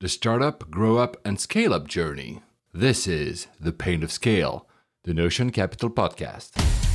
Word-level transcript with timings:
the 0.00 0.08
startup, 0.08 0.70
grow 0.70 0.98
up, 0.98 1.16
and 1.24 1.40
scale 1.40 1.72
up 1.72 1.88
journey. 1.88 2.42
This 2.72 3.06
is 3.06 3.46
The 3.58 3.72
Pain 3.72 4.02
of 4.02 4.12
Scale, 4.12 4.68
the 5.04 5.14
Notion 5.14 5.50
Capital 5.50 5.88
podcast. 5.88 6.85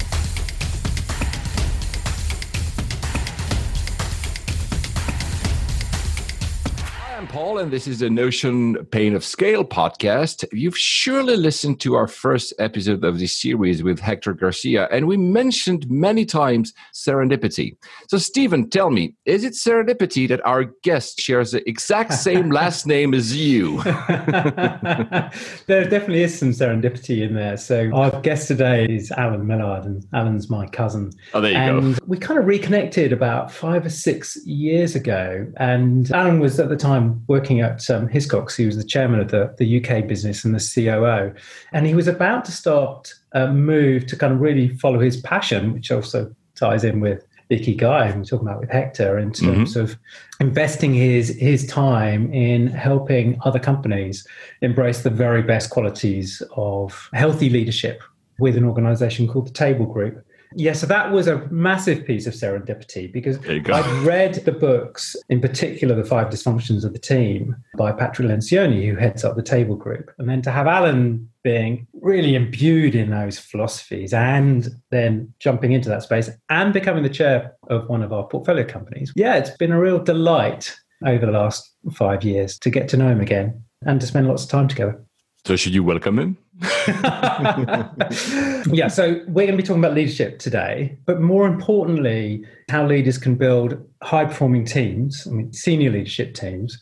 Paul, 7.31 7.59
and 7.59 7.71
this 7.71 7.87
is 7.87 7.99
the 7.99 8.09
Notion 8.09 8.75
Pain 8.87 9.15
of 9.15 9.23
Scale 9.23 9.63
podcast. 9.63 10.43
You've 10.51 10.77
surely 10.77 11.37
listened 11.37 11.79
to 11.79 11.95
our 11.95 12.05
first 12.05 12.53
episode 12.59 13.05
of 13.05 13.19
this 13.19 13.39
series 13.39 13.81
with 13.81 14.01
Hector 14.01 14.33
Garcia, 14.33 14.89
and 14.91 15.07
we 15.07 15.15
mentioned 15.15 15.89
many 15.89 16.25
times 16.25 16.73
serendipity. 16.93 17.77
So, 18.09 18.17
Stephen, 18.17 18.69
tell 18.69 18.89
me, 18.89 19.15
is 19.23 19.45
it 19.45 19.53
serendipity 19.53 20.27
that 20.27 20.45
our 20.45 20.65
guest 20.83 21.21
shares 21.21 21.51
the 21.51 21.65
exact 21.69 22.15
same 22.15 22.51
last 22.59 22.85
name 22.85 23.13
as 23.13 23.33
you? 23.33 23.81
there 23.83 25.29
definitely 25.67 26.23
is 26.23 26.37
some 26.37 26.49
serendipity 26.49 27.21
in 27.21 27.33
there. 27.33 27.55
So, 27.55 27.91
our 27.93 28.19
guest 28.19 28.49
today 28.49 28.87
is 28.87 29.09
Alan 29.11 29.47
Millard, 29.47 29.85
and 29.85 30.05
Alan's 30.13 30.49
my 30.49 30.67
cousin. 30.67 31.11
Oh, 31.33 31.39
there 31.39 31.51
you 31.51 31.57
and 31.57 31.95
go. 31.95 32.05
we 32.07 32.17
kind 32.17 32.41
of 32.41 32.45
reconnected 32.45 33.13
about 33.13 33.53
five 33.53 33.85
or 33.85 33.89
six 33.89 34.37
years 34.45 34.95
ago, 34.95 35.47
and 35.55 36.11
Alan 36.11 36.41
was 36.41 36.59
at 36.59 36.67
the 36.67 36.75
time 36.75 37.20
working 37.27 37.61
at 37.61 37.89
um, 37.89 38.07
Hiscox. 38.07 38.55
He 38.55 38.65
was 38.65 38.77
the 38.77 38.83
chairman 38.83 39.19
of 39.19 39.31
the, 39.31 39.53
the 39.57 39.83
UK 39.83 40.07
business 40.07 40.43
and 40.43 40.53
the 40.53 40.71
COO. 40.73 41.33
And 41.71 41.87
he 41.87 41.93
was 41.93 42.07
about 42.07 42.45
to 42.45 42.51
start 42.51 43.13
a 43.33 43.47
move 43.47 44.07
to 44.07 44.15
kind 44.15 44.33
of 44.33 44.41
really 44.41 44.69
follow 44.77 44.99
his 44.99 45.19
passion, 45.21 45.73
which 45.73 45.91
also 45.91 46.33
ties 46.55 46.83
in 46.83 46.99
with 46.99 47.25
Ikigai, 47.51 48.15
we're 48.15 48.23
talking 48.23 48.47
about 48.47 48.61
with 48.61 48.69
Hector, 48.69 49.19
in 49.19 49.33
terms 49.33 49.75
mm-hmm. 49.75 49.79
of 49.81 49.97
investing 50.39 50.93
his 50.93 51.29
his 51.37 51.67
time 51.67 52.33
in 52.33 52.67
helping 52.67 53.37
other 53.43 53.59
companies 53.59 54.25
embrace 54.61 55.01
the 55.01 55.09
very 55.09 55.41
best 55.41 55.69
qualities 55.69 56.41
of 56.55 57.09
healthy 57.13 57.49
leadership 57.49 58.01
with 58.39 58.55
an 58.55 58.63
organization 58.63 59.27
called 59.27 59.47
the 59.47 59.53
Table 59.53 59.85
Group. 59.85 60.25
Yeah, 60.55 60.73
so 60.73 60.85
that 60.87 61.11
was 61.11 61.27
a 61.27 61.47
massive 61.49 62.05
piece 62.05 62.27
of 62.27 62.33
serendipity 62.33 63.11
because 63.11 63.37
I'd 63.47 64.03
read 64.05 64.35
the 64.35 64.51
books, 64.51 65.15
in 65.29 65.39
particular, 65.39 65.95
The 65.95 66.03
Five 66.03 66.29
Dysfunctions 66.29 66.83
of 66.83 66.93
the 66.93 66.99
Team 66.99 67.55
by 67.77 67.91
Patrick 67.91 68.27
Lencioni, 68.27 68.87
who 68.87 68.95
heads 68.95 69.23
up 69.23 69.35
the 69.35 69.43
table 69.43 69.75
group. 69.75 70.11
And 70.17 70.29
then 70.29 70.41
to 70.43 70.51
have 70.51 70.67
Alan 70.67 71.29
being 71.43 71.87
really 71.93 72.35
imbued 72.35 72.95
in 72.95 73.09
those 73.09 73.39
philosophies 73.39 74.13
and 74.13 74.67
then 74.91 75.33
jumping 75.39 75.71
into 75.71 75.89
that 75.89 76.03
space 76.03 76.29
and 76.49 76.73
becoming 76.73 77.03
the 77.03 77.09
chair 77.09 77.53
of 77.69 77.87
one 77.87 78.03
of 78.03 78.13
our 78.13 78.27
portfolio 78.27 78.65
companies. 78.65 79.11
Yeah, 79.15 79.37
it's 79.37 79.51
been 79.57 79.71
a 79.71 79.79
real 79.79 79.99
delight 79.99 80.75
over 81.05 81.25
the 81.25 81.31
last 81.31 81.71
five 81.93 82.23
years 82.23 82.59
to 82.59 82.69
get 82.69 82.87
to 82.89 82.97
know 82.97 83.07
him 83.07 83.21
again 83.21 83.63
and 83.85 83.99
to 83.99 84.07
spend 84.07 84.27
lots 84.27 84.43
of 84.43 84.49
time 84.49 84.67
together. 84.67 85.03
So, 85.45 85.55
should 85.55 85.73
you 85.73 85.83
welcome 85.83 86.19
him? 86.19 86.37
yeah, 88.71 88.87
so 88.87 89.21
we're 89.27 89.47
going 89.47 89.51
to 89.51 89.57
be 89.57 89.63
talking 89.63 89.83
about 89.83 89.95
leadership 89.95 90.39
today, 90.39 90.97
but 91.05 91.19
more 91.19 91.47
importantly, 91.47 92.45
how 92.69 92.85
leaders 92.85 93.17
can 93.17 93.35
build 93.35 93.83
high 94.03 94.25
performing 94.25 94.65
teams, 94.65 95.27
I 95.27 95.31
mean, 95.31 95.51
senior 95.53 95.89
leadership 95.89 96.35
teams, 96.35 96.79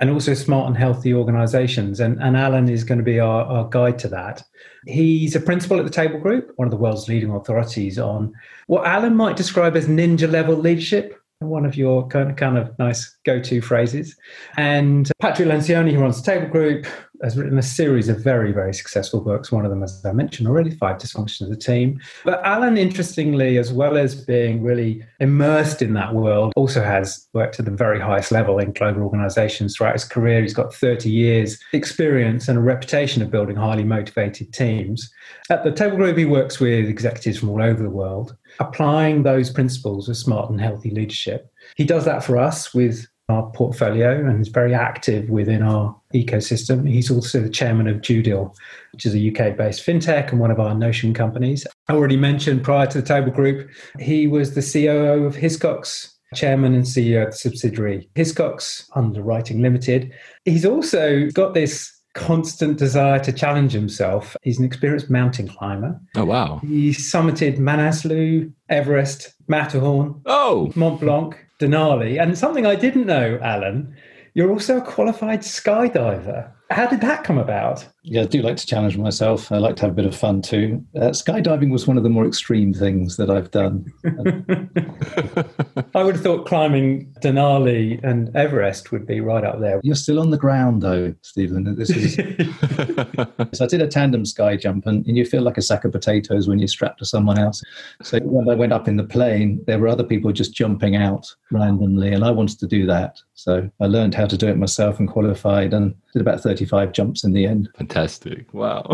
and 0.00 0.10
also 0.10 0.34
smart 0.34 0.66
and 0.66 0.76
healthy 0.76 1.14
organizations. 1.14 2.00
And, 2.00 2.20
and 2.20 2.36
Alan 2.36 2.68
is 2.68 2.82
going 2.82 2.98
to 2.98 3.04
be 3.04 3.20
our, 3.20 3.44
our 3.44 3.68
guide 3.68 3.98
to 4.00 4.08
that. 4.08 4.42
He's 4.86 5.36
a 5.36 5.40
principal 5.40 5.78
at 5.78 5.84
the 5.84 5.90
Table 5.90 6.18
Group, 6.18 6.52
one 6.56 6.66
of 6.66 6.72
the 6.72 6.78
world's 6.78 7.06
leading 7.06 7.30
authorities 7.30 7.98
on 7.98 8.32
what 8.66 8.86
Alan 8.86 9.14
might 9.14 9.36
describe 9.36 9.76
as 9.76 9.86
ninja 9.86 10.30
level 10.30 10.56
leadership 10.56 11.20
one 11.40 11.64
of 11.64 11.74
your 11.74 12.06
kind 12.08 12.30
of, 12.30 12.36
kind 12.36 12.58
of 12.58 12.78
nice 12.78 13.16
go-to 13.24 13.62
phrases. 13.62 14.16
And 14.56 15.10
Patrick 15.20 15.48
Lencioni, 15.48 15.92
who 15.92 16.00
runs 16.00 16.22
the 16.22 16.30
Table 16.30 16.48
Group, 16.48 16.86
has 17.22 17.36
written 17.36 17.58
a 17.58 17.62
series 17.62 18.08
of 18.08 18.22
very, 18.22 18.52
very 18.52 18.72
successful 18.72 19.20
books. 19.20 19.52
One 19.52 19.64
of 19.64 19.70
them, 19.70 19.82
as 19.82 20.02
I 20.04 20.12
mentioned 20.12 20.48
already, 20.48 20.70
Five 20.70 20.98
Dysfunctions 20.98 21.42
of 21.42 21.50
the 21.50 21.56
Team. 21.56 22.00
But 22.24 22.42
Alan, 22.44 22.76
interestingly, 22.76 23.58
as 23.58 23.72
well 23.72 23.96
as 23.96 24.14
being 24.14 24.62
really 24.62 25.04
immersed 25.20 25.82
in 25.82 25.94
that 25.94 26.14
world, 26.14 26.52
also 26.56 26.82
has 26.82 27.28
worked 27.32 27.58
at 27.58 27.66
the 27.66 27.70
very 27.70 28.00
highest 28.00 28.32
level 28.32 28.58
in 28.58 28.72
global 28.72 29.02
organizations 29.02 29.76
throughout 29.76 29.94
his 29.94 30.04
career. 30.04 30.40
He's 30.40 30.54
got 30.54 30.74
30 30.74 31.10
years 31.10 31.58
experience 31.72 32.48
and 32.48 32.58
a 32.58 32.62
reputation 32.62 33.22
of 33.22 33.30
building 33.30 33.56
highly 33.56 33.84
motivated 33.84 34.52
teams. 34.52 35.10
At 35.50 35.64
the 35.64 35.72
Table 35.72 35.96
Group, 35.96 36.16
he 36.16 36.24
works 36.24 36.58
with 36.60 36.88
executives 36.88 37.38
from 37.38 37.50
all 37.50 37.62
over 37.62 37.82
the 37.82 37.90
world, 37.90 38.36
applying 38.58 39.22
those 39.22 39.50
principles 39.50 40.08
of 40.08 40.16
smart 40.16 40.50
and 40.50 40.60
healthy 40.60 40.90
leadership. 40.90 41.52
He 41.76 41.84
does 41.84 42.04
that 42.04 42.24
for 42.24 42.38
us 42.38 42.72
with 42.72 43.06
our 43.30 43.50
portfolio 43.52 44.18
and 44.26 44.40
is 44.40 44.48
very 44.48 44.74
active 44.74 45.30
within 45.30 45.62
our 45.62 45.98
ecosystem. 46.12 46.88
He's 46.88 47.10
also 47.10 47.40
the 47.40 47.48
chairman 47.48 47.86
of 47.88 47.98
Judil, 47.98 48.54
which 48.92 49.06
is 49.06 49.14
a 49.14 49.28
UK 49.30 49.56
based 49.56 49.86
fintech 49.86 50.30
and 50.30 50.40
one 50.40 50.50
of 50.50 50.60
our 50.60 50.74
Notion 50.74 51.14
companies. 51.14 51.66
I 51.88 51.94
already 51.94 52.16
mentioned 52.16 52.64
prior 52.64 52.86
to 52.88 53.00
the 53.00 53.06
Table 53.06 53.30
Group, 53.30 53.70
he 53.98 54.26
was 54.26 54.54
the 54.54 54.62
COO 54.62 55.24
of 55.24 55.36
Hiscox, 55.36 56.12
chairman 56.34 56.74
and 56.74 56.84
CEO 56.84 57.24
of 57.26 57.30
the 57.32 57.36
subsidiary 57.36 58.08
Hiscox 58.14 58.84
Underwriting 58.94 59.62
Limited. 59.62 60.12
He's 60.44 60.64
also 60.64 61.28
got 61.30 61.54
this 61.54 61.96
constant 62.14 62.78
desire 62.78 63.18
to 63.20 63.32
challenge 63.32 63.72
himself. 63.72 64.36
He's 64.42 64.58
an 64.58 64.64
experienced 64.64 65.10
mountain 65.10 65.48
climber. 65.48 66.00
Oh, 66.16 66.24
wow. 66.24 66.58
He 66.58 66.90
summited 66.90 67.58
Manaslu, 67.58 68.52
Everest, 68.68 69.34
Matterhorn, 69.48 70.20
oh, 70.26 70.72
Mont 70.74 71.00
Blanc, 71.00 71.36
Denali. 71.60 72.20
And 72.20 72.36
something 72.36 72.66
I 72.66 72.74
didn't 72.74 73.06
know, 73.06 73.38
Alan, 73.42 73.94
you're 74.34 74.50
also 74.50 74.78
a 74.78 74.82
qualified 74.82 75.40
skydiver. 75.40 76.50
How 76.70 76.86
did 76.86 77.00
that 77.02 77.24
come 77.24 77.38
about? 77.38 77.86
Yeah, 78.02 78.22
I 78.22 78.24
do 78.24 78.40
like 78.40 78.56
to 78.56 78.66
challenge 78.66 78.96
myself. 78.96 79.52
I 79.52 79.58
like 79.58 79.76
to 79.76 79.82
have 79.82 79.90
a 79.90 79.94
bit 79.94 80.06
of 80.06 80.16
fun 80.16 80.40
too. 80.40 80.82
Uh, 80.96 81.10
skydiving 81.10 81.70
was 81.70 81.86
one 81.86 81.98
of 81.98 82.02
the 82.02 82.08
more 82.08 82.26
extreme 82.26 82.72
things 82.72 83.18
that 83.18 83.28
I've 83.28 83.50
done. 83.50 83.92
I 85.94 86.02
would 86.02 86.14
have 86.14 86.24
thought 86.24 86.46
climbing 86.46 87.12
Denali 87.22 88.02
and 88.02 88.34
Everest 88.34 88.90
would 88.90 89.06
be 89.06 89.20
right 89.20 89.44
up 89.44 89.60
there. 89.60 89.80
You're 89.82 89.96
still 89.96 90.18
on 90.18 90.30
the 90.30 90.38
ground 90.38 90.80
though, 90.80 91.14
Stephen. 91.20 91.74
This 91.76 91.90
is 91.90 92.14
so 93.52 93.64
I 93.64 93.68
did 93.68 93.82
a 93.82 93.86
tandem 93.86 94.24
sky 94.24 94.56
jump, 94.56 94.86
and, 94.86 95.04
and 95.06 95.18
you 95.18 95.26
feel 95.26 95.42
like 95.42 95.58
a 95.58 95.62
sack 95.62 95.84
of 95.84 95.92
potatoes 95.92 96.48
when 96.48 96.58
you're 96.58 96.68
strapped 96.68 97.00
to 97.00 97.04
someone 97.04 97.38
else. 97.38 97.62
So 98.02 98.18
when 98.20 98.48
I 98.48 98.54
went 98.54 98.72
up 98.72 98.88
in 98.88 98.96
the 98.96 99.04
plane, 99.04 99.62
there 99.66 99.78
were 99.78 99.88
other 99.88 100.04
people 100.04 100.32
just 100.32 100.54
jumping 100.54 100.96
out 100.96 101.26
randomly, 101.50 102.14
and 102.14 102.24
I 102.24 102.30
wanted 102.30 102.58
to 102.60 102.66
do 102.66 102.86
that. 102.86 103.20
So 103.34 103.70
I 103.80 103.86
learned 103.86 104.14
how 104.14 104.26
to 104.26 104.38
do 104.38 104.48
it 104.48 104.56
myself 104.56 104.98
and 104.98 105.08
qualified, 105.08 105.74
and 105.74 105.94
did 106.12 106.22
about 106.22 106.40
35 106.40 106.92
jumps 106.92 107.24
in 107.24 107.32
the 107.32 107.46
end. 107.46 107.68
Fantastic. 107.90 108.54
Wow. 108.54 108.84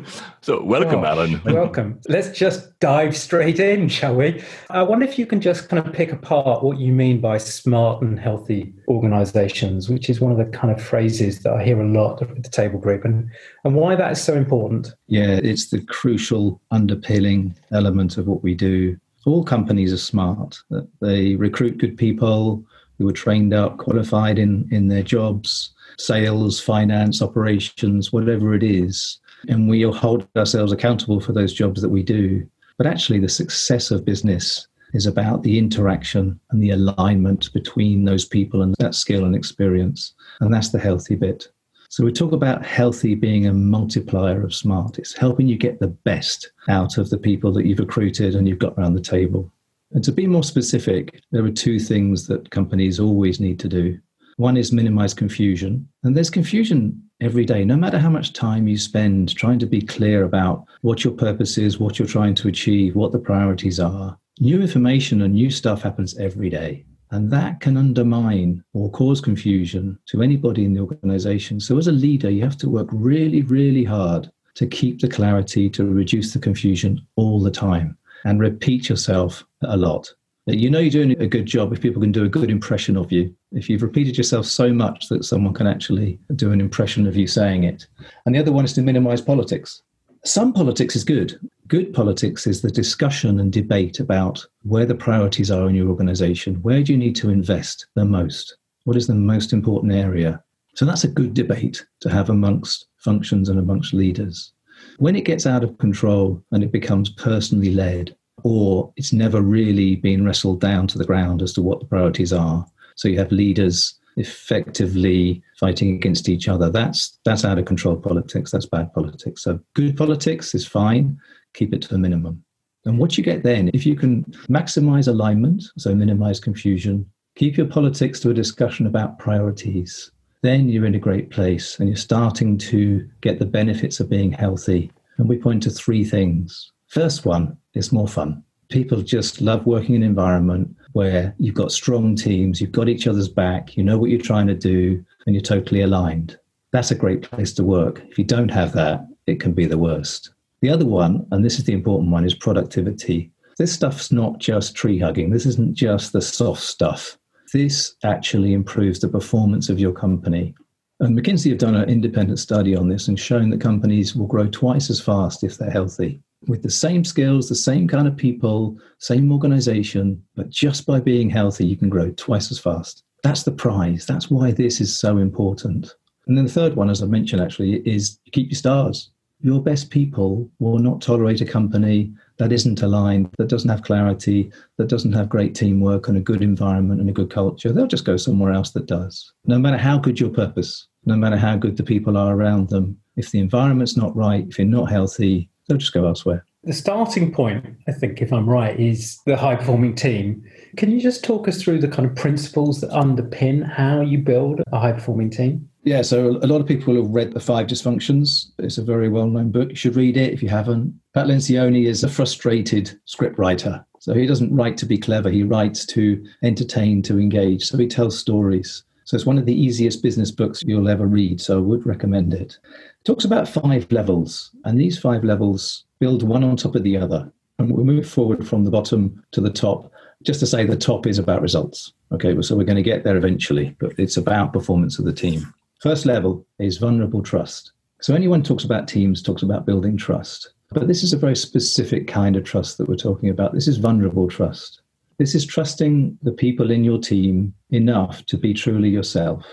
so, 0.40 0.60
welcome, 0.64 1.00
oh, 1.00 1.04
Alan. 1.04 1.40
welcome. 1.54 2.00
Let's 2.08 2.36
just 2.36 2.76
dive 2.80 3.16
straight 3.16 3.60
in, 3.60 3.88
shall 3.88 4.16
we? 4.16 4.42
I 4.70 4.82
wonder 4.82 5.04
if 5.04 5.20
you 5.20 5.24
can 5.24 5.40
just 5.40 5.68
kind 5.68 5.86
of 5.86 5.92
pick 5.92 6.10
apart 6.10 6.64
what 6.64 6.78
you 6.78 6.92
mean 6.92 7.20
by 7.20 7.38
smart 7.38 8.02
and 8.02 8.18
healthy 8.18 8.74
organizations, 8.88 9.88
which 9.88 10.10
is 10.10 10.20
one 10.20 10.32
of 10.32 10.38
the 10.38 10.46
kind 10.46 10.74
of 10.74 10.82
phrases 10.82 11.44
that 11.44 11.52
I 11.52 11.62
hear 11.62 11.80
a 11.80 11.86
lot 11.86 12.22
at 12.22 12.42
the 12.42 12.50
table 12.50 12.80
group, 12.80 13.04
and, 13.04 13.30
and 13.62 13.76
why 13.76 13.94
that 13.94 14.10
is 14.10 14.20
so 14.20 14.34
important. 14.34 14.94
Yeah, 15.06 15.38
it's 15.40 15.70
the 15.70 15.82
crucial 15.82 16.60
underpinning 16.72 17.54
element 17.70 18.18
of 18.18 18.26
what 18.26 18.42
we 18.42 18.56
do. 18.56 18.98
All 19.26 19.44
companies 19.44 19.92
are 19.92 19.96
smart, 19.96 20.58
they 21.00 21.36
recruit 21.36 21.78
good 21.78 21.96
people 21.96 22.64
who 22.98 23.08
are 23.08 23.12
trained 23.12 23.54
up, 23.54 23.78
qualified 23.78 24.40
in, 24.40 24.68
in 24.72 24.88
their 24.88 25.04
jobs 25.04 25.70
sales, 25.98 26.60
finance, 26.60 27.22
operations, 27.22 28.12
whatever 28.12 28.54
it 28.54 28.62
is. 28.62 29.18
And 29.48 29.68
we 29.68 29.82
hold 29.82 30.28
ourselves 30.36 30.72
accountable 30.72 31.20
for 31.20 31.32
those 31.32 31.52
jobs 31.52 31.80
that 31.82 31.88
we 31.88 32.02
do. 32.02 32.46
But 32.78 32.86
actually, 32.86 33.20
the 33.20 33.28
success 33.28 33.90
of 33.90 34.04
business 34.04 34.66
is 34.92 35.06
about 35.06 35.42
the 35.42 35.58
interaction 35.58 36.38
and 36.50 36.62
the 36.62 36.70
alignment 36.70 37.52
between 37.52 38.04
those 38.04 38.24
people 38.24 38.62
and 38.62 38.74
that 38.78 38.94
skill 38.94 39.24
and 39.24 39.34
experience. 39.34 40.14
And 40.40 40.52
that's 40.52 40.70
the 40.70 40.78
healthy 40.78 41.14
bit. 41.14 41.48
So 41.90 42.04
we 42.04 42.12
talk 42.12 42.32
about 42.32 42.64
healthy 42.64 43.16
being 43.16 43.46
a 43.46 43.52
multiplier 43.52 44.42
of 44.42 44.54
smart. 44.54 44.98
It's 44.98 45.16
helping 45.16 45.48
you 45.48 45.56
get 45.56 45.80
the 45.80 45.88
best 45.88 46.52
out 46.68 46.98
of 46.98 47.10
the 47.10 47.18
people 47.18 47.52
that 47.52 47.66
you've 47.66 47.80
recruited 47.80 48.36
and 48.36 48.48
you've 48.48 48.60
got 48.60 48.74
around 48.78 48.94
the 48.94 49.00
table. 49.00 49.50
And 49.92 50.04
to 50.04 50.12
be 50.12 50.26
more 50.28 50.44
specific, 50.44 51.20
there 51.32 51.44
are 51.44 51.50
two 51.50 51.80
things 51.80 52.28
that 52.28 52.50
companies 52.50 53.00
always 53.00 53.40
need 53.40 53.58
to 53.60 53.68
do. 53.68 53.98
One 54.40 54.56
is 54.56 54.72
minimize 54.72 55.12
confusion. 55.12 55.86
And 56.02 56.16
there's 56.16 56.30
confusion 56.30 57.02
every 57.20 57.44
day, 57.44 57.62
no 57.62 57.76
matter 57.76 57.98
how 57.98 58.08
much 58.08 58.32
time 58.32 58.66
you 58.66 58.78
spend 58.78 59.36
trying 59.36 59.58
to 59.58 59.66
be 59.66 59.82
clear 59.82 60.24
about 60.24 60.64
what 60.80 61.04
your 61.04 61.12
purpose 61.12 61.58
is, 61.58 61.78
what 61.78 61.98
you're 61.98 62.08
trying 62.08 62.34
to 62.36 62.48
achieve, 62.48 62.96
what 62.96 63.12
the 63.12 63.18
priorities 63.18 63.78
are. 63.78 64.18
New 64.40 64.62
information 64.62 65.20
and 65.20 65.34
new 65.34 65.50
stuff 65.50 65.82
happens 65.82 66.16
every 66.16 66.48
day. 66.48 66.86
And 67.10 67.30
that 67.30 67.60
can 67.60 67.76
undermine 67.76 68.64
or 68.72 68.90
cause 68.90 69.20
confusion 69.20 69.98
to 70.06 70.22
anybody 70.22 70.64
in 70.64 70.72
the 70.72 70.80
organization. 70.80 71.60
So, 71.60 71.76
as 71.76 71.88
a 71.88 71.92
leader, 71.92 72.30
you 72.30 72.42
have 72.42 72.56
to 72.60 72.70
work 72.70 72.88
really, 72.92 73.42
really 73.42 73.84
hard 73.84 74.30
to 74.54 74.66
keep 74.66 75.02
the 75.02 75.08
clarity, 75.08 75.68
to 75.68 75.84
reduce 75.84 76.32
the 76.32 76.38
confusion 76.38 77.06
all 77.16 77.42
the 77.42 77.50
time, 77.50 77.94
and 78.24 78.40
repeat 78.40 78.88
yourself 78.88 79.44
a 79.60 79.76
lot. 79.76 80.10
You 80.46 80.70
know 80.70 80.78
you're 80.78 80.90
doing 80.90 81.20
a 81.20 81.26
good 81.26 81.44
job 81.44 81.74
if 81.74 81.82
people 81.82 82.00
can 82.00 82.10
do 82.10 82.24
a 82.24 82.28
good 82.28 82.50
impression 82.50 82.96
of 82.96 83.12
you 83.12 83.36
If 83.52 83.68
you've 83.68 83.82
repeated 83.82 84.16
yourself 84.16 84.46
so 84.46 84.72
much 84.72 85.08
that 85.08 85.24
someone 85.24 85.54
can 85.54 85.66
actually 85.66 86.20
do 86.36 86.52
an 86.52 86.60
impression 86.60 87.06
of 87.06 87.16
you 87.16 87.26
saying 87.26 87.64
it. 87.64 87.86
And 88.24 88.34
the 88.34 88.38
other 88.38 88.52
one 88.52 88.64
is 88.64 88.72
to 88.74 88.82
minimize 88.82 89.20
politics. 89.20 89.82
Some 90.24 90.52
politics 90.52 90.94
is 90.94 91.02
good. 91.02 91.40
Good 91.66 91.92
politics 91.92 92.46
is 92.46 92.62
the 92.62 92.70
discussion 92.70 93.40
and 93.40 93.52
debate 93.52 93.98
about 93.98 94.44
where 94.62 94.86
the 94.86 94.94
priorities 94.94 95.50
are 95.50 95.68
in 95.68 95.74
your 95.74 95.88
organization. 95.88 96.56
Where 96.62 96.82
do 96.82 96.92
you 96.92 96.98
need 96.98 97.16
to 97.16 97.30
invest 97.30 97.86
the 97.94 98.04
most? 98.04 98.56
What 98.84 98.96
is 98.96 99.06
the 99.06 99.14
most 99.14 99.52
important 99.52 99.92
area? 99.92 100.42
So 100.74 100.84
that's 100.84 101.04
a 101.04 101.08
good 101.08 101.34
debate 101.34 101.84
to 102.00 102.10
have 102.10 102.30
amongst 102.30 102.86
functions 102.98 103.48
and 103.48 103.58
amongst 103.58 103.92
leaders. 103.92 104.52
When 104.98 105.16
it 105.16 105.24
gets 105.24 105.46
out 105.46 105.64
of 105.64 105.78
control 105.78 106.42
and 106.52 106.62
it 106.62 106.70
becomes 106.70 107.10
personally 107.10 107.74
led, 107.74 108.14
or 108.42 108.92
it's 108.96 109.12
never 109.12 109.40
really 109.40 109.96
been 109.96 110.24
wrestled 110.24 110.60
down 110.60 110.86
to 110.88 110.98
the 110.98 111.04
ground 111.04 111.42
as 111.42 111.52
to 111.54 111.62
what 111.62 111.80
the 111.80 111.86
priorities 111.86 112.32
are, 112.32 112.64
so 113.00 113.08
you 113.08 113.18
have 113.18 113.32
leaders 113.32 113.94
effectively 114.18 115.42
fighting 115.58 115.94
against 115.94 116.28
each 116.28 116.48
other. 116.48 116.68
That's 116.68 117.18
that's 117.24 117.46
out 117.46 117.58
of 117.58 117.64
control 117.64 117.96
politics. 117.96 118.50
That's 118.50 118.66
bad 118.66 118.92
politics. 118.92 119.42
So 119.42 119.58
good 119.72 119.96
politics 119.96 120.54
is 120.54 120.66
fine. 120.66 121.18
Keep 121.54 121.72
it 121.72 121.80
to 121.82 121.88
the 121.88 121.98
minimum. 121.98 122.44
And 122.84 122.98
what 122.98 123.16
you 123.16 123.24
get 123.24 123.42
then, 123.42 123.70
if 123.72 123.86
you 123.86 123.96
can 123.96 124.24
maximize 124.50 125.08
alignment, 125.08 125.64
so 125.78 125.94
minimize 125.94 126.40
confusion, 126.40 127.06
keep 127.36 127.56
your 127.56 127.66
politics 127.66 128.20
to 128.20 128.30
a 128.30 128.34
discussion 128.34 128.86
about 128.86 129.18
priorities, 129.18 130.10
then 130.42 130.68
you're 130.68 130.86
in 130.86 130.94
a 130.94 131.06
great 131.08 131.30
place 131.30 131.78
and 131.78 131.88
you're 131.88 131.96
starting 131.96 132.58
to 132.58 133.08
get 133.22 133.38
the 133.38 133.46
benefits 133.46 133.98
of 133.98 134.10
being 134.10 134.32
healthy. 134.32 134.92
And 135.16 135.26
we 135.26 135.38
point 135.38 135.62
to 135.62 135.70
three 135.70 136.04
things. 136.04 136.70
First 136.88 137.24
one 137.24 137.56
is 137.72 137.92
more 137.92 138.08
fun. 138.08 138.42
People 138.68 139.00
just 139.00 139.40
love 139.40 139.64
working 139.64 139.94
in 139.94 140.02
an 140.02 140.08
environment 140.08 140.76
where 140.92 141.34
you've 141.38 141.54
got 141.54 141.72
strong 141.72 142.16
teams, 142.16 142.60
you've 142.60 142.72
got 142.72 142.88
each 142.88 143.06
other's 143.06 143.28
back, 143.28 143.76
you 143.76 143.82
know 143.82 143.98
what 143.98 144.10
you're 144.10 144.20
trying 144.20 144.46
to 144.48 144.54
do, 144.54 145.04
and 145.26 145.34
you're 145.34 145.42
totally 145.42 145.82
aligned. 145.82 146.38
That's 146.72 146.90
a 146.90 146.96
great 146.96 147.22
place 147.22 147.52
to 147.54 147.64
work. 147.64 148.02
If 148.08 148.18
you 148.18 148.24
don't 148.24 148.50
have 148.50 148.72
that, 148.72 149.06
it 149.26 149.40
can 149.40 149.52
be 149.52 149.66
the 149.66 149.78
worst. 149.78 150.30
The 150.62 150.70
other 150.70 150.86
one, 150.86 151.26
and 151.30 151.44
this 151.44 151.58
is 151.58 151.64
the 151.64 151.72
important 151.72 152.10
one, 152.10 152.24
is 152.24 152.34
productivity. 152.34 153.30
This 153.58 153.72
stuff's 153.72 154.12
not 154.12 154.38
just 154.38 154.74
tree 154.74 154.98
hugging. 154.98 155.30
This 155.30 155.46
isn't 155.46 155.74
just 155.74 156.12
the 156.12 156.22
soft 156.22 156.62
stuff. 156.62 157.18
This 157.52 157.94
actually 158.04 158.52
improves 158.52 159.00
the 159.00 159.08
performance 159.08 159.68
of 159.68 159.80
your 159.80 159.92
company. 159.92 160.54
And 161.00 161.18
McKinsey 161.18 161.50
have 161.50 161.58
done 161.58 161.74
an 161.76 161.88
independent 161.88 162.38
study 162.38 162.76
on 162.76 162.88
this 162.88 163.08
and 163.08 163.18
shown 163.18 163.50
that 163.50 163.60
companies 163.60 164.14
will 164.14 164.26
grow 164.26 164.46
twice 164.48 164.90
as 164.90 165.00
fast 165.00 165.42
if 165.42 165.56
they're 165.56 165.70
healthy 165.70 166.22
with 166.46 166.62
the 166.62 166.70
same 166.70 167.04
skills, 167.04 167.48
the 167.48 167.54
same 167.54 167.86
kind 167.86 168.08
of 168.08 168.16
people, 168.16 168.78
same 168.98 169.30
organization, 169.32 170.22
but 170.34 170.50
just 170.50 170.86
by 170.86 171.00
being 171.00 171.30
healthy, 171.30 171.66
you 171.66 171.76
can 171.76 171.88
grow 171.88 172.10
twice 172.12 172.50
as 172.50 172.58
fast. 172.58 173.04
That's 173.22 173.42
the 173.42 173.52
prize. 173.52 174.06
That's 174.06 174.30
why 174.30 174.52
this 174.52 174.80
is 174.80 174.96
so 174.96 175.18
important. 175.18 175.94
And 176.26 176.36
then 176.36 176.46
the 176.46 176.52
third 176.52 176.76
one, 176.76 176.90
as 176.90 177.02
I 177.02 177.06
mentioned, 177.06 177.42
actually, 177.42 177.76
is 177.88 178.18
keep 178.32 178.50
your 178.50 178.56
stars. 178.56 179.10
Your 179.42 179.62
best 179.62 179.90
people 179.90 180.50
will 180.58 180.78
not 180.78 181.00
tolerate 181.00 181.40
a 181.40 181.46
company 181.46 182.12
that 182.36 182.52
isn't 182.52 182.82
aligned, 182.82 183.30
that 183.38 183.48
doesn't 183.48 183.70
have 183.70 183.82
clarity, 183.82 184.52
that 184.76 184.88
doesn't 184.88 185.12
have 185.12 185.28
great 185.28 185.54
teamwork 185.54 186.08
and 186.08 186.16
a 186.16 186.20
good 186.20 186.42
environment 186.42 187.00
and 187.00 187.08
a 187.08 187.12
good 187.12 187.30
culture. 187.30 187.72
They'll 187.72 187.86
just 187.86 188.04
go 188.04 188.16
somewhere 188.16 188.52
else 188.52 188.70
that 188.72 188.86
does. 188.86 189.32
No 189.46 189.58
matter 189.58 189.78
how 189.78 189.98
good 189.98 190.20
your 190.20 190.30
purpose, 190.30 190.86
no 191.04 191.16
matter 191.16 191.36
how 191.36 191.56
good 191.56 191.76
the 191.76 191.82
people 191.82 192.16
are 192.16 192.34
around 192.34 192.68
them, 192.68 192.98
if 193.16 193.30
the 193.30 193.40
environment's 193.40 193.96
not 193.96 194.14
right, 194.14 194.46
if 194.48 194.58
you're 194.58 194.66
not 194.66 194.90
healthy, 194.90 195.49
they'll 195.70 195.78
just 195.78 195.94
go 195.94 196.06
elsewhere. 196.06 196.44
The 196.64 196.74
starting 196.74 197.32
point, 197.32 197.64
I 197.88 197.92
think, 197.92 198.20
if 198.20 198.32
I'm 198.32 198.48
right, 198.48 198.78
is 198.78 199.18
the 199.24 199.36
high 199.36 199.56
performing 199.56 199.94
team. 199.94 200.42
Can 200.76 200.90
you 200.90 201.00
just 201.00 201.24
talk 201.24 201.48
us 201.48 201.62
through 201.62 201.78
the 201.78 201.88
kind 201.88 202.06
of 202.06 202.14
principles 202.14 202.82
that 202.82 202.90
underpin 202.90 203.66
how 203.66 204.02
you 204.02 204.18
build 204.18 204.60
a 204.70 204.78
high 204.78 204.92
performing 204.92 205.30
team? 205.30 205.66
Yeah, 205.84 206.02
so 206.02 206.38
a 206.42 206.46
lot 206.46 206.60
of 206.60 206.66
people 206.66 206.94
have 206.96 207.08
read 207.08 207.32
The 207.32 207.40
Five 207.40 207.68
Dysfunctions. 207.68 208.50
It's 208.58 208.76
a 208.76 208.82
very 208.82 209.08
well 209.08 209.26
known 209.26 209.50
book. 209.50 209.70
You 209.70 209.76
should 209.76 209.96
read 209.96 210.18
it 210.18 210.34
if 210.34 210.42
you 210.42 210.50
haven't. 210.50 211.00
Pat 211.14 211.26
Lencioni 211.26 211.86
is 211.86 212.04
a 212.04 212.08
frustrated 212.10 213.00
scriptwriter. 213.06 213.82
So 214.00 214.12
he 214.12 214.26
doesn't 214.26 214.54
write 214.54 214.76
to 214.78 214.86
be 214.86 214.98
clever, 214.98 215.30
he 215.30 215.42
writes 215.42 215.86
to 215.86 216.22
entertain, 216.42 217.02
to 217.02 217.18
engage. 217.18 217.64
So 217.64 217.78
he 217.78 217.86
tells 217.86 218.18
stories. 218.18 218.82
So 219.04 219.14
it's 219.14 219.26
one 219.26 219.38
of 219.38 219.46
the 219.46 219.60
easiest 219.60 220.02
business 220.02 220.30
books 220.30 220.62
you'll 220.64 220.88
ever 220.88 221.06
read. 221.06 221.40
So 221.40 221.58
I 221.58 221.60
would 221.60 221.84
recommend 221.84 222.32
it 222.32 222.58
talks 223.04 223.24
about 223.24 223.48
five 223.48 223.90
levels, 223.90 224.50
and 224.64 224.78
these 224.78 224.98
five 224.98 225.24
levels 225.24 225.84
build 225.98 226.22
one 226.22 226.44
on 226.44 226.56
top 226.56 226.74
of 226.74 226.82
the 226.82 226.96
other. 226.96 227.30
And 227.58 227.70
we 227.70 227.84
move 227.84 228.08
forward 228.08 228.46
from 228.46 228.64
the 228.64 228.70
bottom 228.70 229.22
to 229.32 229.40
the 229.40 229.50
top, 229.50 229.92
just 230.22 230.40
to 230.40 230.46
say 230.46 230.64
the 230.64 230.76
top 230.76 231.06
is 231.06 231.18
about 231.18 231.42
results. 231.42 231.92
Okay, 232.12 232.40
so 232.42 232.56
we're 232.56 232.64
going 232.64 232.76
to 232.76 232.82
get 232.82 233.04
there 233.04 233.16
eventually, 233.16 233.76
but 233.78 233.92
it's 233.98 234.16
about 234.16 234.52
performance 234.52 234.98
of 234.98 235.04
the 235.04 235.12
team. 235.12 235.52
First 235.80 236.06
level 236.06 236.46
is 236.58 236.78
vulnerable 236.78 237.22
trust. 237.22 237.72
So 238.00 238.14
anyone 238.14 238.42
talks 238.42 238.64
about 238.64 238.88
teams 238.88 239.22
talks 239.22 239.42
about 239.42 239.66
building 239.66 239.96
trust. 239.96 240.52
But 240.72 240.88
this 240.88 241.02
is 241.02 241.12
a 241.12 241.18
very 241.18 241.36
specific 241.36 242.06
kind 242.06 242.36
of 242.36 242.44
trust 242.44 242.78
that 242.78 242.88
we're 242.88 242.96
talking 242.96 243.28
about. 243.28 243.52
This 243.52 243.68
is 243.68 243.76
vulnerable 243.76 244.28
trust. 244.28 244.82
This 245.18 245.34
is 245.34 245.44
trusting 245.44 246.16
the 246.22 246.32
people 246.32 246.70
in 246.70 246.84
your 246.84 246.98
team 246.98 247.52
enough 247.70 248.24
to 248.26 248.38
be 248.38 248.54
truly 248.54 248.88
yourself. 248.88 249.44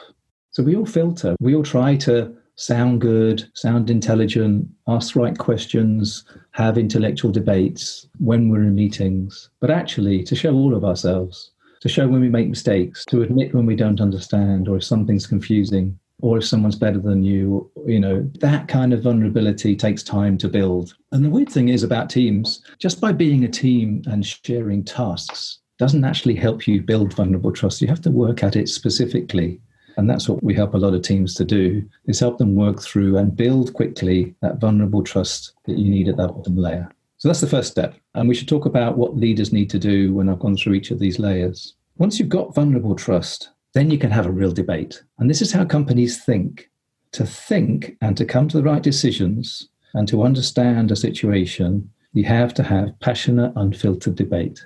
So 0.52 0.64
we 0.64 0.76
all 0.76 0.86
filter, 0.86 1.36
we 1.40 1.56
all 1.56 1.64
try 1.64 1.96
to 1.98 2.34
sound 2.57 3.00
good, 3.00 3.50
sound 3.54 3.89
intelligent, 3.89 4.68
ask 4.88 5.13
the 5.13 5.21
right 5.21 5.38
questions, 5.38 6.25
have 6.51 6.77
intellectual 6.77 7.31
debates 7.31 8.07
when 8.19 8.50
we're 8.50 8.63
in 8.63 8.75
meetings, 8.75 9.50
but 9.62 9.71
actually 9.71 10.24
to 10.24 10.36
show 10.36 10.54
all 10.54 10.75
of 10.75 10.83
ourselves, 10.83 11.51
to 11.81 11.88
show 11.88 12.07
when 12.07 12.19
we 12.19 12.30
make 12.30 12.50
mistakes, 12.50 13.06
to 13.06 13.21
admit 13.21 13.54
when 13.54 13.68
we 13.68 13.75
don't 13.75 14.01
understand 14.01 14.68
or 14.68 14.77
if 14.77 14.83
something's 14.83 15.27
confusing 15.27 15.98
or 16.19 16.39
if 16.39 16.45
someone's 16.45 16.75
better 16.75 17.00
than 17.00 17.24
you, 17.24 17.69
you 17.86 18.00
know, 18.00 18.27
that 18.39 18.68
kind 18.68 18.92
of 18.92 19.04
vulnerability 19.04 19.75
takes 19.75 20.01
time 20.01 20.36
to 20.36 20.50
build. 20.50 20.95
And 21.12 21.24
the 21.24 21.30
weird 21.30 21.50
thing 21.50 21.69
is 21.69 21.83
about 21.83 22.09
teams, 22.09 22.63
just 22.80 23.00
by 23.00 23.12
being 23.12 23.44
a 23.44 23.48
team 23.50 24.01
and 24.07 24.25
sharing 24.25 24.83
tasks 24.83 25.59
doesn't 25.77 26.04
actually 26.04 26.33
help 26.33 26.68
you 26.68 26.81
build 26.81 27.13
vulnerable 27.13 27.51
trust. 27.51 27.83
You 27.83 27.88
have 27.88 28.01
to 28.01 28.09
work 28.09 28.44
at 28.44 28.56
it 28.56 28.68
specifically 28.68 29.62
and 29.98 30.10
that's 30.10 30.30
what 30.30 30.44
we 30.44 30.54
help 30.54 30.74
a 30.74 30.78
lot 30.78 30.94
of 30.94 31.02
teams 31.02 31.34
to 31.34 31.44
do 31.44 31.84
is 32.06 32.20
help 32.20 32.38
them 32.38 32.56
work 32.56 32.82
through 32.82 33.18
and 33.18 33.36
build 33.36 33.74
quickly 33.74 34.36
that 34.42 34.60
vulnerable 34.60 35.04
trust 35.04 35.54
that 35.66 35.78
you 35.78 35.90
need 35.90 36.08
at 36.08 36.18
that 36.18 36.34
bottom 36.34 36.56
layer. 36.56 36.90
So 37.18 37.28
that's 37.28 37.42
the 37.42 37.48
first 37.48 37.72
step. 37.72 37.96
And 38.14 38.30
we 38.30 38.36
should 38.36 38.48
talk 38.48 38.66
about 38.66 38.98
what 38.98 39.18
leaders 39.18 39.52
need 39.52 39.72
to 39.72 39.80
do 39.80 40.14
when 40.14 40.30
I've 40.30 40.40
gone 40.40 40.56
through 40.56 40.76
each 40.76 40.92
of 40.92 41.00
these 41.00 41.18
layers. 41.18 41.74
Once 41.98 42.20
you've 42.20 42.30
got 42.30 42.54
vulnerable 42.54 42.96
trust, 42.96 43.50
then 43.74 43.90
you 43.90 43.98
can 43.98 44.12
have 44.12 44.28
a 44.28 44.32
real 44.32 44.52
debate. 44.52 45.02
And 45.18 45.28
this 45.30 45.42
is 45.42 45.52
how 45.52 45.66
companies 45.66 46.24
think. 46.24 46.70
To 47.14 47.26
think 47.26 47.98
and 48.02 48.16
to 48.18 48.26
come 48.26 48.48
to 48.50 48.58
the 48.58 48.64
right 48.64 48.83
decisions 48.83 49.69
and 49.95 50.07
to 50.10 50.21
understand 50.21 50.92
a 50.92 50.95
situation, 50.95 51.90
you 52.14 52.26
have 52.26 52.54
to 52.56 52.64
have 52.64 53.00
passionate, 53.00 53.54
unfiltered 53.56 54.16
debate. 54.16 54.64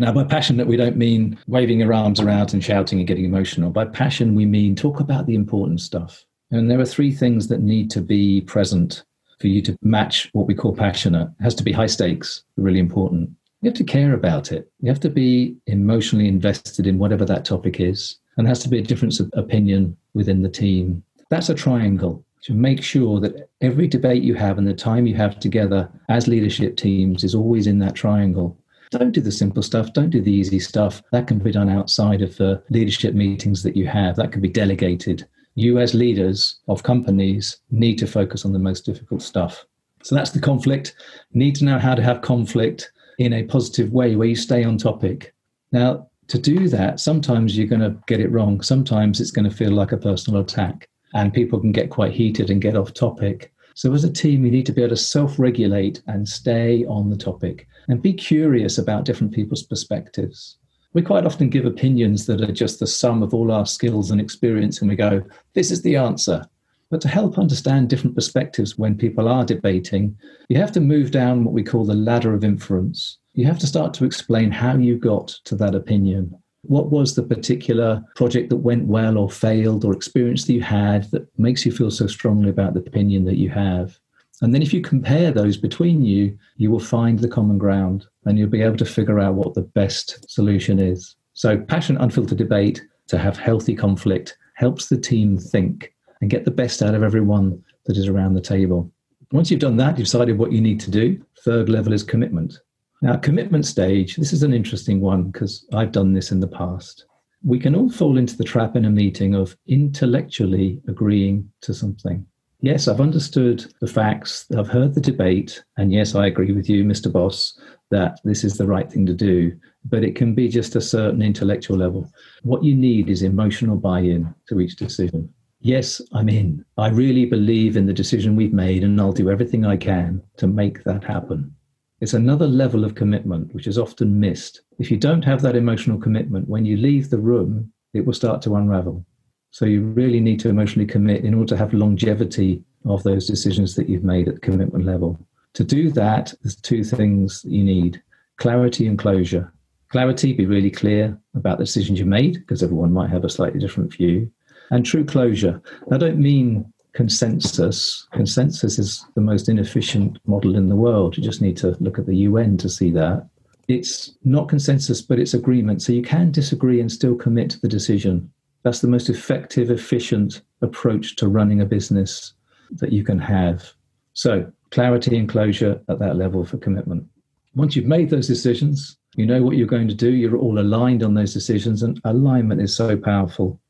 Now, 0.00 0.12
by 0.12 0.24
passionate, 0.24 0.66
we 0.66 0.78
don't 0.78 0.96
mean 0.96 1.38
waving 1.46 1.80
your 1.80 1.92
arms 1.92 2.20
around 2.20 2.54
and 2.54 2.64
shouting 2.64 3.00
and 3.00 3.06
getting 3.06 3.26
emotional. 3.26 3.70
By 3.70 3.84
passion, 3.84 4.34
we 4.34 4.46
mean 4.46 4.74
talk 4.74 4.98
about 4.98 5.26
the 5.26 5.34
important 5.34 5.82
stuff. 5.82 6.24
And 6.50 6.70
there 6.70 6.80
are 6.80 6.86
three 6.86 7.12
things 7.12 7.48
that 7.48 7.60
need 7.60 7.90
to 7.90 8.00
be 8.00 8.40
present 8.40 9.04
for 9.38 9.48
you 9.48 9.60
to 9.60 9.76
match 9.82 10.30
what 10.32 10.46
we 10.46 10.54
call 10.54 10.74
passionate. 10.74 11.28
It 11.38 11.42
has 11.42 11.54
to 11.56 11.62
be 11.62 11.70
high 11.70 11.84
stakes, 11.84 12.44
really 12.56 12.78
important. 12.78 13.28
You 13.60 13.68
have 13.68 13.76
to 13.76 13.84
care 13.84 14.14
about 14.14 14.52
it. 14.52 14.70
You 14.80 14.88
have 14.88 15.00
to 15.00 15.10
be 15.10 15.58
emotionally 15.66 16.28
invested 16.28 16.86
in 16.86 16.98
whatever 16.98 17.26
that 17.26 17.44
topic 17.44 17.78
is. 17.78 18.16
And 18.38 18.46
there 18.46 18.50
has 18.52 18.62
to 18.62 18.70
be 18.70 18.78
a 18.78 18.82
difference 18.82 19.20
of 19.20 19.30
opinion 19.34 19.98
within 20.14 20.40
the 20.40 20.48
team. 20.48 21.04
That's 21.28 21.50
a 21.50 21.54
triangle 21.54 22.24
to 22.44 22.54
make 22.54 22.82
sure 22.82 23.20
that 23.20 23.50
every 23.60 23.86
debate 23.86 24.22
you 24.22 24.32
have 24.32 24.56
and 24.56 24.66
the 24.66 24.72
time 24.72 25.06
you 25.06 25.14
have 25.16 25.38
together 25.38 25.90
as 26.08 26.26
leadership 26.26 26.78
teams 26.78 27.22
is 27.22 27.34
always 27.34 27.66
in 27.66 27.80
that 27.80 27.94
triangle. 27.94 28.56
Don't 28.90 29.12
do 29.12 29.20
the 29.20 29.30
simple 29.30 29.62
stuff. 29.62 29.92
Don't 29.92 30.10
do 30.10 30.20
the 30.20 30.32
easy 30.32 30.58
stuff. 30.58 31.00
That 31.12 31.28
can 31.28 31.38
be 31.38 31.52
done 31.52 31.68
outside 31.68 32.22
of 32.22 32.36
the 32.36 32.62
leadership 32.70 33.14
meetings 33.14 33.62
that 33.62 33.76
you 33.76 33.86
have. 33.86 34.16
That 34.16 34.32
can 34.32 34.40
be 34.40 34.48
delegated. 34.48 35.26
You, 35.54 35.78
as 35.78 35.94
leaders 35.94 36.58
of 36.66 36.82
companies, 36.82 37.58
need 37.70 37.98
to 37.98 38.06
focus 38.08 38.44
on 38.44 38.52
the 38.52 38.58
most 38.58 38.84
difficult 38.84 39.22
stuff. 39.22 39.64
So 40.02 40.16
that's 40.16 40.30
the 40.30 40.40
conflict. 40.40 40.96
Need 41.32 41.54
to 41.56 41.64
know 41.64 41.78
how 41.78 41.94
to 41.94 42.02
have 42.02 42.22
conflict 42.22 42.90
in 43.18 43.32
a 43.32 43.44
positive 43.44 43.92
way 43.92 44.16
where 44.16 44.28
you 44.28 44.36
stay 44.36 44.64
on 44.64 44.76
topic. 44.76 45.34
Now, 45.70 46.08
to 46.26 46.38
do 46.38 46.68
that, 46.68 46.98
sometimes 46.98 47.56
you're 47.56 47.68
going 47.68 47.80
to 47.82 47.96
get 48.06 48.20
it 48.20 48.32
wrong. 48.32 48.60
Sometimes 48.60 49.20
it's 49.20 49.30
going 49.30 49.48
to 49.48 49.54
feel 49.54 49.72
like 49.72 49.92
a 49.92 49.98
personal 49.98 50.40
attack, 50.40 50.88
and 51.14 51.32
people 51.32 51.60
can 51.60 51.72
get 51.72 51.90
quite 51.90 52.12
heated 52.12 52.50
and 52.50 52.62
get 52.62 52.76
off 52.76 52.94
topic. 52.94 53.52
So, 53.74 53.92
as 53.92 54.04
a 54.04 54.12
team, 54.12 54.44
you 54.44 54.50
need 54.50 54.66
to 54.66 54.72
be 54.72 54.82
able 54.82 54.90
to 54.90 54.96
self 54.96 55.38
regulate 55.38 56.02
and 56.06 56.28
stay 56.28 56.84
on 56.86 57.10
the 57.10 57.16
topic 57.16 57.66
and 57.90 58.00
be 58.00 58.12
curious 58.12 58.78
about 58.78 59.04
different 59.04 59.34
people's 59.34 59.64
perspectives. 59.64 60.58
We 60.92 61.02
quite 61.02 61.26
often 61.26 61.50
give 61.50 61.66
opinions 61.66 62.26
that 62.26 62.40
are 62.40 62.52
just 62.52 62.80
the 62.80 62.86
sum 62.86 63.22
of 63.22 63.34
all 63.34 63.50
our 63.50 63.66
skills 63.66 64.10
and 64.10 64.20
experience, 64.20 64.80
and 64.80 64.88
we 64.88 64.96
go, 64.96 65.22
this 65.54 65.70
is 65.70 65.82
the 65.82 65.96
answer. 65.96 66.44
But 66.90 67.00
to 67.02 67.08
help 67.08 67.38
understand 67.38 67.88
different 67.88 68.16
perspectives 68.16 68.76
when 68.76 68.96
people 68.96 69.28
are 69.28 69.44
debating, 69.44 70.16
you 70.48 70.56
have 70.56 70.72
to 70.72 70.80
move 70.80 71.10
down 71.10 71.44
what 71.44 71.54
we 71.54 71.62
call 71.62 71.84
the 71.84 71.94
ladder 71.94 72.34
of 72.34 72.44
inference. 72.44 73.18
You 73.34 73.46
have 73.46 73.60
to 73.60 73.66
start 73.66 73.94
to 73.94 74.04
explain 74.04 74.50
how 74.50 74.76
you 74.76 74.96
got 74.96 75.28
to 75.44 75.54
that 75.56 75.74
opinion. 75.74 76.34
What 76.62 76.90
was 76.90 77.14
the 77.14 77.22
particular 77.22 78.02
project 78.16 78.50
that 78.50 78.56
went 78.56 78.86
well 78.86 79.16
or 79.18 79.30
failed 79.30 79.84
or 79.84 79.92
experience 79.92 80.44
that 80.44 80.52
you 80.52 80.62
had 80.62 81.10
that 81.12 81.26
makes 81.38 81.64
you 81.64 81.72
feel 81.72 81.90
so 81.90 82.06
strongly 82.06 82.50
about 82.50 82.74
the 82.74 82.80
opinion 82.80 83.24
that 83.24 83.38
you 83.38 83.50
have? 83.50 83.98
And 84.42 84.54
then 84.54 84.62
if 84.62 84.72
you 84.72 84.80
compare 84.80 85.30
those 85.30 85.56
between 85.56 86.04
you, 86.04 86.36
you 86.56 86.70
will 86.70 86.80
find 86.80 87.18
the 87.18 87.28
common 87.28 87.58
ground 87.58 88.06
and 88.24 88.38
you'll 88.38 88.48
be 88.48 88.62
able 88.62 88.78
to 88.78 88.84
figure 88.84 89.20
out 89.20 89.34
what 89.34 89.54
the 89.54 89.62
best 89.62 90.30
solution 90.30 90.78
is. 90.78 91.16
So, 91.34 91.58
passionate, 91.58 92.02
unfiltered 92.02 92.38
debate 92.38 92.82
to 93.08 93.18
have 93.18 93.36
healthy 93.36 93.74
conflict 93.74 94.36
helps 94.54 94.88
the 94.88 94.98
team 94.98 95.36
think 95.36 95.92
and 96.20 96.30
get 96.30 96.44
the 96.44 96.50
best 96.50 96.82
out 96.82 96.94
of 96.94 97.02
everyone 97.02 97.62
that 97.86 97.96
is 97.96 98.08
around 98.08 98.34
the 98.34 98.40
table. 98.40 98.90
Once 99.32 99.50
you've 99.50 99.60
done 99.60 99.76
that, 99.76 99.98
you've 99.98 100.06
decided 100.06 100.38
what 100.38 100.52
you 100.52 100.60
need 100.60 100.80
to 100.80 100.90
do. 100.90 101.22
Third 101.44 101.68
level 101.68 101.92
is 101.92 102.02
commitment. 102.02 102.58
Now, 103.02 103.16
commitment 103.16 103.64
stage, 103.64 104.16
this 104.16 104.32
is 104.32 104.42
an 104.42 104.52
interesting 104.52 105.00
one 105.00 105.30
because 105.30 105.66
I've 105.72 105.92
done 105.92 106.12
this 106.12 106.32
in 106.32 106.40
the 106.40 106.48
past. 106.48 107.06
We 107.42 107.58
can 107.58 107.74
all 107.74 107.90
fall 107.90 108.18
into 108.18 108.36
the 108.36 108.44
trap 108.44 108.76
in 108.76 108.84
a 108.84 108.90
meeting 108.90 109.34
of 109.34 109.56
intellectually 109.66 110.82
agreeing 110.86 111.50
to 111.62 111.72
something. 111.72 112.26
Yes, 112.62 112.88
I've 112.88 113.00
understood 113.00 113.72
the 113.80 113.86
facts, 113.86 114.46
I've 114.56 114.68
heard 114.68 114.94
the 114.94 115.00
debate, 115.00 115.64
and 115.78 115.90
yes, 115.90 116.14
I 116.14 116.26
agree 116.26 116.52
with 116.52 116.68
you, 116.68 116.84
Mr. 116.84 117.10
Boss, 117.10 117.58
that 117.90 118.20
this 118.22 118.44
is 118.44 118.58
the 118.58 118.66
right 118.66 118.90
thing 118.90 119.06
to 119.06 119.14
do, 119.14 119.58
but 119.86 120.04
it 120.04 120.14
can 120.14 120.34
be 120.34 120.46
just 120.46 120.76
a 120.76 120.80
certain 120.80 121.22
intellectual 121.22 121.78
level. 121.78 122.12
What 122.42 122.62
you 122.62 122.74
need 122.74 123.08
is 123.08 123.22
emotional 123.22 123.76
buy 123.76 124.00
in 124.00 124.34
to 124.50 124.60
each 124.60 124.76
decision. 124.76 125.32
Yes, 125.60 126.02
I'm 126.12 126.28
in. 126.28 126.62
I 126.76 126.88
really 126.88 127.24
believe 127.24 127.78
in 127.78 127.86
the 127.86 127.94
decision 127.94 128.36
we've 128.36 128.52
made, 128.52 128.84
and 128.84 129.00
I'll 129.00 129.12
do 129.12 129.30
everything 129.30 129.64
I 129.64 129.78
can 129.78 130.22
to 130.36 130.46
make 130.46 130.84
that 130.84 131.02
happen. 131.02 131.54
It's 132.02 132.14
another 132.14 132.46
level 132.46 132.84
of 132.84 132.94
commitment 132.94 133.54
which 133.54 133.66
is 133.66 133.78
often 133.78 134.20
missed. 134.20 134.62
If 134.78 134.90
you 134.90 134.98
don't 134.98 135.24
have 135.24 135.40
that 135.42 135.56
emotional 135.56 135.98
commitment, 135.98 136.46
when 136.46 136.66
you 136.66 136.76
leave 136.76 137.08
the 137.08 137.18
room, 137.18 137.72
it 137.94 138.04
will 138.04 138.14
start 138.14 138.42
to 138.42 138.56
unravel. 138.56 139.04
So 139.50 139.64
you 139.66 139.82
really 139.82 140.20
need 140.20 140.40
to 140.40 140.48
emotionally 140.48 140.86
commit 140.86 141.24
in 141.24 141.34
order 141.34 141.48
to 141.48 141.56
have 141.56 141.74
longevity 141.74 142.62
of 142.84 143.02
those 143.02 143.26
decisions 143.26 143.74
that 143.74 143.88
you've 143.88 144.04
made 144.04 144.28
at 144.28 144.42
commitment 144.42 144.84
level. 144.84 145.18
To 145.54 145.64
do 145.64 145.90
that, 145.90 146.32
there's 146.42 146.56
two 146.56 146.84
things 146.84 147.44
you 147.46 147.64
need 147.64 148.00
clarity 148.36 148.86
and 148.86 148.98
closure. 148.98 149.52
Clarity, 149.88 150.32
be 150.32 150.46
really 150.46 150.70
clear 150.70 151.18
about 151.34 151.58
the 151.58 151.64
decisions 151.64 151.98
you 151.98 152.06
made, 152.06 152.34
because 152.34 152.62
everyone 152.62 152.92
might 152.92 153.10
have 153.10 153.24
a 153.24 153.28
slightly 153.28 153.58
different 153.58 153.92
view. 153.92 154.30
And 154.70 154.86
true 154.86 155.04
closure. 155.04 155.60
I 155.90 155.98
don't 155.98 156.18
mean 156.18 156.72
consensus. 156.92 158.06
Consensus 158.12 158.78
is 158.78 159.04
the 159.16 159.20
most 159.20 159.48
inefficient 159.48 160.18
model 160.26 160.54
in 160.54 160.68
the 160.68 160.76
world. 160.76 161.16
You 161.16 161.24
just 161.24 161.42
need 161.42 161.56
to 161.58 161.76
look 161.80 161.98
at 161.98 162.06
the 162.06 162.16
UN 162.16 162.56
to 162.58 162.68
see 162.68 162.92
that. 162.92 163.28
It's 163.66 164.16
not 164.24 164.48
consensus, 164.48 165.02
but 165.02 165.18
it's 165.18 165.34
agreement. 165.34 165.82
So 165.82 165.92
you 165.92 166.02
can 166.02 166.30
disagree 166.30 166.80
and 166.80 166.90
still 166.90 167.16
commit 167.16 167.50
to 167.50 167.60
the 167.60 167.68
decision. 167.68 168.30
That's 168.62 168.80
the 168.80 168.88
most 168.88 169.08
effective, 169.08 169.70
efficient 169.70 170.42
approach 170.60 171.16
to 171.16 171.28
running 171.28 171.60
a 171.60 171.66
business 171.66 172.34
that 172.72 172.92
you 172.92 173.04
can 173.04 173.18
have. 173.18 173.72
So, 174.12 174.50
clarity 174.70 175.16
and 175.16 175.28
closure 175.28 175.80
at 175.88 175.98
that 175.98 176.16
level 176.16 176.44
for 176.44 176.58
commitment. 176.58 177.06
Once 177.54 177.74
you've 177.74 177.86
made 177.86 178.10
those 178.10 178.26
decisions, 178.26 178.96
you 179.16 179.26
know 179.26 179.42
what 179.42 179.56
you're 179.56 179.66
going 179.66 179.88
to 179.88 179.94
do, 179.94 180.10
you're 180.10 180.36
all 180.36 180.60
aligned 180.60 181.02
on 181.02 181.14
those 181.14 181.32
decisions, 181.32 181.82
and 181.82 182.00
alignment 182.04 182.60
is 182.60 182.74
so 182.74 182.96
powerful 182.96 183.60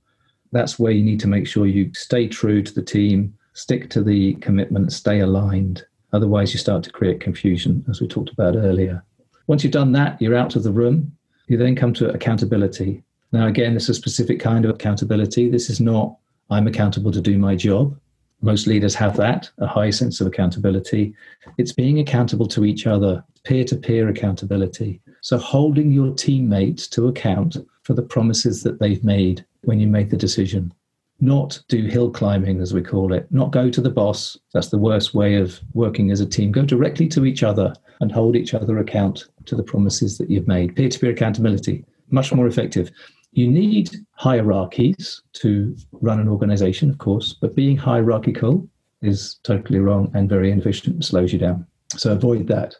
that's 0.52 0.78
where 0.78 0.92
you 0.92 1.04
need 1.04 1.20
to 1.20 1.28
make 1.28 1.46
sure 1.46 1.66
you 1.66 1.90
stay 1.94 2.26
true 2.26 2.62
to 2.62 2.72
the 2.72 2.82
team, 2.82 3.34
stick 3.52 3.90
to 3.90 4.02
the 4.02 4.34
commitment, 4.34 4.92
stay 4.92 5.20
aligned. 5.20 5.84
Otherwise, 6.12 6.52
you 6.52 6.58
start 6.58 6.82
to 6.84 6.90
create 6.90 7.20
confusion, 7.20 7.84
as 7.88 8.00
we 8.00 8.08
talked 8.08 8.30
about 8.30 8.56
earlier. 8.56 9.04
Once 9.46 9.62
you've 9.62 9.72
done 9.72 9.92
that, 9.92 10.20
you're 10.20 10.36
out 10.36 10.56
of 10.56 10.62
the 10.62 10.72
room. 10.72 11.12
You 11.46 11.56
then 11.56 11.76
come 11.76 11.92
to 11.94 12.10
accountability. 12.10 13.02
Now, 13.32 13.46
again, 13.46 13.74
this 13.74 13.84
is 13.84 13.90
a 13.90 13.94
specific 13.94 14.40
kind 14.40 14.64
of 14.64 14.72
accountability. 14.72 15.48
This 15.48 15.70
is 15.70 15.80
not, 15.80 16.16
I'm 16.50 16.66
accountable 16.66 17.12
to 17.12 17.20
do 17.20 17.38
my 17.38 17.54
job. 17.54 17.96
Most 18.42 18.66
leaders 18.66 18.94
have 18.94 19.16
that, 19.18 19.50
a 19.58 19.66
high 19.66 19.90
sense 19.90 20.20
of 20.20 20.26
accountability. 20.26 21.14
It's 21.58 21.72
being 21.72 22.00
accountable 22.00 22.46
to 22.48 22.64
each 22.64 22.86
other, 22.86 23.22
peer 23.44 23.64
to 23.64 23.76
peer 23.76 24.08
accountability. 24.08 25.00
So, 25.20 25.36
holding 25.38 25.92
your 25.92 26.14
teammates 26.14 26.88
to 26.88 27.08
account 27.08 27.58
for 27.82 27.94
the 27.94 28.02
promises 28.02 28.62
that 28.62 28.80
they've 28.80 29.04
made 29.04 29.44
when 29.62 29.78
you 29.78 29.86
made 29.86 30.10
the 30.10 30.16
decision. 30.16 30.72
Not 31.20 31.60
do 31.68 31.84
hill 31.84 32.10
climbing, 32.10 32.60
as 32.62 32.72
we 32.72 32.82
call 32.82 33.12
it, 33.12 33.26
not 33.30 33.50
go 33.50 33.68
to 33.68 33.80
the 33.80 33.90
boss. 33.90 34.38
That's 34.54 34.68
the 34.68 34.78
worst 34.78 35.12
way 35.12 35.34
of 35.34 35.60
working 35.74 36.10
as 36.10 36.20
a 36.20 36.26
team. 36.26 36.50
Go 36.50 36.64
directly 36.64 37.08
to 37.08 37.26
each 37.26 37.42
other 37.42 37.74
and 38.00 38.10
hold 38.10 38.36
each 38.36 38.54
other 38.54 38.78
account 38.78 39.26
to 39.44 39.54
the 39.54 39.62
promises 39.62 40.16
that 40.16 40.30
you've 40.30 40.48
made. 40.48 40.74
Peer 40.76 40.88
to 40.88 40.98
peer 40.98 41.10
accountability, 41.10 41.84
much 42.08 42.32
more 42.32 42.46
effective. 42.46 42.90
You 43.32 43.48
need 43.48 43.90
hierarchies 44.12 45.22
to 45.34 45.76
run 45.92 46.20
an 46.20 46.28
organization, 46.28 46.90
of 46.90 46.98
course, 46.98 47.36
but 47.40 47.54
being 47.54 47.76
hierarchical 47.76 48.68
is 49.02 49.36
totally 49.44 49.78
wrong 49.78 50.10
and 50.14 50.28
very 50.28 50.50
inefficient, 50.50 50.94
and 50.94 51.04
slows 51.04 51.32
you 51.32 51.38
down. 51.38 51.66
So 51.96 52.12
avoid 52.12 52.46
that. 52.48 52.74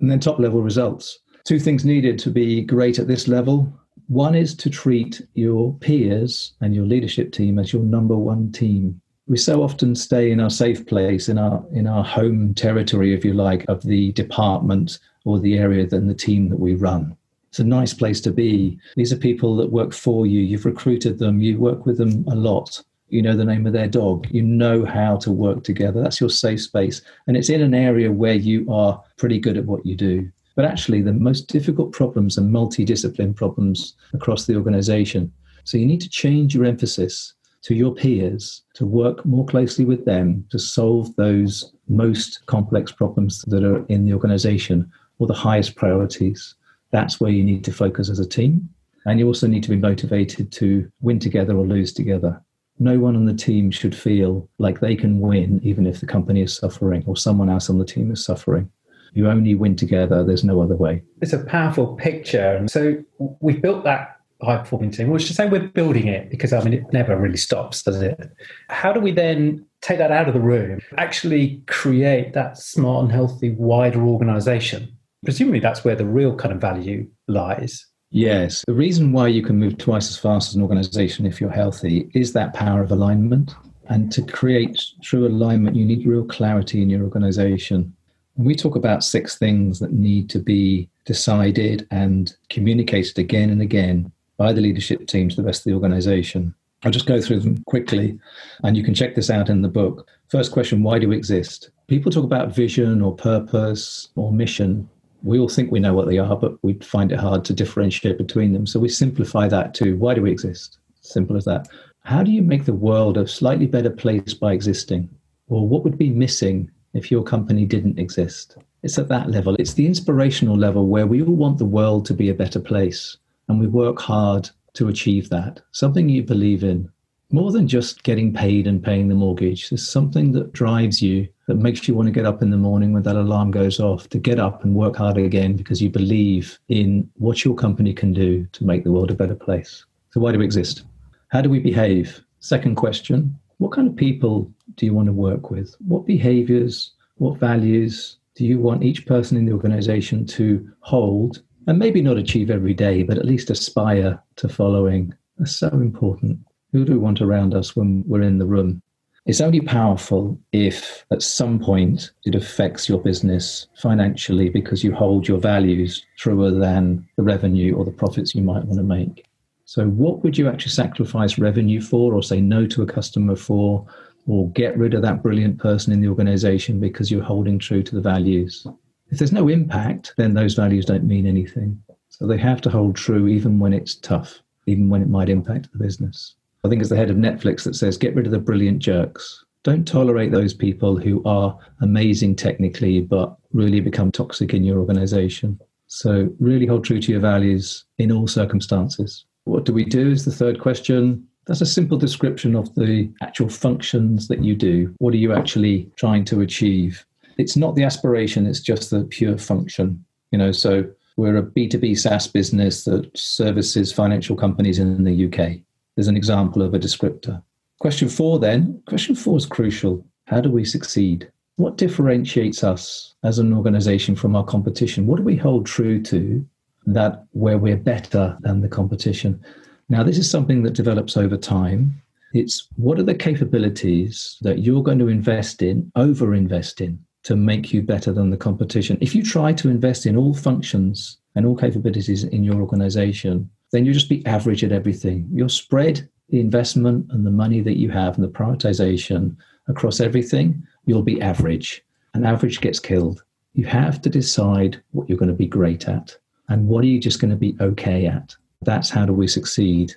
And 0.00 0.10
then 0.10 0.20
top 0.20 0.38
level 0.38 0.62
results. 0.62 1.18
Two 1.44 1.58
things 1.58 1.84
needed 1.84 2.18
to 2.20 2.30
be 2.30 2.62
great 2.62 2.98
at 2.98 3.08
this 3.08 3.28
level 3.28 3.72
one 4.08 4.34
is 4.36 4.54
to 4.54 4.70
treat 4.70 5.20
your 5.34 5.74
peers 5.74 6.52
and 6.60 6.74
your 6.74 6.86
leadership 6.86 7.32
team 7.32 7.58
as 7.58 7.72
your 7.72 7.82
number 7.82 8.16
one 8.16 8.52
team. 8.52 9.00
We 9.26 9.36
so 9.36 9.62
often 9.62 9.96
stay 9.96 10.30
in 10.30 10.38
our 10.38 10.50
safe 10.50 10.86
place, 10.86 11.28
in 11.28 11.38
our 11.38 11.64
in 11.72 11.88
our 11.88 12.04
home 12.04 12.54
territory, 12.54 13.12
if 13.12 13.24
you 13.24 13.32
like, 13.32 13.64
of 13.68 13.82
the 13.82 14.12
department 14.12 15.00
or 15.24 15.40
the 15.40 15.58
area 15.58 15.86
than 15.86 16.06
the 16.06 16.14
team 16.14 16.48
that 16.50 16.60
we 16.60 16.74
run. 16.74 17.16
It's 17.56 17.60
a 17.60 17.64
nice 17.64 17.94
place 17.94 18.20
to 18.20 18.30
be. 18.30 18.78
These 18.96 19.14
are 19.14 19.16
people 19.16 19.56
that 19.56 19.72
work 19.72 19.94
for 19.94 20.26
you. 20.26 20.42
You've 20.42 20.66
recruited 20.66 21.18
them. 21.18 21.40
You 21.40 21.58
work 21.58 21.86
with 21.86 21.96
them 21.96 22.22
a 22.28 22.34
lot. 22.34 22.82
You 23.08 23.22
know 23.22 23.34
the 23.34 23.46
name 23.46 23.66
of 23.66 23.72
their 23.72 23.88
dog. 23.88 24.26
You 24.30 24.42
know 24.42 24.84
how 24.84 25.16
to 25.16 25.32
work 25.32 25.64
together. 25.64 26.02
That's 26.02 26.20
your 26.20 26.28
safe 26.28 26.60
space. 26.60 27.00
And 27.26 27.34
it's 27.34 27.48
in 27.48 27.62
an 27.62 27.72
area 27.72 28.12
where 28.12 28.34
you 28.34 28.70
are 28.70 29.02
pretty 29.16 29.38
good 29.38 29.56
at 29.56 29.64
what 29.64 29.86
you 29.86 29.96
do. 29.96 30.30
But 30.54 30.66
actually, 30.66 31.00
the 31.00 31.14
most 31.14 31.48
difficult 31.48 31.92
problems 31.92 32.36
are 32.36 32.42
multidiscipline 32.42 33.34
problems 33.34 33.96
across 34.12 34.44
the 34.44 34.56
organization. 34.56 35.32
So 35.64 35.78
you 35.78 35.86
need 35.86 36.02
to 36.02 36.10
change 36.10 36.54
your 36.54 36.66
emphasis 36.66 37.32
to 37.62 37.74
your 37.74 37.94
peers, 37.94 38.64
to 38.74 38.84
work 38.84 39.24
more 39.24 39.46
closely 39.46 39.86
with 39.86 40.04
them 40.04 40.44
to 40.50 40.58
solve 40.58 41.16
those 41.16 41.72
most 41.88 42.44
complex 42.44 42.92
problems 42.92 43.42
that 43.46 43.64
are 43.64 43.86
in 43.86 44.04
the 44.04 44.12
organization 44.12 44.92
or 45.18 45.26
the 45.26 45.32
highest 45.32 45.74
priorities. 45.74 46.54
That's 46.90 47.20
where 47.20 47.30
you 47.30 47.44
need 47.44 47.64
to 47.64 47.72
focus 47.72 48.08
as 48.08 48.18
a 48.18 48.28
team. 48.28 48.68
And 49.04 49.18
you 49.20 49.26
also 49.26 49.46
need 49.46 49.62
to 49.62 49.70
be 49.70 49.76
motivated 49.76 50.50
to 50.52 50.90
win 51.00 51.18
together 51.18 51.56
or 51.56 51.66
lose 51.66 51.92
together. 51.92 52.42
No 52.78 52.98
one 52.98 53.16
on 53.16 53.24
the 53.24 53.34
team 53.34 53.70
should 53.70 53.94
feel 53.94 54.48
like 54.58 54.80
they 54.80 54.96
can 54.96 55.20
win 55.20 55.60
even 55.62 55.86
if 55.86 56.00
the 56.00 56.06
company 56.06 56.42
is 56.42 56.56
suffering 56.56 57.04
or 57.06 57.16
someone 57.16 57.48
else 57.48 57.70
on 57.70 57.78
the 57.78 57.84
team 57.84 58.10
is 58.10 58.24
suffering. 58.24 58.70
You 59.12 59.28
only 59.30 59.54
win 59.54 59.76
together. 59.76 60.22
There's 60.22 60.44
no 60.44 60.60
other 60.60 60.76
way. 60.76 61.02
It's 61.22 61.32
a 61.32 61.42
powerful 61.44 61.94
picture. 61.96 62.66
So 62.68 63.02
we've 63.40 63.62
built 63.62 63.84
that 63.84 64.16
high 64.42 64.58
performing 64.58 64.90
team. 64.90 65.08
Well, 65.08 65.18
should 65.18 65.36
say 65.36 65.48
we're 65.48 65.68
building 65.68 66.08
it 66.08 66.28
because 66.30 66.52
I 66.52 66.62
mean 66.62 66.74
it 66.74 66.92
never 66.92 67.16
really 67.16 67.38
stops, 67.38 67.82
does 67.82 68.02
it? 68.02 68.30
How 68.68 68.92
do 68.92 69.00
we 69.00 69.12
then 69.12 69.64
take 69.80 69.98
that 69.98 70.12
out 70.12 70.28
of 70.28 70.34
the 70.34 70.40
room, 70.40 70.80
actually 70.98 71.62
create 71.66 72.34
that 72.34 72.58
smart 72.58 73.04
and 73.04 73.12
healthy 73.12 73.50
wider 73.50 74.02
organization? 74.02 74.95
Presumably 75.26 75.58
that's 75.58 75.84
where 75.84 75.96
the 75.96 76.06
real 76.06 76.36
kind 76.36 76.54
of 76.54 76.60
value 76.60 77.06
lies. 77.26 77.84
Yes. 78.10 78.64
The 78.64 78.72
reason 78.72 79.12
why 79.12 79.26
you 79.26 79.42
can 79.42 79.58
move 79.58 79.76
twice 79.76 80.08
as 80.08 80.16
fast 80.16 80.50
as 80.50 80.54
an 80.54 80.62
organization 80.62 81.26
if 81.26 81.40
you're 81.40 81.50
healthy 81.50 82.08
is 82.14 82.32
that 82.32 82.54
power 82.54 82.80
of 82.80 82.92
alignment. 82.92 83.52
And 83.88 84.12
to 84.12 84.22
create 84.22 84.80
true 85.02 85.26
alignment, 85.26 85.74
you 85.74 85.84
need 85.84 86.06
real 86.06 86.24
clarity 86.24 86.80
in 86.80 86.88
your 86.88 87.02
organization. 87.02 87.92
We 88.36 88.54
talk 88.54 88.76
about 88.76 89.02
six 89.02 89.36
things 89.36 89.80
that 89.80 89.92
need 89.92 90.30
to 90.30 90.38
be 90.38 90.88
decided 91.04 91.88
and 91.90 92.32
communicated 92.48 93.18
again 93.18 93.50
and 93.50 93.60
again 93.60 94.12
by 94.36 94.52
the 94.52 94.60
leadership 94.60 95.08
team 95.08 95.28
to 95.28 95.36
the 95.36 95.42
rest 95.42 95.60
of 95.60 95.64
the 95.64 95.74
organization. 95.74 96.54
I'll 96.84 96.92
just 96.92 97.06
go 97.06 97.20
through 97.20 97.40
them 97.40 97.64
quickly, 97.66 98.16
and 98.62 98.76
you 98.76 98.84
can 98.84 98.94
check 98.94 99.16
this 99.16 99.30
out 99.30 99.48
in 99.48 99.62
the 99.62 99.68
book. 99.68 100.08
First 100.28 100.52
question 100.52 100.84
Why 100.84 101.00
do 101.00 101.08
we 101.08 101.16
exist? 101.16 101.70
People 101.88 102.12
talk 102.12 102.24
about 102.24 102.54
vision 102.54 103.00
or 103.00 103.14
purpose 103.14 104.08
or 104.14 104.30
mission. 104.32 104.88
We 105.22 105.38
all 105.38 105.48
think 105.48 105.70
we 105.70 105.80
know 105.80 105.94
what 105.94 106.08
they 106.08 106.18
are, 106.18 106.36
but 106.36 106.62
we 106.62 106.74
find 106.74 107.12
it 107.12 107.18
hard 107.18 107.44
to 107.46 107.52
differentiate 107.52 108.18
between 108.18 108.52
them. 108.52 108.66
So 108.66 108.78
we 108.78 108.88
simplify 108.88 109.48
that 109.48 109.74
to 109.74 109.96
why 109.96 110.14
do 110.14 110.22
we 110.22 110.30
exist? 110.30 110.78
Simple 111.00 111.36
as 111.36 111.44
that. 111.44 111.68
How 112.00 112.22
do 112.22 112.30
you 112.30 112.42
make 112.42 112.64
the 112.64 112.74
world 112.74 113.16
a 113.16 113.26
slightly 113.26 113.66
better 113.66 113.90
place 113.90 114.34
by 114.34 114.52
existing? 114.52 115.08
Or 115.48 115.66
what 115.68 115.84
would 115.84 115.98
be 115.98 116.10
missing 116.10 116.70
if 116.96 117.10
your 117.10 117.22
company 117.22 117.66
didn't 117.66 117.98
exist. 117.98 118.56
It's 118.82 118.98
at 118.98 119.08
that 119.08 119.30
level. 119.30 119.54
It's 119.58 119.74
the 119.74 119.86
inspirational 119.86 120.56
level 120.56 120.86
where 120.86 121.06
we 121.06 121.22
all 121.22 121.34
want 121.34 121.58
the 121.58 121.64
world 121.64 122.06
to 122.06 122.14
be 122.14 122.30
a 122.30 122.34
better 122.34 122.60
place 122.60 123.18
and 123.48 123.60
we 123.60 123.66
work 123.66 124.00
hard 124.00 124.48
to 124.74 124.88
achieve 124.88 125.28
that. 125.28 125.60
Something 125.72 126.08
you 126.08 126.22
believe 126.22 126.64
in. 126.64 126.90
More 127.30 127.52
than 127.52 127.68
just 127.68 128.02
getting 128.02 128.32
paid 128.32 128.66
and 128.66 128.82
paying 128.82 129.08
the 129.08 129.14
mortgage, 129.14 129.68
there's 129.68 129.88
something 129.88 130.32
that 130.32 130.52
drives 130.52 131.02
you 131.02 131.28
that 131.46 131.56
makes 131.56 131.86
you 131.86 131.94
want 131.94 132.06
to 132.06 132.12
get 132.12 132.26
up 132.26 132.42
in 132.42 132.50
the 132.50 132.56
morning 132.56 132.92
when 132.92 133.04
that 133.04 133.16
alarm 133.16 133.50
goes 133.50 133.78
off, 133.78 134.08
to 134.08 134.18
get 134.18 134.38
up 134.38 134.64
and 134.64 134.74
work 134.74 134.96
hard 134.96 135.16
again 135.16 135.56
because 135.56 135.80
you 135.80 135.88
believe 135.88 136.58
in 136.68 137.08
what 137.14 137.44
your 137.44 137.54
company 137.54 137.92
can 137.92 138.12
do 138.12 138.46
to 138.52 138.64
make 138.64 138.84
the 138.84 138.90
world 138.90 139.10
a 139.10 139.14
better 139.14 139.34
place. 139.34 139.84
So, 140.10 140.20
why 140.20 140.32
do 140.32 140.38
we 140.38 140.44
exist? 140.44 140.82
How 141.28 141.40
do 141.40 141.50
we 141.50 141.60
behave? 141.60 142.20
Second 142.40 142.76
question 142.76 143.38
What 143.58 143.72
kind 143.72 143.88
of 143.88 143.96
people 143.96 144.50
do 144.74 144.86
you 144.86 144.94
want 144.94 145.06
to 145.06 145.12
work 145.12 145.50
with? 145.50 145.74
What 145.86 146.06
behaviors, 146.06 146.92
what 147.16 147.38
values 147.38 148.18
do 148.34 148.44
you 148.44 148.58
want 148.58 148.84
each 148.84 149.06
person 149.06 149.36
in 149.36 149.46
the 149.46 149.52
organization 149.52 150.26
to 150.26 150.68
hold 150.80 151.42
and 151.66 151.78
maybe 151.78 152.02
not 152.02 152.18
achieve 152.18 152.50
every 152.50 152.74
day, 152.74 153.02
but 153.02 153.18
at 153.18 153.24
least 153.24 153.50
aspire 153.50 154.22
to 154.36 154.48
following? 154.48 155.14
That's 155.38 155.56
so 155.56 155.68
important. 155.68 156.38
Who 156.72 156.84
do 156.84 156.92
we 156.92 156.98
want 156.98 157.20
around 157.20 157.54
us 157.54 157.76
when 157.76 158.02
we're 158.06 158.22
in 158.22 158.38
the 158.38 158.46
room? 158.46 158.82
It's 159.26 159.40
only 159.40 159.60
powerful 159.60 160.38
if 160.52 161.04
at 161.10 161.20
some 161.20 161.58
point 161.58 162.12
it 162.24 162.36
affects 162.36 162.88
your 162.88 163.00
business 163.00 163.66
financially 163.76 164.48
because 164.48 164.84
you 164.84 164.94
hold 164.94 165.26
your 165.26 165.38
values 165.38 166.06
truer 166.16 166.52
than 166.52 167.08
the 167.16 167.24
revenue 167.24 167.74
or 167.74 167.84
the 167.84 167.90
profits 167.90 168.36
you 168.36 168.42
might 168.42 168.64
want 168.64 168.78
to 168.78 168.84
make. 168.84 169.26
So, 169.64 169.88
what 169.88 170.22
would 170.22 170.38
you 170.38 170.48
actually 170.48 170.70
sacrifice 170.70 171.38
revenue 171.38 171.80
for, 171.80 172.14
or 172.14 172.22
say 172.22 172.40
no 172.40 172.68
to 172.68 172.82
a 172.82 172.86
customer 172.86 173.34
for, 173.34 173.84
or 174.28 174.48
get 174.50 174.78
rid 174.78 174.94
of 174.94 175.02
that 175.02 175.24
brilliant 175.24 175.58
person 175.58 175.92
in 175.92 176.00
the 176.00 176.08
organization 176.08 176.78
because 176.78 177.10
you're 177.10 177.20
holding 177.24 177.58
true 177.58 177.82
to 177.82 177.96
the 177.96 178.00
values? 178.00 178.64
If 179.10 179.18
there's 179.18 179.32
no 179.32 179.48
impact, 179.48 180.14
then 180.16 180.34
those 180.34 180.54
values 180.54 180.84
don't 180.84 181.02
mean 181.02 181.26
anything. 181.26 181.82
So, 182.10 182.28
they 182.28 182.38
have 182.38 182.60
to 182.60 182.70
hold 182.70 182.94
true 182.94 183.26
even 183.26 183.58
when 183.58 183.72
it's 183.72 183.96
tough, 183.96 184.40
even 184.66 184.88
when 184.88 185.02
it 185.02 185.08
might 185.08 185.28
impact 185.28 185.72
the 185.72 185.78
business. 185.78 186.36
I 186.64 186.68
think 186.68 186.80
it's 186.80 186.90
the 186.90 186.96
head 186.96 187.10
of 187.10 187.16
Netflix 187.16 187.64
that 187.64 187.76
says, 187.76 187.96
get 187.96 188.14
rid 188.14 188.26
of 188.26 188.32
the 188.32 188.38
brilliant 188.38 188.80
jerks. 188.80 189.44
Don't 189.62 189.86
tolerate 189.86 190.30
those 190.30 190.54
people 190.54 190.96
who 190.96 191.24
are 191.24 191.58
amazing 191.80 192.36
technically, 192.36 193.00
but 193.00 193.36
really 193.52 193.80
become 193.80 194.12
toxic 194.12 194.54
in 194.54 194.64
your 194.64 194.78
organization. 194.78 195.60
So, 195.88 196.28
really 196.40 196.66
hold 196.66 196.84
true 196.84 197.00
to 197.00 197.12
your 197.12 197.20
values 197.20 197.84
in 197.98 198.12
all 198.12 198.26
circumstances. 198.26 199.24
What 199.44 199.64
do 199.64 199.72
we 199.72 199.84
do 199.84 200.10
is 200.10 200.24
the 200.24 200.32
third 200.32 200.60
question. 200.60 201.26
That's 201.46 201.60
a 201.60 201.66
simple 201.66 201.98
description 201.98 202.56
of 202.56 202.74
the 202.74 203.12
actual 203.22 203.48
functions 203.48 204.28
that 204.28 204.42
you 204.42 204.56
do. 204.56 204.94
What 204.98 205.14
are 205.14 205.18
you 205.18 205.32
actually 205.32 205.90
trying 205.96 206.24
to 206.26 206.40
achieve? 206.40 207.04
It's 207.38 207.56
not 207.56 207.76
the 207.76 207.84
aspiration, 207.84 208.46
it's 208.46 208.60
just 208.60 208.90
the 208.90 209.04
pure 209.04 209.38
function. 209.38 210.04
You 210.32 210.38
know, 210.38 210.52
so 210.52 210.84
we're 211.16 211.36
a 211.36 211.42
B2B 211.42 211.98
SaaS 211.98 212.26
business 212.26 212.84
that 212.84 213.10
services 213.16 213.92
financial 213.92 214.36
companies 214.36 214.78
in 214.78 215.04
the 215.04 215.26
UK 215.26 215.65
there's 215.96 216.08
an 216.08 216.16
example 216.16 216.62
of 216.62 216.74
a 216.74 216.78
descriptor. 216.78 217.42
Question 217.80 218.08
four, 218.08 218.38
then. 218.38 218.80
Question 218.86 219.14
four 219.14 219.36
is 219.36 219.46
crucial. 219.46 220.06
How 220.26 220.40
do 220.40 220.50
we 220.50 220.64
succeed? 220.64 221.30
What 221.56 221.78
differentiates 221.78 222.62
us 222.62 223.14
as 223.22 223.38
an 223.38 223.52
organization 223.52 224.14
from 224.14 224.36
our 224.36 224.44
competition? 224.44 225.06
What 225.06 225.16
do 225.16 225.22
we 225.22 225.36
hold 225.36 225.66
true 225.66 226.02
to 226.02 226.46
that 226.86 227.24
where 227.32 227.58
we're 227.58 227.76
better 227.76 228.36
than 228.40 228.60
the 228.60 228.68
competition? 228.68 229.42
Now, 229.88 230.02
this 230.02 230.18
is 230.18 230.30
something 230.30 230.62
that 230.62 230.74
develops 230.74 231.16
over 231.16 231.36
time. 231.36 232.02
It's 232.34 232.68
what 232.76 232.98
are 232.98 233.04
the 233.04 233.14
capabilities 233.14 234.36
that 234.42 234.58
you're 234.58 234.82
going 234.82 234.98
to 234.98 235.08
invest 235.08 235.62
in, 235.62 235.90
over 235.96 236.34
invest 236.34 236.80
in, 236.80 236.98
to 237.22 237.36
make 237.36 237.72
you 237.72 237.82
better 237.82 238.12
than 238.12 238.30
the 238.30 238.36
competition? 238.36 238.98
If 239.00 239.14
you 239.14 239.22
try 239.22 239.52
to 239.54 239.70
invest 239.70 240.06
in 240.06 240.16
all 240.16 240.34
functions 240.34 241.18
and 241.34 241.46
all 241.46 241.56
capabilities 241.56 242.24
in 242.24 242.44
your 242.44 242.60
organization, 242.60 243.48
then 243.72 243.84
you'll 243.84 243.94
just 243.94 244.08
be 244.08 244.24
average 244.26 244.64
at 244.64 244.72
everything. 244.72 245.28
You'll 245.32 245.48
spread 245.48 246.08
the 246.28 246.40
investment 246.40 247.06
and 247.10 247.24
the 247.24 247.30
money 247.30 247.60
that 247.60 247.78
you 247.78 247.90
have 247.90 248.16
and 248.16 248.24
the 248.24 248.28
prioritization 248.28 249.36
across 249.68 250.00
everything, 250.00 250.66
you'll 250.84 251.02
be 251.02 251.20
average. 251.20 251.84
And 252.14 252.26
average 252.26 252.60
gets 252.60 252.80
killed. 252.80 253.22
You 253.54 253.66
have 253.66 254.00
to 254.02 254.10
decide 254.10 254.82
what 254.92 255.08
you're 255.08 255.18
going 255.18 255.30
to 255.30 255.34
be 255.34 255.46
great 255.46 255.88
at 255.88 256.16
and 256.48 256.66
what 256.66 256.84
are 256.84 256.88
you 256.88 257.00
just 257.00 257.20
going 257.20 257.30
to 257.30 257.36
be 257.36 257.56
okay 257.60 258.06
at. 258.06 258.34
That's 258.62 258.90
how 258.90 259.06
do 259.06 259.12
we 259.12 259.28
succeed. 259.28 259.94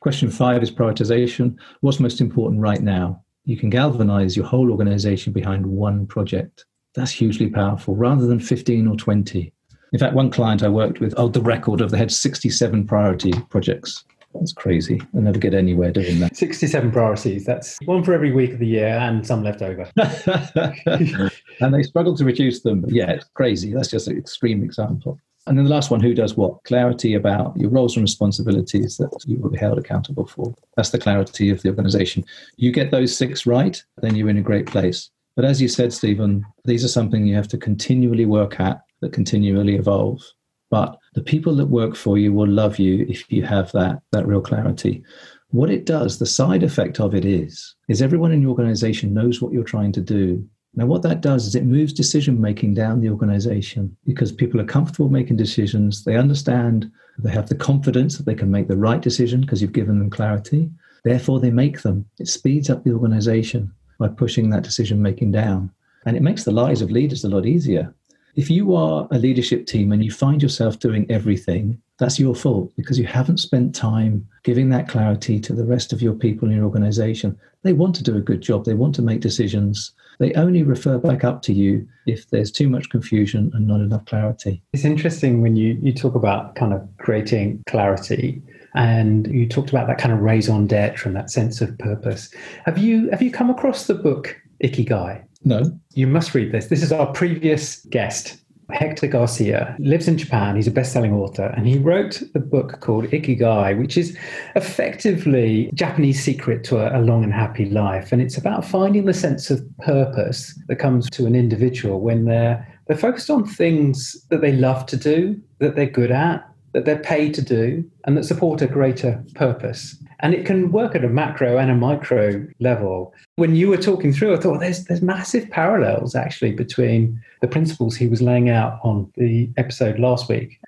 Question 0.00 0.30
five 0.30 0.62
is 0.62 0.70
prioritization. 0.70 1.56
What's 1.80 2.00
most 2.00 2.20
important 2.20 2.60
right 2.60 2.82
now? 2.82 3.22
You 3.44 3.56
can 3.56 3.70
galvanize 3.70 4.36
your 4.36 4.46
whole 4.46 4.70
organization 4.70 5.32
behind 5.32 5.66
one 5.66 6.06
project. 6.06 6.64
That's 6.94 7.10
hugely 7.10 7.48
powerful 7.48 7.94
rather 7.94 8.26
than 8.26 8.40
15 8.40 8.86
or 8.88 8.96
20. 8.96 9.52
In 9.96 10.00
fact, 10.00 10.12
one 10.12 10.30
client 10.30 10.62
I 10.62 10.68
worked 10.68 11.00
with, 11.00 11.14
oh, 11.16 11.28
the 11.28 11.40
record 11.40 11.80
of 11.80 11.90
they 11.90 11.96
had 11.96 12.12
67 12.12 12.86
priority 12.86 13.32
projects. 13.48 14.04
That's 14.34 14.52
crazy. 14.52 15.00
They'll 15.14 15.22
never 15.22 15.38
get 15.38 15.54
anywhere 15.54 15.90
doing 15.90 16.20
that. 16.20 16.36
67 16.36 16.92
priorities. 16.92 17.46
That's 17.46 17.78
one 17.86 18.04
for 18.04 18.12
every 18.12 18.30
week 18.30 18.52
of 18.52 18.58
the 18.58 18.66
year 18.66 18.88
and 18.88 19.26
some 19.26 19.42
left 19.42 19.62
over. 19.62 19.90
and 21.60 21.72
they 21.72 21.82
struggle 21.82 22.14
to 22.14 22.26
reduce 22.26 22.60
them. 22.60 22.82
But 22.82 22.92
yeah, 22.92 23.12
it's 23.12 23.24
crazy. 23.32 23.72
That's 23.72 23.88
just 23.88 24.06
an 24.06 24.18
extreme 24.18 24.62
example. 24.62 25.18
And 25.46 25.56
then 25.56 25.64
the 25.64 25.70
last 25.70 25.90
one, 25.90 26.00
who 26.00 26.12
does 26.12 26.36
what? 26.36 26.62
Clarity 26.64 27.14
about 27.14 27.56
your 27.56 27.70
roles 27.70 27.96
and 27.96 28.04
responsibilities 28.04 28.98
that 28.98 29.08
you 29.24 29.38
will 29.38 29.48
be 29.48 29.56
held 29.56 29.78
accountable 29.78 30.26
for. 30.26 30.54
That's 30.76 30.90
the 30.90 30.98
clarity 30.98 31.48
of 31.48 31.62
the 31.62 31.70
organization. 31.70 32.22
You 32.58 32.70
get 32.70 32.90
those 32.90 33.16
six 33.16 33.46
right, 33.46 33.82
then 34.02 34.14
you're 34.14 34.28
in 34.28 34.36
a 34.36 34.42
great 34.42 34.66
place. 34.66 35.08
But 35.36 35.46
as 35.46 35.62
you 35.62 35.68
said, 35.68 35.94
Stephen, 35.94 36.44
these 36.66 36.84
are 36.84 36.88
something 36.88 37.26
you 37.26 37.34
have 37.36 37.48
to 37.48 37.56
continually 37.56 38.26
work 38.26 38.60
at 38.60 38.82
that 39.00 39.12
continually 39.12 39.76
evolve. 39.76 40.22
But 40.70 40.98
the 41.14 41.22
people 41.22 41.54
that 41.56 41.66
work 41.66 41.94
for 41.94 42.18
you 42.18 42.32
will 42.32 42.48
love 42.48 42.78
you 42.78 43.06
if 43.08 43.30
you 43.30 43.42
have 43.44 43.70
that, 43.72 44.00
that 44.12 44.26
real 44.26 44.40
clarity. 44.40 45.04
What 45.50 45.70
it 45.70 45.86
does, 45.86 46.18
the 46.18 46.26
side 46.26 46.62
effect 46.62 46.98
of 46.98 47.14
it 47.14 47.24
is, 47.24 47.76
is 47.88 48.02
everyone 48.02 48.32
in 48.32 48.42
your 48.42 48.50
organization 48.50 49.14
knows 49.14 49.40
what 49.40 49.52
you're 49.52 49.62
trying 49.62 49.92
to 49.92 50.00
do. 50.00 50.44
Now, 50.74 50.86
what 50.86 51.02
that 51.02 51.22
does 51.22 51.46
is 51.46 51.54
it 51.54 51.64
moves 51.64 51.92
decision 51.92 52.40
making 52.40 52.74
down 52.74 53.00
the 53.00 53.08
organization 53.08 53.96
because 54.04 54.32
people 54.32 54.60
are 54.60 54.64
comfortable 54.64 55.08
making 55.08 55.36
decisions. 55.36 56.04
They 56.04 56.16
understand, 56.16 56.90
they 57.18 57.30
have 57.30 57.48
the 57.48 57.54
confidence 57.54 58.18
that 58.18 58.26
they 58.26 58.34
can 58.34 58.50
make 58.50 58.68
the 58.68 58.76
right 58.76 59.00
decision 59.00 59.40
because 59.40 59.62
you've 59.62 59.72
given 59.72 59.98
them 59.98 60.10
clarity. 60.10 60.68
Therefore, 61.04 61.40
they 61.40 61.50
make 61.50 61.82
them. 61.82 62.04
It 62.18 62.28
speeds 62.28 62.68
up 62.68 62.84
the 62.84 62.92
organization 62.92 63.72
by 63.98 64.08
pushing 64.08 64.50
that 64.50 64.64
decision 64.64 65.00
making 65.00 65.32
down. 65.32 65.70
And 66.04 66.16
it 66.16 66.22
makes 66.22 66.44
the 66.44 66.52
lives 66.52 66.82
of 66.82 66.90
leaders 66.90 67.24
a 67.24 67.28
lot 67.28 67.46
easier 67.46 67.94
if 68.36 68.50
you 68.50 68.74
are 68.76 69.08
a 69.10 69.18
leadership 69.18 69.66
team 69.66 69.92
and 69.92 70.04
you 70.04 70.10
find 70.10 70.42
yourself 70.42 70.78
doing 70.78 71.06
everything, 71.10 71.80
that's 71.98 72.18
your 72.18 72.34
fault 72.34 72.70
because 72.76 72.98
you 72.98 73.06
haven't 73.06 73.38
spent 73.38 73.74
time 73.74 74.28
giving 74.42 74.68
that 74.68 74.88
clarity 74.88 75.40
to 75.40 75.54
the 75.54 75.64
rest 75.64 75.92
of 75.92 76.02
your 76.02 76.12
people 76.12 76.48
in 76.48 76.56
your 76.56 76.64
organization. 76.64 77.38
They 77.62 77.72
want 77.72 77.96
to 77.96 78.02
do 78.02 78.16
a 78.16 78.20
good 78.20 78.42
job, 78.42 78.66
they 78.66 78.74
want 78.74 78.94
to 78.96 79.02
make 79.02 79.20
decisions. 79.20 79.92
They 80.18 80.32
only 80.34 80.62
refer 80.62 80.98
back 80.98 81.24
up 81.24 81.42
to 81.42 81.52
you 81.52 81.86
if 82.06 82.28
there's 82.30 82.50
too 82.50 82.68
much 82.68 82.90
confusion 82.90 83.50
and 83.54 83.66
not 83.66 83.80
enough 83.80 84.04
clarity. 84.04 84.62
It's 84.72 84.84
interesting 84.84 85.42
when 85.42 85.56
you, 85.56 85.78
you 85.82 85.92
talk 85.92 86.14
about 86.14 86.54
kind 86.54 86.72
of 86.72 86.86
creating 86.98 87.62
clarity 87.66 88.42
and 88.74 89.26
you 89.26 89.48
talked 89.48 89.70
about 89.70 89.86
that 89.88 89.98
kind 89.98 90.12
of 90.12 90.20
raison 90.20 90.66
d'etre 90.66 91.06
and 91.06 91.16
that 91.16 91.30
sense 91.30 91.62
of 91.62 91.76
purpose. 91.78 92.30
Have 92.66 92.76
you 92.76 93.08
have 93.10 93.22
you 93.22 93.30
come 93.30 93.48
across 93.48 93.86
the 93.86 93.94
book 93.94 94.36
Ikigai? 94.62 95.22
No. 95.46 95.62
You 95.94 96.08
must 96.08 96.34
read 96.34 96.50
this. 96.50 96.66
This 96.66 96.82
is 96.82 96.90
our 96.90 97.06
previous 97.12 97.86
guest, 97.86 98.36
Hector 98.70 99.06
Garcia, 99.06 99.76
lives 99.78 100.08
in 100.08 100.18
Japan. 100.18 100.56
He's 100.56 100.66
a 100.66 100.72
best-selling 100.72 101.12
author, 101.12 101.54
and 101.56 101.68
he 101.68 101.78
wrote 101.78 102.20
a 102.34 102.40
book 102.40 102.80
called 102.80 103.04
Ikigai, 103.04 103.78
which 103.78 103.96
is 103.96 104.18
effectively 104.56 105.70
Japanese 105.72 106.20
secret 106.20 106.64
to 106.64 106.78
a, 106.78 106.98
a, 106.98 107.00
long 107.00 107.22
and 107.22 107.32
happy 107.32 107.66
life. 107.66 108.10
And 108.10 108.20
it's 108.20 108.36
about 108.36 108.64
finding 108.64 109.04
the 109.04 109.14
sense 109.14 109.48
of 109.48 109.64
purpose 109.78 110.52
that 110.66 110.76
comes 110.76 111.08
to 111.10 111.26
an 111.26 111.36
individual 111.36 112.00
when 112.00 112.24
they're 112.24 112.66
they're 112.88 112.96
focused 112.96 113.30
on 113.30 113.46
things 113.46 114.16
that 114.30 114.40
they 114.40 114.52
love 114.52 114.86
to 114.86 114.96
do, 114.96 115.40
that 115.60 115.76
they're 115.76 115.86
good 115.86 116.10
at, 116.10 116.48
that 116.72 116.84
they're 116.84 116.98
paid 116.98 117.34
to 117.34 117.42
do, 117.42 117.88
and 118.04 118.16
that 118.16 118.24
support 118.24 118.62
a 118.62 118.66
greater 118.66 119.24
purpose. 119.34 119.96
And 120.20 120.34
it 120.34 120.46
can 120.46 120.72
work 120.72 120.94
at 120.94 121.04
a 121.04 121.08
macro 121.08 121.58
and 121.58 121.70
a 121.70 121.74
micro 121.74 122.46
level. 122.60 123.14
When 123.36 123.54
you 123.54 123.68
were 123.68 123.76
talking 123.76 124.12
through, 124.12 124.34
I 124.34 124.40
thought 124.40 124.60
there's 124.60 124.84
there's 124.84 125.02
massive 125.02 125.50
parallels 125.50 126.14
actually 126.14 126.52
between 126.52 127.20
the 127.40 127.48
principles 127.48 127.96
he 127.96 128.08
was 128.08 128.22
laying 128.22 128.48
out 128.48 128.80
on 128.82 129.10
the 129.16 129.50
episode 129.56 129.98
last 129.98 130.28
week. 130.28 130.58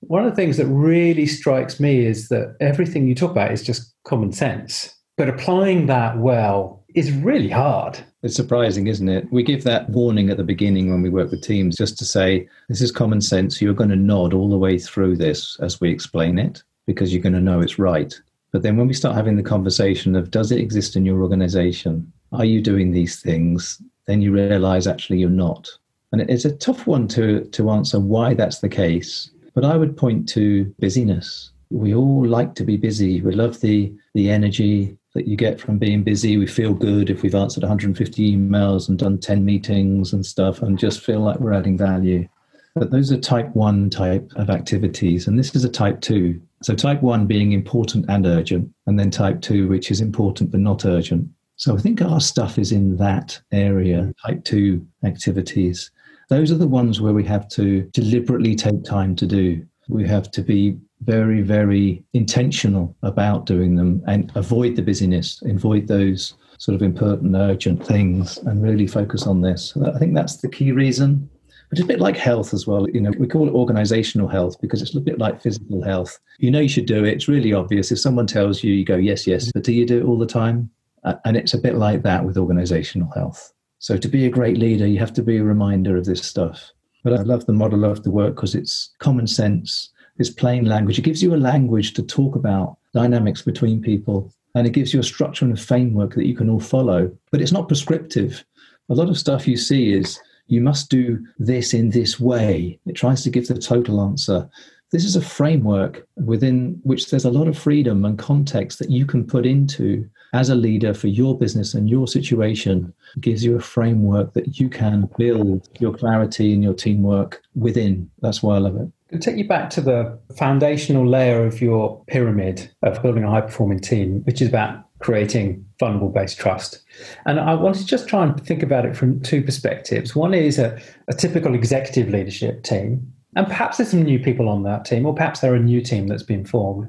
One 0.00 0.24
of 0.24 0.30
the 0.30 0.36
things 0.36 0.56
that 0.56 0.66
really 0.66 1.26
strikes 1.26 1.78
me 1.78 2.04
is 2.06 2.28
that 2.28 2.56
everything 2.60 3.06
you 3.06 3.14
talk 3.14 3.30
about 3.30 3.52
is 3.52 3.62
just 3.62 3.92
common 4.04 4.32
sense. 4.32 4.94
But 5.16 5.28
applying 5.28 5.86
that 5.86 6.18
well 6.18 6.82
is 6.94 7.12
really 7.12 7.48
hard. 7.48 7.98
It's 8.22 8.36
surprising, 8.36 8.86
isn't 8.86 9.08
it? 9.08 9.30
We 9.32 9.42
give 9.42 9.64
that 9.64 9.88
warning 9.90 10.30
at 10.30 10.36
the 10.36 10.44
beginning 10.44 10.90
when 10.90 11.02
we 11.02 11.10
work 11.10 11.30
with 11.30 11.42
teams 11.42 11.76
just 11.76 11.98
to 11.98 12.04
say, 12.04 12.48
this 12.68 12.80
is 12.80 12.92
common 12.92 13.20
sense. 13.20 13.60
You're 13.60 13.74
going 13.74 13.90
to 13.90 13.96
nod 13.96 14.32
all 14.32 14.48
the 14.48 14.58
way 14.58 14.78
through 14.78 15.16
this 15.16 15.58
as 15.60 15.80
we 15.80 15.90
explain 15.90 16.38
it 16.38 16.62
because 16.86 17.12
you're 17.12 17.22
going 17.22 17.34
to 17.34 17.40
know 17.40 17.60
it's 17.60 17.78
right. 17.78 18.18
But 18.52 18.62
then 18.62 18.76
when 18.76 18.86
we 18.86 18.94
start 18.94 19.16
having 19.16 19.36
the 19.36 19.42
conversation 19.42 20.14
of 20.14 20.30
does 20.30 20.52
it 20.52 20.60
exist 20.60 20.94
in 20.94 21.04
your 21.04 21.22
organization? 21.22 22.12
Are 22.32 22.44
you 22.44 22.60
doing 22.60 22.92
these 22.92 23.20
things? 23.20 23.80
Then 24.06 24.22
you 24.22 24.32
realize 24.32 24.86
actually 24.86 25.18
you're 25.18 25.30
not. 25.30 25.68
And 26.12 26.20
it's 26.22 26.44
a 26.44 26.56
tough 26.56 26.86
one 26.86 27.08
to, 27.08 27.44
to 27.44 27.70
answer 27.70 27.98
why 27.98 28.34
that's 28.34 28.58
the 28.58 28.68
case. 28.68 29.30
But 29.54 29.64
I 29.64 29.76
would 29.76 29.96
point 29.96 30.28
to 30.30 30.66
busyness. 30.78 31.50
We 31.70 31.94
all 31.94 32.26
like 32.26 32.54
to 32.56 32.64
be 32.64 32.76
busy. 32.76 33.22
We 33.22 33.32
love 33.32 33.60
the, 33.60 33.92
the 34.14 34.30
energy, 34.30 34.98
that 35.14 35.26
you 35.26 35.36
get 35.36 35.60
from 35.60 35.78
being 35.78 36.02
busy. 36.02 36.36
We 36.36 36.46
feel 36.46 36.72
good 36.72 37.10
if 37.10 37.22
we've 37.22 37.34
answered 37.34 37.62
150 37.62 38.36
emails 38.36 38.88
and 38.88 38.98
done 38.98 39.18
10 39.18 39.44
meetings 39.44 40.12
and 40.12 40.24
stuff 40.24 40.62
and 40.62 40.78
just 40.78 41.00
feel 41.00 41.20
like 41.20 41.38
we're 41.38 41.52
adding 41.52 41.76
value. 41.76 42.28
But 42.74 42.90
those 42.90 43.12
are 43.12 43.18
type 43.18 43.54
one 43.54 43.90
type 43.90 44.32
of 44.36 44.48
activities, 44.48 45.26
and 45.26 45.38
this 45.38 45.54
is 45.54 45.64
a 45.64 45.68
type 45.68 46.00
two. 46.00 46.40
So, 46.62 46.74
type 46.74 47.02
one 47.02 47.26
being 47.26 47.52
important 47.52 48.06
and 48.08 48.24
urgent, 48.26 48.72
and 48.86 48.98
then 48.98 49.10
type 49.10 49.42
two, 49.42 49.68
which 49.68 49.90
is 49.90 50.00
important 50.00 50.50
but 50.50 50.60
not 50.60 50.86
urgent. 50.86 51.28
So, 51.56 51.76
I 51.76 51.80
think 51.80 52.00
our 52.00 52.20
stuff 52.20 52.58
is 52.58 52.72
in 52.72 52.96
that 52.96 53.40
area, 53.52 54.12
type 54.24 54.44
two 54.44 54.86
activities. 55.04 55.90
Those 56.30 56.50
are 56.50 56.56
the 56.56 56.66
ones 56.66 57.00
where 57.00 57.12
we 57.12 57.24
have 57.24 57.46
to 57.50 57.82
deliberately 57.92 58.54
take 58.54 58.84
time 58.84 59.16
to 59.16 59.26
do. 59.26 59.66
We 59.88 60.08
have 60.08 60.30
to 60.30 60.42
be 60.42 60.78
very, 61.02 61.42
very 61.42 62.02
intentional 62.14 62.96
about 63.02 63.44
doing 63.44 63.76
them 63.76 64.02
and 64.06 64.32
avoid 64.34 64.76
the 64.76 64.82
busyness, 64.82 65.42
avoid 65.44 65.88
those 65.88 66.34
sort 66.56 66.76
of 66.76 66.82
important, 66.82 67.34
urgent 67.34 67.84
things, 67.84 68.38
and 68.38 68.62
really 68.62 68.86
focus 68.86 69.26
on 69.26 69.40
this. 69.42 69.76
I 69.76 69.98
think 69.98 70.14
that's 70.14 70.36
the 70.36 70.48
key 70.48 70.72
reason 70.72 71.28
but 71.72 71.78
it's 71.78 71.86
a 71.86 71.88
bit 71.88 72.00
like 72.00 72.18
health 72.18 72.52
as 72.52 72.66
well. 72.66 72.86
You 72.90 73.00
know, 73.00 73.12
we 73.18 73.26
call 73.26 73.48
it 73.48 73.54
organizational 73.54 74.28
health 74.28 74.60
because 74.60 74.82
it's 74.82 74.94
a 74.94 75.00
bit 75.00 75.18
like 75.18 75.40
physical 75.40 75.82
health. 75.82 76.18
You 76.36 76.50
know 76.50 76.60
you 76.60 76.68
should 76.68 76.84
do 76.84 77.02
it. 77.02 77.14
It's 77.14 77.28
really 77.28 77.54
obvious. 77.54 77.90
If 77.90 77.98
someone 77.98 78.26
tells 78.26 78.62
you, 78.62 78.74
you 78.74 78.84
go, 78.84 78.96
yes, 78.96 79.26
yes. 79.26 79.50
But 79.54 79.62
do 79.64 79.72
you 79.72 79.86
do 79.86 80.00
it 80.00 80.04
all 80.04 80.18
the 80.18 80.26
time? 80.26 80.68
Uh, 81.02 81.14
and 81.24 81.34
it's 81.34 81.54
a 81.54 81.58
bit 81.58 81.76
like 81.76 82.02
that 82.02 82.26
with 82.26 82.36
organizational 82.36 83.10
health. 83.12 83.54
So 83.78 83.96
to 83.96 84.06
be 84.06 84.26
a 84.26 84.30
great 84.30 84.58
leader, 84.58 84.86
you 84.86 84.98
have 84.98 85.14
to 85.14 85.22
be 85.22 85.38
a 85.38 85.44
reminder 85.44 85.96
of 85.96 86.04
this 86.04 86.20
stuff. 86.20 86.72
But 87.04 87.14
I 87.14 87.22
love 87.22 87.46
the 87.46 87.54
model 87.54 87.86
of 87.86 88.02
the 88.02 88.10
work 88.10 88.34
because 88.34 88.54
it's 88.54 88.90
common 88.98 89.26
sense, 89.26 89.94
it's 90.18 90.28
plain 90.28 90.66
language. 90.66 90.98
It 90.98 91.06
gives 91.06 91.22
you 91.22 91.34
a 91.34 91.36
language 91.36 91.94
to 91.94 92.02
talk 92.02 92.36
about 92.36 92.76
dynamics 92.92 93.40
between 93.40 93.80
people, 93.80 94.30
and 94.54 94.66
it 94.66 94.74
gives 94.74 94.92
you 94.92 95.00
a 95.00 95.02
structure 95.02 95.46
and 95.46 95.56
a 95.56 95.60
framework 95.60 96.16
that 96.16 96.26
you 96.26 96.36
can 96.36 96.50
all 96.50 96.60
follow. 96.60 97.10
But 97.30 97.40
it's 97.40 97.50
not 97.50 97.68
prescriptive. 97.68 98.44
A 98.90 98.94
lot 98.94 99.08
of 99.08 99.16
stuff 99.16 99.48
you 99.48 99.56
see 99.56 99.94
is 99.94 100.20
you 100.52 100.60
must 100.60 100.90
do 100.90 101.18
this 101.38 101.72
in 101.72 101.90
this 101.90 102.20
way. 102.20 102.78
It 102.84 102.92
tries 102.92 103.22
to 103.22 103.30
give 103.30 103.48
the 103.48 103.58
total 103.58 104.02
answer. 104.02 104.50
This 104.90 105.02
is 105.02 105.16
a 105.16 105.22
framework 105.22 106.06
within 106.16 106.78
which 106.82 107.08
there's 107.08 107.24
a 107.24 107.30
lot 107.30 107.48
of 107.48 107.56
freedom 107.56 108.04
and 108.04 108.18
context 108.18 108.78
that 108.78 108.90
you 108.90 109.06
can 109.06 109.26
put 109.26 109.46
into 109.46 110.06
as 110.34 110.50
a 110.50 110.54
leader 110.54 110.92
for 110.92 111.08
your 111.08 111.38
business 111.38 111.72
and 111.72 111.88
your 111.88 112.06
situation. 112.06 112.92
It 113.16 113.22
gives 113.22 113.42
you 113.42 113.56
a 113.56 113.60
framework 113.60 114.34
that 114.34 114.60
you 114.60 114.68
can 114.68 115.08
build 115.16 115.70
your 115.80 115.94
clarity 115.94 116.52
and 116.52 116.62
your 116.62 116.74
teamwork 116.74 117.40
within. 117.54 118.10
That's 118.20 118.42
why 118.42 118.56
I 118.56 118.58
love 118.58 118.76
it. 118.76 118.88
To 119.12 119.18
take 119.18 119.38
you 119.38 119.48
back 119.48 119.70
to 119.70 119.80
the 119.80 120.18
foundational 120.36 121.08
layer 121.08 121.46
of 121.46 121.62
your 121.62 122.04
pyramid 122.08 122.70
of 122.82 123.02
building 123.02 123.24
a 123.24 123.30
high 123.30 123.40
performing 123.40 123.80
team, 123.80 124.20
which 124.24 124.42
is 124.42 124.48
about 124.48 124.84
creating 125.02 125.64
vulnerable 125.78 126.08
based 126.08 126.38
trust. 126.38 126.80
And 127.26 127.38
I 127.38 127.54
want 127.54 127.76
to 127.76 127.84
just 127.84 128.08
try 128.08 128.22
and 128.24 128.40
think 128.46 128.62
about 128.62 128.86
it 128.86 128.96
from 128.96 129.20
two 129.20 129.42
perspectives. 129.42 130.14
One 130.14 130.32
is 130.32 130.58
a, 130.58 130.80
a, 131.08 131.12
typical 131.12 131.54
executive 131.54 132.08
leadership 132.08 132.62
team, 132.62 133.12
and 133.34 133.46
perhaps 133.46 133.76
there's 133.76 133.90
some 133.90 134.02
new 134.02 134.18
people 134.18 134.48
on 134.48 134.62
that 134.62 134.84
team, 134.84 135.04
or 135.04 135.14
perhaps 135.14 135.40
they're 135.40 135.54
a 135.54 135.60
new 135.60 135.80
team 135.80 136.06
that's 136.06 136.22
been 136.22 136.44
formed. 136.44 136.88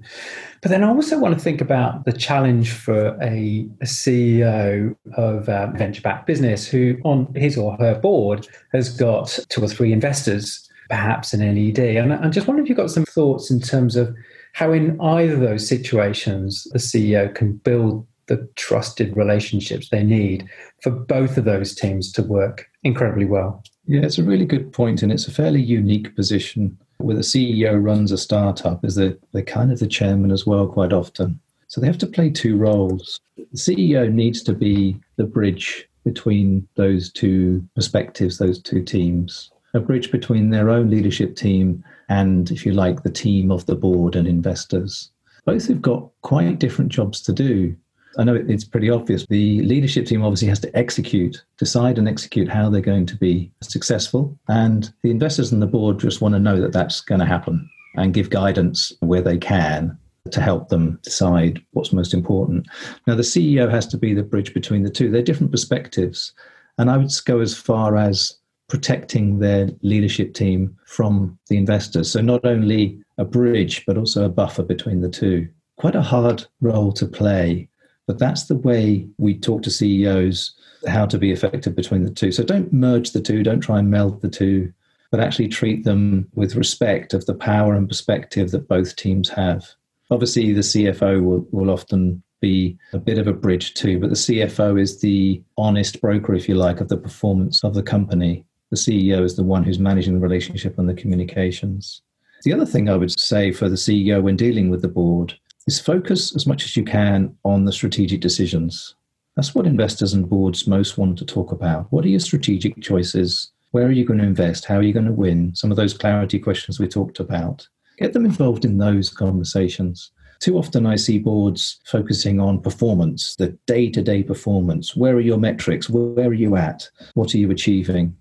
But 0.61 0.69
then 0.69 0.83
I 0.83 0.89
also 0.89 1.17
want 1.17 1.33
to 1.33 1.39
think 1.39 1.61
about 1.61 2.05
the 2.05 2.13
challenge 2.13 2.71
for 2.71 3.17
a, 3.21 3.67
a 3.81 3.85
CEO 3.85 4.95
of 5.15 5.49
a 5.49 5.73
venture 5.75 6.01
backed 6.01 6.27
business 6.27 6.67
who, 6.67 6.97
on 7.03 7.33
his 7.35 7.57
or 7.57 7.75
her 7.77 7.99
board, 7.99 8.47
has 8.73 8.89
got 8.89 9.39
two 9.49 9.63
or 9.63 9.67
three 9.67 9.91
investors, 9.91 10.69
perhaps 10.89 11.33
an 11.33 11.39
NED. 11.39 11.79
And 11.79 12.13
I 12.13 12.29
just 12.29 12.47
wonder 12.47 12.61
if 12.61 12.69
you've 12.69 12.77
got 12.77 12.91
some 12.91 13.05
thoughts 13.05 13.49
in 13.49 13.59
terms 13.59 13.95
of 13.95 14.15
how 14.53 14.71
in 14.71 14.99
either 15.01 15.35
those 15.35 15.67
situations 15.67 16.65
the 16.71 16.79
CEO 16.79 17.33
can 17.33 17.53
build 17.57 18.07
the 18.27 18.47
trusted 18.55 19.15
relationships 19.17 19.89
they 19.89 20.03
need 20.03 20.47
for 20.81 20.91
both 20.91 21.37
of 21.37 21.45
those 21.45 21.75
teams 21.75 22.11
to 22.13 22.23
work 22.23 22.69
incredibly 22.83 23.25
well. 23.25 23.61
Yeah, 23.85 24.01
it's 24.01 24.17
a 24.17 24.23
really 24.23 24.45
good 24.45 24.71
point, 24.71 25.03
and 25.03 25.11
it's 25.11 25.27
a 25.27 25.31
fairly 25.31 25.61
unique 25.61 26.15
position 26.15 26.77
where 26.99 27.17
the 27.17 27.21
CEO 27.21 27.83
runs 27.83 28.13
a 28.13 28.17
startup, 28.17 28.85
is 28.85 28.95
that 28.95 29.19
they're 29.33 29.41
kind 29.41 29.71
of 29.71 29.79
the 29.79 29.87
chairman 29.87 30.31
as 30.31 30.47
well, 30.47 30.67
quite 30.67 30.93
often. 30.93 31.39
So 31.67 31.81
they 31.81 31.87
have 31.87 31.97
to 31.97 32.07
play 32.07 32.29
two 32.29 32.55
roles. 32.55 33.19
The 33.35 33.57
CEO 33.57 34.09
needs 34.11 34.41
to 34.43 34.53
be 34.53 34.97
the 35.17 35.25
bridge 35.25 35.89
between 36.05 36.65
those 36.75 37.11
two 37.11 37.67
perspectives, 37.75 38.37
those 38.37 38.61
two 38.61 38.83
teams, 38.83 39.51
a 39.73 39.79
bridge 39.79 40.11
between 40.11 40.49
their 40.49 40.69
own 40.69 40.89
leadership 40.89 41.35
team 41.35 41.83
and, 42.09 42.51
if 42.51 42.65
you 42.65 42.73
like, 42.73 43.03
the 43.03 43.09
team 43.09 43.51
of 43.51 43.65
the 43.65 43.75
board 43.75 44.15
and 44.15 44.27
investors. 44.27 45.11
Both 45.45 45.67
have 45.67 45.81
got 45.81 46.09
quite 46.21 46.59
different 46.59 46.91
jobs 46.91 47.21
to 47.21 47.33
do. 47.33 47.75
I 48.17 48.23
know 48.23 48.35
it's 48.35 48.63
pretty 48.63 48.89
obvious. 48.89 49.25
The 49.25 49.61
leadership 49.63 50.05
team 50.05 50.23
obviously 50.23 50.47
has 50.47 50.59
to 50.59 50.77
execute, 50.77 51.43
decide 51.57 51.97
and 51.97 52.07
execute 52.07 52.47
how 52.47 52.69
they're 52.69 52.81
going 52.81 53.07
to 53.07 53.17
be 53.17 53.51
successful. 53.61 54.37
And 54.47 54.93
the 55.01 55.11
investors 55.11 55.51
and 55.51 55.61
the 55.61 55.67
board 55.67 55.99
just 55.99 56.21
want 56.21 56.35
to 56.35 56.39
know 56.39 56.61
that 56.61 56.73
that's 56.73 57.01
going 57.01 57.19
to 57.19 57.25
happen 57.25 57.67
and 57.95 58.13
give 58.13 58.29
guidance 58.29 58.93
where 58.99 59.21
they 59.21 59.37
can 59.37 59.97
to 60.31 60.41
help 60.41 60.69
them 60.69 60.99
decide 61.03 61.61
what's 61.71 61.91
most 61.91 62.13
important. 62.13 62.67
Now, 63.07 63.15
the 63.15 63.23
CEO 63.23 63.69
has 63.69 63.87
to 63.87 63.97
be 63.97 64.13
the 64.13 64.23
bridge 64.23 64.53
between 64.53 64.83
the 64.83 64.89
two. 64.89 65.09
They're 65.09 65.21
different 65.21 65.51
perspectives. 65.51 66.33
And 66.77 66.89
I 66.89 66.97
would 66.97 67.11
go 67.25 67.39
as 67.39 67.55
far 67.57 67.97
as 67.97 68.33
protecting 68.69 69.39
their 69.39 69.69
leadership 69.81 70.33
team 70.33 70.75
from 70.85 71.37
the 71.49 71.57
investors. 71.57 72.11
So, 72.11 72.21
not 72.21 72.45
only 72.45 72.99
a 73.17 73.25
bridge, 73.25 73.85
but 73.85 73.97
also 73.97 74.25
a 74.25 74.29
buffer 74.29 74.63
between 74.63 75.01
the 75.01 75.09
two. 75.09 75.47
Quite 75.77 75.95
a 75.95 76.01
hard 76.01 76.45
role 76.61 76.91
to 76.93 77.05
play, 77.05 77.67
but 78.07 78.19
that's 78.19 78.45
the 78.45 78.55
way 78.55 79.07
we 79.17 79.37
talk 79.37 79.63
to 79.63 79.71
CEOs 79.71 80.55
how 80.87 81.05
to 81.05 81.17
be 81.17 81.31
effective 81.31 81.75
between 81.75 82.03
the 82.03 82.11
two. 82.11 82.31
So, 82.31 82.43
don't 82.43 82.73
merge 82.73 83.11
the 83.11 83.21
two, 83.21 83.43
don't 83.43 83.61
try 83.61 83.79
and 83.79 83.91
meld 83.91 84.21
the 84.21 84.29
two, 84.29 84.73
but 85.11 85.19
actually 85.19 85.47
treat 85.47 85.83
them 85.83 86.27
with 86.33 86.55
respect 86.55 87.13
of 87.13 87.25
the 87.25 87.35
power 87.35 87.75
and 87.75 87.87
perspective 87.87 88.51
that 88.51 88.67
both 88.67 88.95
teams 88.95 89.29
have. 89.29 89.69
Obviously, 90.09 90.53
the 90.53 90.61
CFO 90.61 91.23
will, 91.23 91.47
will 91.51 91.69
often 91.69 92.23
be 92.41 92.77
a 92.91 92.97
bit 92.97 93.17
of 93.17 93.25
a 93.25 93.33
bridge 93.33 93.73
too, 93.73 93.99
but 93.99 94.09
the 94.09 94.15
CFO 94.15 94.79
is 94.79 94.99
the 94.99 95.41
honest 95.57 96.01
broker, 96.01 96.33
if 96.33 96.49
you 96.49 96.55
like, 96.55 96.81
of 96.81 96.89
the 96.89 96.97
performance 96.97 97.63
of 97.63 97.73
the 97.73 97.81
company. 97.81 98.43
The 98.73 98.79
CEO 98.79 99.23
is 99.23 99.35
the 99.35 99.43
one 99.43 99.63
who's 99.63 99.77
managing 99.77 100.15
the 100.15 100.19
relationship 100.19 100.79
and 100.79 100.89
the 100.89 100.95
communications. 100.95 102.01
The 102.43 102.53
other 102.53 102.65
thing 102.65 102.89
I 102.89 102.95
would 102.95 103.11
say 103.19 103.51
for 103.51 103.69
the 103.69 103.75
CEO 103.75 104.19
when 104.23 104.35
dealing 104.35 104.71
with 104.71 104.81
the 104.81 104.87
board 104.87 105.35
is 105.67 105.79
focus 105.79 106.35
as 106.35 106.47
much 106.47 106.63
as 106.63 106.75
you 106.75 106.83
can 106.83 107.37
on 107.45 107.65
the 107.65 107.71
strategic 107.71 108.19
decisions. 108.19 108.95
That's 109.35 109.53
what 109.53 109.67
investors 109.67 110.13
and 110.13 110.27
boards 110.27 110.65
most 110.65 110.97
want 110.97 111.19
to 111.19 111.25
talk 111.25 111.51
about. 111.51 111.85
What 111.91 112.03
are 112.03 112.07
your 112.07 112.19
strategic 112.19 112.81
choices? 112.81 113.51
Where 113.73 113.85
are 113.85 113.91
you 113.91 114.05
going 114.05 114.17
to 114.17 114.25
invest? 114.25 114.65
How 114.65 114.77
are 114.77 114.81
you 114.81 114.91
going 114.91 115.05
to 115.05 115.11
win? 115.11 115.53
Some 115.53 115.69
of 115.69 115.77
those 115.77 115.95
clarity 115.95 116.39
questions 116.39 116.79
we 116.79 116.87
talked 116.87 117.19
about. 117.19 117.67
Get 117.99 118.13
them 118.13 118.25
involved 118.25 118.65
in 118.65 118.79
those 118.79 119.07
conversations. 119.07 120.09
Too 120.39 120.57
often 120.57 120.87
I 120.87 120.95
see 120.95 121.19
boards 121.19 121.79
focusing 121.85 122.39
on 122.39 122.59
performance, 122.59 123.35
the 123.35 123.55
day 123.67 123.91
to 123.91 124.01
day 124.01 124.23
performance. 124.23 124.95
Where 124.95 125.13
are 125.13 125.21
your 125.21 125.37
metrics? 125.37 125.91
Where 125.91 126.29
are 126.29 126.33
you 126.33 126.55
at? 126.55 126.89
What 127.13 127.35
are 127.35 127.37
you 127.37 127.51
achieving? 127.51 128.17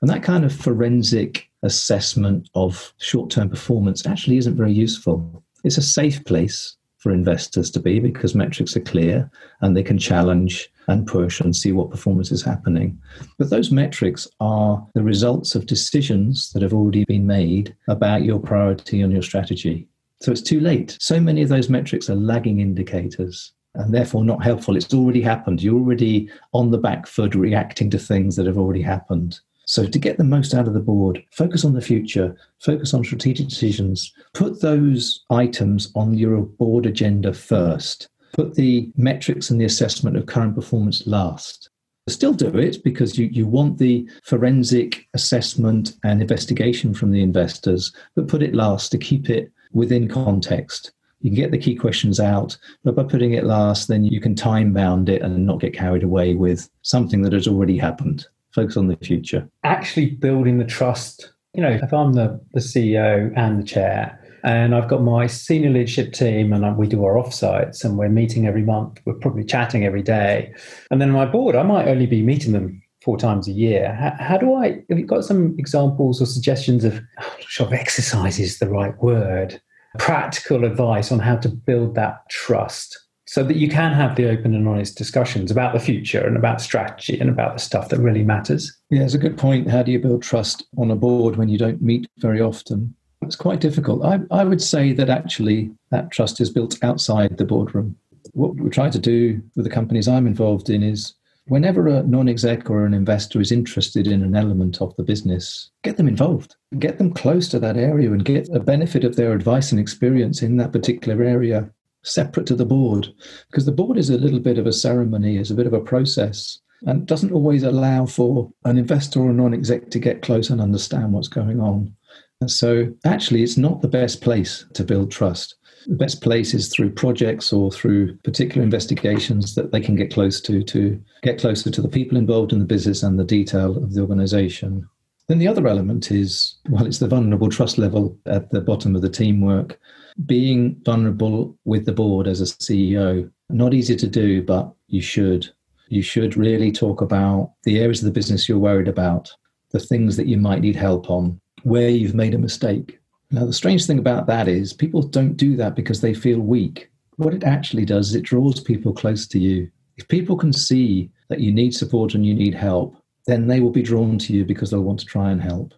And 0.00 0.10
that 0.10 0.22
kind 0.22 0.44
of 0.44 0.54
forensic 0.54 1.48
assessment 1.62 2.48
of 2.54 2.92
short 2.98 3.30
term 3.30 3.48
performance 3.48 4.06
actually 4.06 4.38
isn't 4.38 4.56
very 4.56 4.72
useful. 4.72 5.42
It's 5.64 5.78
a 5.78 5.82
safe 5.82 6.24
place 6.24 6.76
for 6.98 7.12
investors 7.12 7.70
to 7.70 7.80
be 7.80 7.98
because 7.98 8.34
metrics 8.34 8.76
are 8.76 8.80
clear 8.80 9.30
and 9.62 9.74
they 9.74 9.82
can 9.82 9.98
challenge 9.98 10.70
and 10.86 11.06
push 11.06 11.40
and 11.40 11.56
see 11.56 11.72
what 11.72 11.90
performance 11.90 12.30
is 12.30 12.42
happening. 12.42 13.00
But 13.38 13.48
those 13.48 13.70
metrics 13.70 14.28
are 14.40 14.86
the 14.94 15.02
results 15.02 15.54
of 15.54 15.66
decisions 15.66 16.52
that 16.52 16.62
have 16.62 16.74
already 16.74 17.04
been 17.04 17.26
made 17.26 17.74
about 17.88 18.24
your 18.24 18.38
priority 18.38 19.00
and 19.00 19.12
your 19.12 19.22
strategy. 19.22 19.88
So 20.20 20.30
it's 20.30 20.42
too 20.42 20.60
late. 20.60 20.98
So 21.00 21.18
many 21.18 21.40
of 21.42 21.48
those 21.48 21.70
metrics 21.70 22.10
are 22.10 22.16
lagging 22.16 22.60
indicators 22.60 23.52
and 23.74 23.94
therefore 23.94 24.24
not 24.24 24.42
helpful. 24.42 24.76
It's 24.76 24.92
already 24.92 25.22
happened. 25.22 25.62
You're 25.62 25.80
already 25.80 26.28
on 26.52 26.70
the 26.70 26.78
back 26.78 27.06
foot 27.06 27.34
reacting 27.34 27.88
to 27.90 27.98
things 27.98 28.36
that 28.36 28.46
have 28.46 28.58
already 28.58 28.82
happened. 28.82 29.40
So, 29.70 29.86
to 29.86 29.98
get 30.00 30.18
the 30.18 30.24
most 30.24 30.52
out 30.52 30.66
of 30.66 30.74
the 30.74 30.80
board, 30.80 31.24
focus 31.30 31.64
on 31.64 31.74
the 31.74 31.80
future, 31.80 32.34
focus 32.58 32.92
on 32.92 33.04
strategic 33.04 33.46
decisions, 33.46 34.12
put 34.34 34.60
those 34.60 35.24
items 35.30 35.92
on 35.94 36.18
your 36.18 36.40
board 36.42 36.86
agenda 36.86 37.32
first, 37.32 38.08
put 38.32 38.56
the 38.56 38.90
metrics 38.96 39.48
and 39.48 39.60
the 39.60 39.64
assessment 39.64 40.16
of 40.16 40.26
current 40.26 40.56
performance 40.56 41.06
last. 41.06 41.70
Still 42.08 42.32
do 42.32 42.48
it 42.58 42.82
because 42.82 43.16
you, 43.16 43.26
you 43.26 43.46
want 43.46 43.78
the 43.78 44.10
forensic 44.24 45.06
assessment 45.14 45.94
and 46.02 46.20
investigation 46.20 46.92
from 46.92 47.12
the 47.12 47.22
investors, 47.22 47.94
but 48.16 48.26
put 48.26 48.42
it 48.42 48.56
last 48.56 48.90
to 48.90 48.98
keep 48.98 49.30
it 49.30 49.52
within 49.70 50.08
context. 50.08 50.90
You 51.20 51.30
can 51.30 51.36
get 51.36 51.52
the 51.52 51.58
key 51.58 51.76
questions 51.76 52.18
out, 52.18 52.58
but 52.82 52.96
by 52.96 53.04
putting 53.04 53.34
it 53.34 53.44
last, 53.44 53.86
then 53.86 54.02
you 54.02 54.20
can 54.20 54.34
time 54.34 54.72
bound 54.72 55.08
it 55.08 55.22
and 55.22 55.46
not 55.46 55.60
get 55.60 55.74
carried 55.74 56.02
away 56.02 56.34
with 56.34 56.68
something 56.82 57.22
that 57.22 57.34
has 57.34 57.46
already 57.46 57.78
happened 57.78 58.26
focus 58.54 58.76
on 58.76 58.88
the 58.88 58.96
future. 58.96 59.48
Actually 59.64 60.10
building 60.10 60.58
the 60.58 60.64
trust. 60.64 61.32
You 61.54 61.62
know, 61.62 61.70
if 61.70 61.92
I'm 61.92 62.12
the, 62.12 62.40
the 62.52 62.60
CEO 62.60 63.32
and 63.36 63.60
the 63.60 63.66
chair, 63.66 64.20
And 64.42 64.74
I've 64.74 64.88
got 64.88 65.02
my 65.02 65.26
senior 65.26 65.70
leadership 65.70 66.12
team, 66.12 66.52
and 66.52 66.76
we 66.76 66.86
do 66.86 67.04
our 67.04 67.14
offsites, 67.14 67.84
and 67.84 67.98
we're 67.98 68.08
meeting 68.08 68.46
every 68.46 68.62
month. 68.62 69.00
We're 69.04 69.14
probably 69.14 69.44
chatting 69.44 69.84
every 69.84 70.02
day. 70.02 70.54
And 70.90 71.00
then 71.00 71.10
my 71.10 71.26
board, 71.26 71.56
I 71.56 71.62
might 71.62 71.88
only 71.88 72.06
be 72.06 72.22
meeting 72.22 72.52
them 72.52 72.82
four 73.02 73.16
times 73.16 73.48
a 73.48 73.52
year. 73.52 73.94
How, 73.94 74.24
how, 74.24 74.36
do 74.36 74.54
I, 74.54 74.82
have 74.88 74.98
you 74.98 75.06
got 75.06 75.24
some 75.24 75.56
examples 75.58 76.20
or 76.20 76.26
suggestions 76.26 76.84
of, 76.84 76.94
I'm 77.18 77.26
not 77.26 77.42
sure 77.42 77.66
if 77.66 77.72
exercise 77.72 78.38
is 78.38 78.58
the 78.58 78.68
right 78.68 78.96
word, 79.02 79.60
practical 79.98 80.64
advice 80.64 81.10
on 81.10 81.18
how 81.18 81.36
to 81.36 81.48
build 81.48 81.94
that 81.96 82.28
trust 82.28 82.98
so 83.30 83.44
that 83.44 83.58
you 83.58 83.68
can 83.68 83.92
have 83.92 84.16
the 84.16 84.28
open 84.28 84.56
and 84.56 84.66
honest 84.66 84.98
discussions 84.98 85.52
about 85.52 85.72
the 85.72 85.78
future 85.78 86.26
and 86.26 86.36
about 86.36 86.60
strategy 86.60 87.16
and 87.20 87.30
about 87.30 87.54
the 87.54 87.60
stuff 87.60 87.88
that 87.88 88.00
really 88.00 88.24
matters. 88.24 88.76
Yeah, 88.90 89.04
it's 89.04 89.14
a 89.14 89.18
good 89.18 89.38
point. 89.38 89.70
How 89.70 89.84
do 89.84 89.92
you 89.92 90.00
build 90.00 90.24
trust 90.24 90.66
on 90.76 90.90
a 90.90 90.96
board 90.96 91.36
when 91.36 91.48
you 91.48 91.56
don't 91.56 91.80
meet 91.80 92.08
very 92.18 92.40
often? 92.40 92.92
It's 93.22 93.36
quite 93.36 93.60
difficult. 93.60 94.04
I, 94.04 94.18
I 94.32 94.42
would 94.42 94.60
say 94.60 94.92
that 94.94 95.08
actually 95.08 95.70
that 95.92 96.10
trust 96.10 96.40
is 96.40 96.50
built 96.50 96.82
outside 96.82 97.36
the 97.36 97.44
boardroom. 97.44 97.94
What 98.32 98.56
we 98.56 98.68
try 98.68 98.90
to 98.90 98.98
do 98.98 99.40
with 99.54 99.64
the 99.64 99.70
companies 99.70 100.08
I'm 100.08 100.26
involved 100.26 100.68
in 100.68 100.82
is 100.82 101.14
whenever 101.46 101.86
a 101.86 102.02
non 102.02 102.28
exec 102.28 102.68
or 102.68 102.84
an 102.84 102.94
investor 102.94 103.40
is 103.40 103.52
interested 103.52 104.08
in 104.08 104.24
an 104.24 104.34
element 104.34 104.82
of 104.82 104.92
the 104.96 105.04
business, 105.04 105.70
get 105.84 105.98
them 105.98 106.08
involved, 106.08 106.56
get 106.80 106.98
them 106.98 107.12
close 107.14 107.48
to 107.50 107.60
that 107.60 107.76
area 107.76 108.10
and 108.10 108.24
get 108.24 108.48
a 108.52 108.58
benefit 108.58 109.04
of 109.04 109.14
their 109.14 109.32
advice 109.34 109.70
and 109.70 109.80
experience 109.80 110.42
in 110.42 110.56
that 110.56 110.72
particular 110.72 111.22
area 111.22 111.70
separate 112.02 112.46
to 112.46 112.54
the 112.54 112.64
board 112.64 113.08
because 113.50 113.66
the 113.66 113.72
board 113.72 113.98
is 113.98 114.10
a 114.10 114.18
little 114.18 114.40
bit 114.40 114.58
of 114.58 114.66
a 114.66 114.72
ceremony, 114.72 115.36
is 115.36 115.50
a 115.50 115.54
bit 115.54 115.66
of 115.66 115.72
a 115.72 115.80
process 115.80 116.58
and 116.82 117.06
doesn't 117.06 117.32
always 117.32 117.62
allow 117.62 118.06
for 118.06 118.50
an 118.64 118.78
investor 118.78 119.20
or 119.20 119.32
non-exec 119.32 119.90
to 119.90 119.98
get 119.98 120.22
close 120.22 120.50
and 120.50 120.60
understand 120.60 121.12
what's 121.12 121.28
going 121.28 121.60
on. 121.60 121.94
And 122.40 122.50
so 122.50 122.92
actually 123.04 123.42
it's 123.42 123.58
not 123.58 123.82
the 123.82 123.88
best 123.88 124.22
place 124.22 124.64
to 124.74 124.84
build 124.84 125.10
trust. 125.10 125.56
The 125.86 125.96
best 125.96 126.22
place 126.22 126.54
is 126.54 126.68
through 126.68 126.92
projects 126.92 127.52
or 127.52 127.70
through 127.70 128.16
particular 128.18 128.62
investigations 128.62 129.54
that 129.54 129.72
they 129.72 129.80
can 129.80 129.96
get 129.96 130.12
close 130.12 130.40
to 130.42 130.62
to 130.62 131.02
get 131.22 131.38
closer 131.38 131.70
to 131.70 131.82
the 131.82 131.88
people 131.88 132.18
involved 132.18 132.52
in 132.52 132.58
the 132.58 132.66
business 132.66 133.02
and 133.02 133.18
the 133.18 133.24
detail 133.24 133.76
of 133.76 133.94
the 133.94 134.00
organization. 134.00 134.86
Then 135.28 135.38
the 135.38 135.48
other 135.48 135.66
element 135.66 136.10
is 136.10 136.58
well, 136.68 136.86
it's 136.86 136.98
the 136.98 137.08
vulnerable 137.08 137.48
trust 137.48 137.78
level 137.78 138.18
at 138.26 138.50
the 138.50 138.60
bottom 138.60 138.94
of 138.94 139.02
the 139.02 139.08
teamwork 139.08 139.78
being 140.26 140.80
vulnerable 140.84 141.56
with 141.64 141.86
the 141.86 141.92
board 141.92 142.26
as 142.26 142.40
a 142.40 142.44
CEO, 142.44 143.30
not 143.48 143.74
easy 143.74 143.96
to 143.96 144.06
do, 144.06 144.42
but 144.42 144.72
you 144.88 145.00
should. 145.00 145.48
You 145.88 146.02
should 146.02 146.36
really 146.36 146.70
talk 146.70 147.00
about 147.00 147.52
the 147.64 147.80
areas 147.80 148.00
of 148.00 148.06
the 148.06 148.12
business 148.12 148.48
you're 148.48 148.58
worried 148.58 148.88
about, 148.88 149.32
the 149.70 149.80
things 149.80 150.16
that 150.16 150.26
you 150.26 150.36
might 150.36 150.60
need 150.60 150.76
help 150.76 151.10
on, 151.10 151.40
where 151.62 151.88
you've 151.88 152.14
made 152.14 152.34
a 152.34 152.38
mistake. 152.38 152.98
Now, 153.30 153.46
the 153.46 153.52
strange 153.52 153.86
thing 153.86 153.98
about 153.98 154.26
that 154.26 154.48
is 154.48 154.72
people 154.72 155.02
don't 155.02 155.36
do 155.36 155.56
that 155.56 155.76
because 155.76 156.00
they 156.00 156.14
feel 156.14 156.40
weak. 156.40 156.90
What 157.16 157.34
it 157.34 157.44
actually 157.44 157.84
does 157.84 158.10
is 158.10 158.14
it 158.14 158.22
draws 158.22 158.60
people 158.60 158.92
close 158.92 159.26
to 159.28 159.38
you. 159.38 159.70
If 159.96 160.08
people 160.08 160.36
can 160.36 160.52
see 160.52 161.10
that 161.28 161.40
you 161.40 161.52
need 161.52 161.74
support 161.74 162.14
and 162.14 162.24
you 162.24 162.34
need 162.34 162.54
help, 162.54 162.96
then 163.26 163.46
they 163.46 163.60
will 163.60 163.70
be 163.70 163.82
drawn 163.82 164.18
to 164.18 164.32
you 164.32 164.44
because 164.44 164.70
they'll 164.70 164.80
want 164.80 165.00
to 165.00 165.06
try 165.06 165.30
and 165.30 165.40
help. 165.40 165.74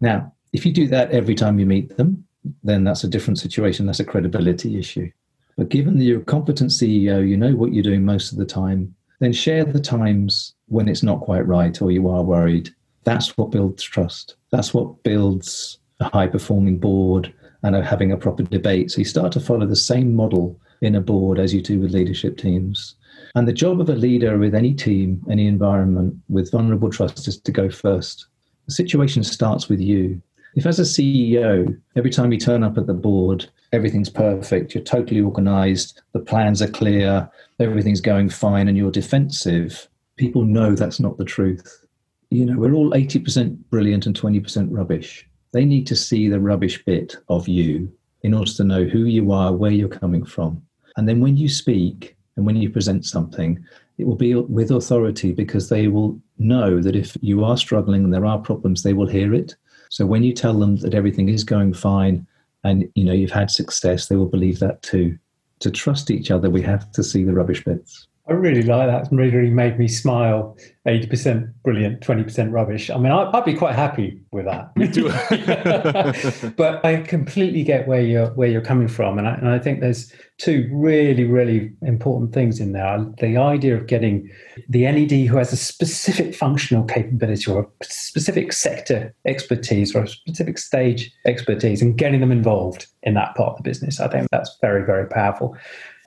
Now, 0.00 0.32
if 0.52 0.64
you 0.64 0.72
do 0.72 0.86
that 0.88 1.10
every 1.10 1.34
time 1.34 1.58
you 1.58 1.66
meet 1.66 1.96
them, 1.96 2.23
then 2.62 2.84
that's 2.84 3.04
a 3.04 3.08
different 3.08 3.38
situation. 3.38 3.86
That's 3.86 4.00
a 4.00 4.04
credibility 4.04 4.78
issue. 4.78 5.10
But 5.56 5.68
given 5.68 5.98
that 5.98 6.04
you're 6.04 6.20
a 6.20 6.24
competent 6.24 6.70
CEO, 6.70 7.26
you 7.26 7.36
know 7.36 7.54
what 7.54 7.72
you're 7.72 7.82
doing 7.82 8.04
most 8.04 8.32
of 8.32 8.38
the 8.38 8.44
time, 8.44 8.94
then 9.20 9.32
share 9.32 9.64
the 9.64 9.80
times 9.80 10.54
when 10.66 10.88
it's 10.88 11.02
not 11.02 11.20
quite 11.20 11.46
right 11.46 11.80
or 11.80 11.90
you 11.90 12.08
are 12.08 12.22
worried. 12.22 12.70
That's 13.04 13.36
what 13.36 13.50
builds 13.50 13.82
trust. 13.82 14.36
That's 14.50 14.74
what 14.74 15.02
builds 15.02 15.78
a 16.00 16.04
high 16.04 16.26
performing 16.26 16.78
board 16.78 17.32
and 17.62 17.76
having 17.76 18.12
a 18.12 18.16
proper 18.16 18.42
debate. 18.42 18.90
So 18.90 18.98
you 18.98 19.04
start 19.04 19.32
to 19.32 19.40
follow 19.40 19.66
the 19.66 19.76
same 19.76 20.14
model 20.14 20.58
in 20.80 20.96
a 20.96 21.00
board 21.00 21.38
as 21.38 21.54
you 21.54 21.62
do 21.62 21.80
with 21.80 21.92
leadership 21.92 22.36
teams. 22.36 22.96
And 23.34 23.48
the 23.48 23.52
job 23.52 23.80
of 23.80 23.88
a 23.88 23.94
leader 23.94 24.38
with 24.38 24.54
any 24.54 24.74
team, 24.74 25.24
any 25.30 25.46
environment 25.46 26.16
with 26.28 26.50
vulnerable 26.50 26.90
trust 26.90 27.26
is 27.26 27.38
to 27.38 27.52
go 27.52 27.70
first. 27.70 28.26
The 28.66 28.72
situation 28.72 29.22
starts 29.24 29.68
with 29.68 29.80
you. 29.80 30.20
If, 30.54 30.66
as 30.66 30.78
a 30.78 30.82
CEO, 30.82 31.76
every 31.96 32.10
time 32.10 32.32
you 32.32 32.38
turn 32.38 32.62
up 32.62 32.78
at 32.78 32.86
the 32.86 32.94
board, 32.94 33.48
everything's 33.72 34.08
perfect, 34.08 34.74
you're 34.74 34.84
totally 34.84 35.20
organized, 35.20 36.00
the 36.12 36.20
plans 36.20 36.62
are 36.62 36.68
clear, 36.68 37.28
everything's 37.58 38.00
going 38.00 38.28
fine, 38.28 38.68
and 38.68 38.76
you're 38.76 38.92
defensive, 38.92 39.88
people 40.16 40.44
know 40.44 40.74
that's 40.74 41.00
not 41.00 41.18
the 41.18 41.24
truth. 41.24 41.84
You 42.30 42.46
know, 42.46 42.56
we're 42.56 42.74
all 42.74 42.92
80% 42.92 43.58
brilliant 43.70 44.06
and 44.06 44.18
20% 44.18 44.68
rubbish. 44.70 45.28
They 45.52 45.64
need 45.64 45.86
to 45.88 45.96
see 45.96 46.28
the 46.28 46.40
rubbish 46.40 46.84
bit 46.84 47.16
of 47.28 47.48
you 47.48 47.92
in 48.22 48.32
order 48.32 48.50
to 48.52 48.64
know 48.64 48.84
who 48.84 49.04
you 49.04 49.32
are, 49.32 49.52
where 49.52 49.72
you're 49.72 49.88
coming 49.88 50.24
from. 50.24 50.62
And 50.96 51.08
then 51.08 51.20
when 51.20 51.36
you 51.36 51.48
speak 51.48 52.16
and 52.36 52.46
when 52.46 52.56
you 52.56 52.70
present 52.70 53.04
something, 53.04 53.64
it 53.98 54.06
will 54.06 54.16
be 54.16 54.34
with 54.34 54.70
authority 54.70 55.32
because 55.32 55.68
they 55.68 55.88
will 55.88 56.20
know 56.38 56.80
that 56.80 56.96
if 56.96 57.16
you 57.20 57.44
are 57.44 57.56
struggling 57.56 58.04
and 58.04 58.12
there 58.12 58.26
are 58.26 58.38
problems, 58.38 58.82
they 58.82 58.92
will 58.92 59.06
hear 59.06 59.34
it 59.34 59.54
so 59.94 60.04
when 60.04 60.24
you 60.24 60.32
tell 60.32 60.54
them 60.54 60.74
that 60.78 60.92
everything 60.92 61.28
is 61.28 61.44
going 61.44 61.72
fine 61.72 62.26
and 62.64 62.90
you 62.96 63.04
know 63.04 63.12
you've 63.12 63.30
had 63.30 63.48
success, 63.48 64.08
they 64.08 64.16
will 64.16 64.26
believe 64.26 64.58
that 64.58 64.82
too. 64.82 65.16
To 65.60 65.70
trust 65.70 66.10
each 66.10 66.32
other, 66.32 66.50
we 66.50 66.62
have 66.62 66.90
to 66.94 67.04
see 67.04 67.22
the 67.22 67.32
rubbish 67.32 67.62
bits. 67.62 68.08
I 68.26 68.32
really 68.32 68.62
like 68.62 68.88
that. 68.88 69.02
It's 69.02 69.12
really, 69.12 69.36
really 69.36 69.50
made 69.50 69.78
me 69.78 69.86
smile. 69.86 70.56
80% 70.86 71.52
brilliant, 71.62 72.00
20% 72.00 72.52
rubbish. 72.52 72.88
I 72.88 72.96
mean, 72.96 73.12
I'd, 73.12 73.44
be 73.44 73.52
quite 73.52 73.74
happy 73.74 74.22
with 74.30 74.46
that. 74.46 74.70
But 76.56 76.82
I 76.84 77.02
completely 77.02 77.62
get 77.64 77.86
where 77.86 78.00
you're 78.00 78.28
where 78.30 78.48
you're 78.48 78.62
coming 78.62 78.88
from, 78.88 79.18
and 79.18 79.28
I, 79.28 79.34
and 79.34 79.48
I 79.48 79.58
think 79.58 79.80
there's 79.80 80.10
two 80.38 80.70
really, 80.72 81.24
really 81.24 81.72
important 81.82 82.32
things 82.32 82.60
in 82.60 82.72
there. 82.72 83.04
The 83.18 83.36
idea 83.36 83.76
of 83.76 83.86
getting 83.86 84.30
the 84.68 84.82
NED 84.82 85.26
who 85.26 85.36
has 85.36 85.52
a 85.52 85.56
specific 85.56 86.34
functional 86.34 86.84
capability 86.84 87.50
or 87.50 87.62
a 87.62 87.84
specific 87.84 88.54
sector 88.54 89.14
expertise 89.26 89.94
or 89.94 90.04
a 90.04 90.08
specific 90.08 90.56
stage 90.58 91.12
expertise, 91.26 91.82
and 91.82 91.98
getting 91.98 92.20
them 92.20 92.32
involved 92.32 92.86
in 93.02 93.12
that 93.14 93.34
part 93.34 93.50
of 93.50 93.56
the 93.58 93.62
business. 93.62 94.00
I 94.00 94.08
think 94.08 94.28
that's 94.30 94.56
very, 94.62 94.84
very 94.84 95.06
powerful. 95.08 95.56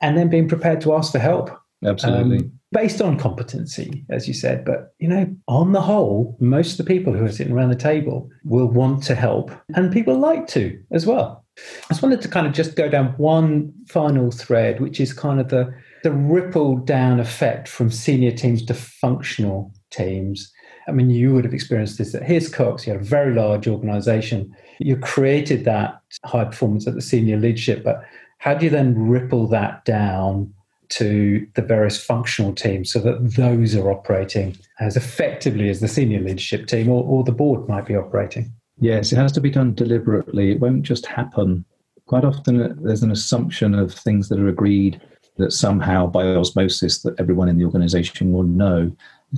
And 0.02 0.18
then 0.18 0.30
being 0.30 0.48
prepared 0.48 0.82
to 0.82 0.94
ask 0.94 1.12
for 1.12 1.20
help 1.20 1.52
Absolutely. 1.86 2.38
Um, 2.40 2.52
based 2.72 3.02
on 3.02 3.18
competency, 3.18 4.06
as 4.10 4.28
you 4.28 4.34
said. 4.34 4.66
But, 4.66 4.94
you 5.00 5.08
know, 5.08 5.34
on 5.48 5.72
the 5.72 5.82
whole, 5.82 6.38
most 6.40 6.80
of 6.80 6.86
the 6.86 6.94
people 6.94 7.14
who 7.14 7.24
are 7.24 7.32
sitting 7.32 7.54
around 7.54 7.70
the 7.70 7.76
table 7.76 8.30
will 8.44 8.68
want 8.68 9.04
to 9.04 9.16
help, 9.16 9.52
and 9.76 9.92
people 9.92 10.18
like 10.18 10.48
to 10.48 10.80
as 10.92 11.06
well. 11.06 11.46
I 11.58 11.94
just 11.94 12.04
wanted 12.04 12.22
to 12.22 12.28
kind 12.28 12.46
of 12.46 12.54
just 12.54 12.76
go 12.76 12.88
down 12.90 13.14
one 13.18 13.74
final 13.88 14.32
thread, 14.32 14.80
which 14.80 15.00
is 15.00 15.14
kind 15.14 15.40
of 15.40 15.50
the, 15.50 15.74
the 16.04 16.12
ripple 16.12 16.78
down 16.78 17.20
effect 17.20 17.68
from 17.68 17.90
senior 17.90 18.32
teams 18.32 18.64
to 18.66 18.74
functional 18.74 19.74
teams. 19.90 20.52
I 20.88 20.92
mean, 20.92 21.10
you 21.10 21.34
would 21.34 21.44
have 21.46 21.54
experienced 21.54 21.98
this 21.98 22.16
at 22.16 22.24
Hiscox. 22.24 22.86
You 22.86 22.94
had 22.94 23.02
a 23.02 23.06
very 23.06 23.34
large 23.34 23.68
organization. 23.68 24.56
You 24.80 24.98
created 24.98 25.66
that 25.66 26.00
high 26.24 26.46
performance 26.46 26.88
at 26.88 26.94
the 26.94 27.02
senior 27.02 27.38
leadership, 27.38 27.84
but 27.84 28.04
how 28.38 28.54
do 28.54 28.66
you 28.66 28.70
then 28.70 29.10
ripple 29.10 29.48
that 29.48 29.84
down 29.84 30.54
to 30.90 31.48
the 31.56 31.62
various 31.62 32.04
functional 32.04 32.54
teams 32.54 32.92
so 32.92 33.00
that 33.00 33.36
those 33.36 33.76
are 33.76 33.92
operating 33.92 34.58
as 34.80 34.96
effectively 34.96 35.70
as 35.70 35.80
the 35.80 35.88
senior 35.88 36.20
leadership 36.20 36.68
team 36.68 36.90
or, 36.90 37.04
or 37.04 37.24
the 37.24 37.32
board 37.32 37.68
might 37.68 37.86
be 37.86 37.96
operating. 37.96 38.52
Yes, 38.80 39.12
it 39.12 39.18
has 39.18 39.32
to 39.34 39.42
be 39.42 39.50
done 39.50 39.74
deliberately. 39.74 40.52
It 40.52 40.60
won't 40.60 40.84
just 40.84 41.06
happen. 41.06 41.66
Quite 42.06 42.24
often, 42.24 42.62
uh, 42.62 42.74
there's 42.78 43.04
an 43.04 43.12
assumption 43.12 43.74
of 43.74 43.94
things 43.94 44.30
that 44.30 44.40
are 44.40 44.48
agreed 44.48 45.02
that 45.38 45.52
somehow 45.52 46.08
by 46.08 46.24
osmosis 46.24 47.02
that 47.02 47.20
everyone 47.20 47.50
in 47.50 47.58
the 47.58 47.66
organization 47.66 48.32
will 48.32 48.44
know. 48.44 48.92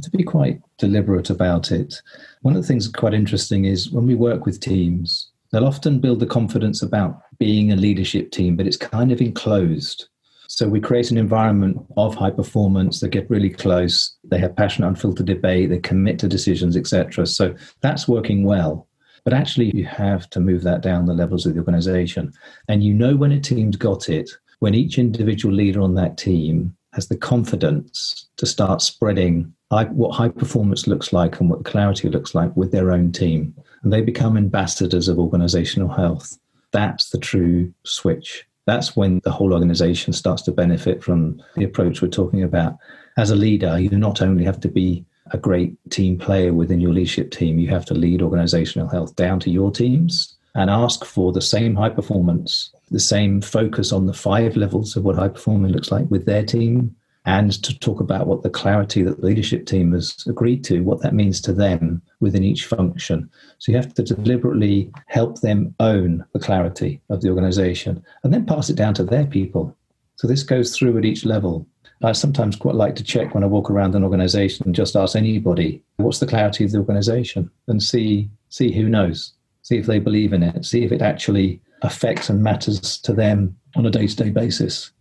To 0.03 0.09
be 0.11 0.23
quite 0.23 0.61
deliberate 0.77 1.31
about 1.31 1.71
it. 1.71 1.99
One 2.43 2.55
of 2.55 2.61
the 2.61 2.67
things 2.67 2.87
quite 2.87 3.15
interesting 3.15 3.65
is 3.65 3.89
when 3.89 4.05
we 4.05 4.13
work 4.13 4.45
with 4.45 4.59
teams, 4.59 5.31
they'll 5.51 5.65
often 5.65 5.99
build 5.99 6.19
the 6.19 6.27
confidence 6.27 6.83
about 6.83 7.19
being 7.39 7.71
a 7.71 7.75
leadership 7.75 8.29
team, 8.29 8.55
but 8.55 8.67
it's 8.67 8.77
kind 8.77 9.11
of 9.11 9.19
enclosed. 9.19 10.07
So 10.51 10.67
we 10.67 10.79
create 10.79 11.11
an 11.11 11.17
environment 11.19 11.77
of 11.95 12.15
high 12.15 12.31
performance. 12.31 12.99
They 12.99 13.07
get 13.07 13.29
really 13.29 13.51
close. 13.51 14.15
They 14.23 14.39
have 14.39 14.55
passionate, 14.55 14.87
unfiltered 14.87 15.27
debate. 15.27 15.69
They 15.69 15.77
commit 15.77 16.17
to 16.19 16.27
decisions, 16.27 16.75
etc. 16.75 17.27
So 17.27 17.53
that's 17.81 18.07
working 18.07 18.43
well. 18.43 18.87
But 19.23 19.33
actually, 19.33 19.69
you 19.75 19.85
have 19.85 20.27
to 20.31 20.39
move 20.39 20.63
that 20.63 20.81
down 20.81 21.05
the 21.05 21.13
levels 21.13 21.45
of 21.45 21.53
the 21.53 21.59
organization. 21.59 22.33
And 22.67 22.83
you 22.83 22.95
know 22.95 23.15
when 23.15 23.31
a 23.31 23.39
team's 23.39 23.77
got 23.77 24.09
it, 24.09 24.31
when 24.57 24.73
each 24.73 24.97
individual 24.97 25.53
leader 25.53 25.81
on 25.81 25.93
that 25.95 26.17
team 26.17 26.75
has 26.93 27.09
the 27.09 27.17
confidence 27.17 28.27
to 28.37 28.47
start 28.47 28.81
spreading 28.81 29.53
what 29.69 30.15
high 30.15 30.29
performance 30.29 30.87
looks 30.87 31.13
like 31.13 31.39
and 31.39 31.51
what 31.51 31.63
clarity 31.63 32.09
looks 32.09 32.33
like 32.33 32.57
with 32.57 32.71
their 32.71 32.91
own 32.91 33.11
team. 33.11 33.53
And 33.83 33.93
they 33.93 34.01
become 34.01 34.35
ambassadors 34.35 35.07
of 35.07 35.19
organizational 35.19 35.89
health. 35.89 36.39
That's 36.71 37.11
the 37.11 37.19
true 37.19 37.71
switch 37.83 38.47
that's 38.69 38.95
when 38.95 39.19
the 39.23 39.31
whole 39.31 39.53
organization 39.53 40.13
starts 40.13 40.41
to 40.43 40.51
benefit 40.51 41.03
from 41.03 41.41
the 41.55 41.65
approach 41.65 42.01
we're 42.01 42.09
talking 42.09 42.43
about. 42.43 42.77
As 43.17 43.31
a 43.31 43.35
leader, 43.35 43.79
you 43.79 43.89
not 43.89 44.21
only 44.21 44.43
have 44.45 44.59
to 44.61 44.69
be 44.69 45.05
a 45.31 45.37
great 45.37 45.75
team 45.89 46.17
player 46.17 46.53
within 46.53 46.79
your 46.79 46.93
leadership 46.93 47.31
team, 47.31 47.59
you 47.59 47.67
have 47.69 47.85
to 47.85 47.93
lead 47.93 48.21
organizational 48.21 48.87
health 48.87 49.15
down 49.15 49.39
to 49.41 49.49
your 49.49 49.71
teams 49.71 50.35
and 50.55 50.69
ask 50.69 51.05
for 51.05 51.31
the 51.31 51.41
same 51.41 51.75
high 51.75 51.89
performance, 51.89 52.73
the 52.89 52.99
same 52.99 53.41
focus 53.41 53.91
on 53.91 54.07
the 54.07 54.13
five 54.13 54.55
levels 54.55 54.95
of 54.95 55.03
what 55.03 55.15
high 55.15 55.27
performing 55.27 55.71
looks 55.71 55.91
like 55.91 56.09
with 56.09 56.25
their 56.25 56.43
team, 56.43 56.95
and 57.29 57.61
to 57.61 57.77
talk 57.77 57.99
about 57.99 58.25
what 58.25 58.41
the 58.41 58.49
clarity 58.49 59.03
that 59.03 59.21
the 59.21 59.25
leadership 59.27 59.67
team 59.67 59.91
has 59.91 60.25
agreed 60.25 60.63
to, 60.63 60.79
what 60.79 61.03
that 61.03 61.13
means 61.13 61.39
to 61.39 61.53
them 61.53 62.01
within 62.19 62.43
each 62.43 62.65
function. 62.65 63.29
So 63.59 63.71
you 63.71 63.77
have 63.77 63.93
to 63.93 64.01
deliberately 64.01 64.91
help 65.05 65.41
them 65.41 65.75
own 65.79 66.25
the 66.33 66.39
clarity 66.39 66.99
of 67.11 67.21
the 67.21 67.29
organization 67.29 68.03
and 68.23 68.33
then 68.33 68.47
pass 68.47 68.71
it 68.71 68.77
down 68.77 68.95
to 68.95 69.03
their 69.03 69.27
people. 69.27 69.77
So 70.15 70.27
this 70.27 70.41
goes 70.41 70.75
through 70.75 70.97
at 70.97 71.05
each 71.05 71.23
level. 71.23 71.67
I 72.01 72.13
sometimes 72.13 72.55
quite 72.55 72.73
like 72.73 72.95
to 72.95 73.03
check 73.03 73.35
when 73.35 73.43
I 73.43 73.47
walk 73.47 73.69
around 73.69 73.93
an 73.93 74.03
organization 74.03 74.65
and 74.65 74.73
just 74.73 74.95
ask 74.95 75.15
anybody, 75.15 75.83
what's 75.97 76.19
the 76.19 76.25
clarity 76.25 76.63
of 76.65 76.71
the 76.71 76.79
organization? 76.79 77.51
And 77.67 77.83
see 77.83 78.27
see 78.49 78.71
who 78.71 78.89
knows. 78.89 79.33
See 79.61 79.77
if 79.77 79.85
they 79.85 79.99
believe 79.99 80.33
in 80.33 80.41
it. 80.41 80.65
See 80.65 80.83
if 80.83 80.91
it 80.91 81.03
actually 81.03 81.61
affects 81.83 82.27
and 82.27 82.41
matters 82.41 82.97
to 83.01 83.13
them 83.13 83.55
on 83.75 83.85
a 83.85 83.91
day-to-day 83.91 84.31
basis. 84.31 84.91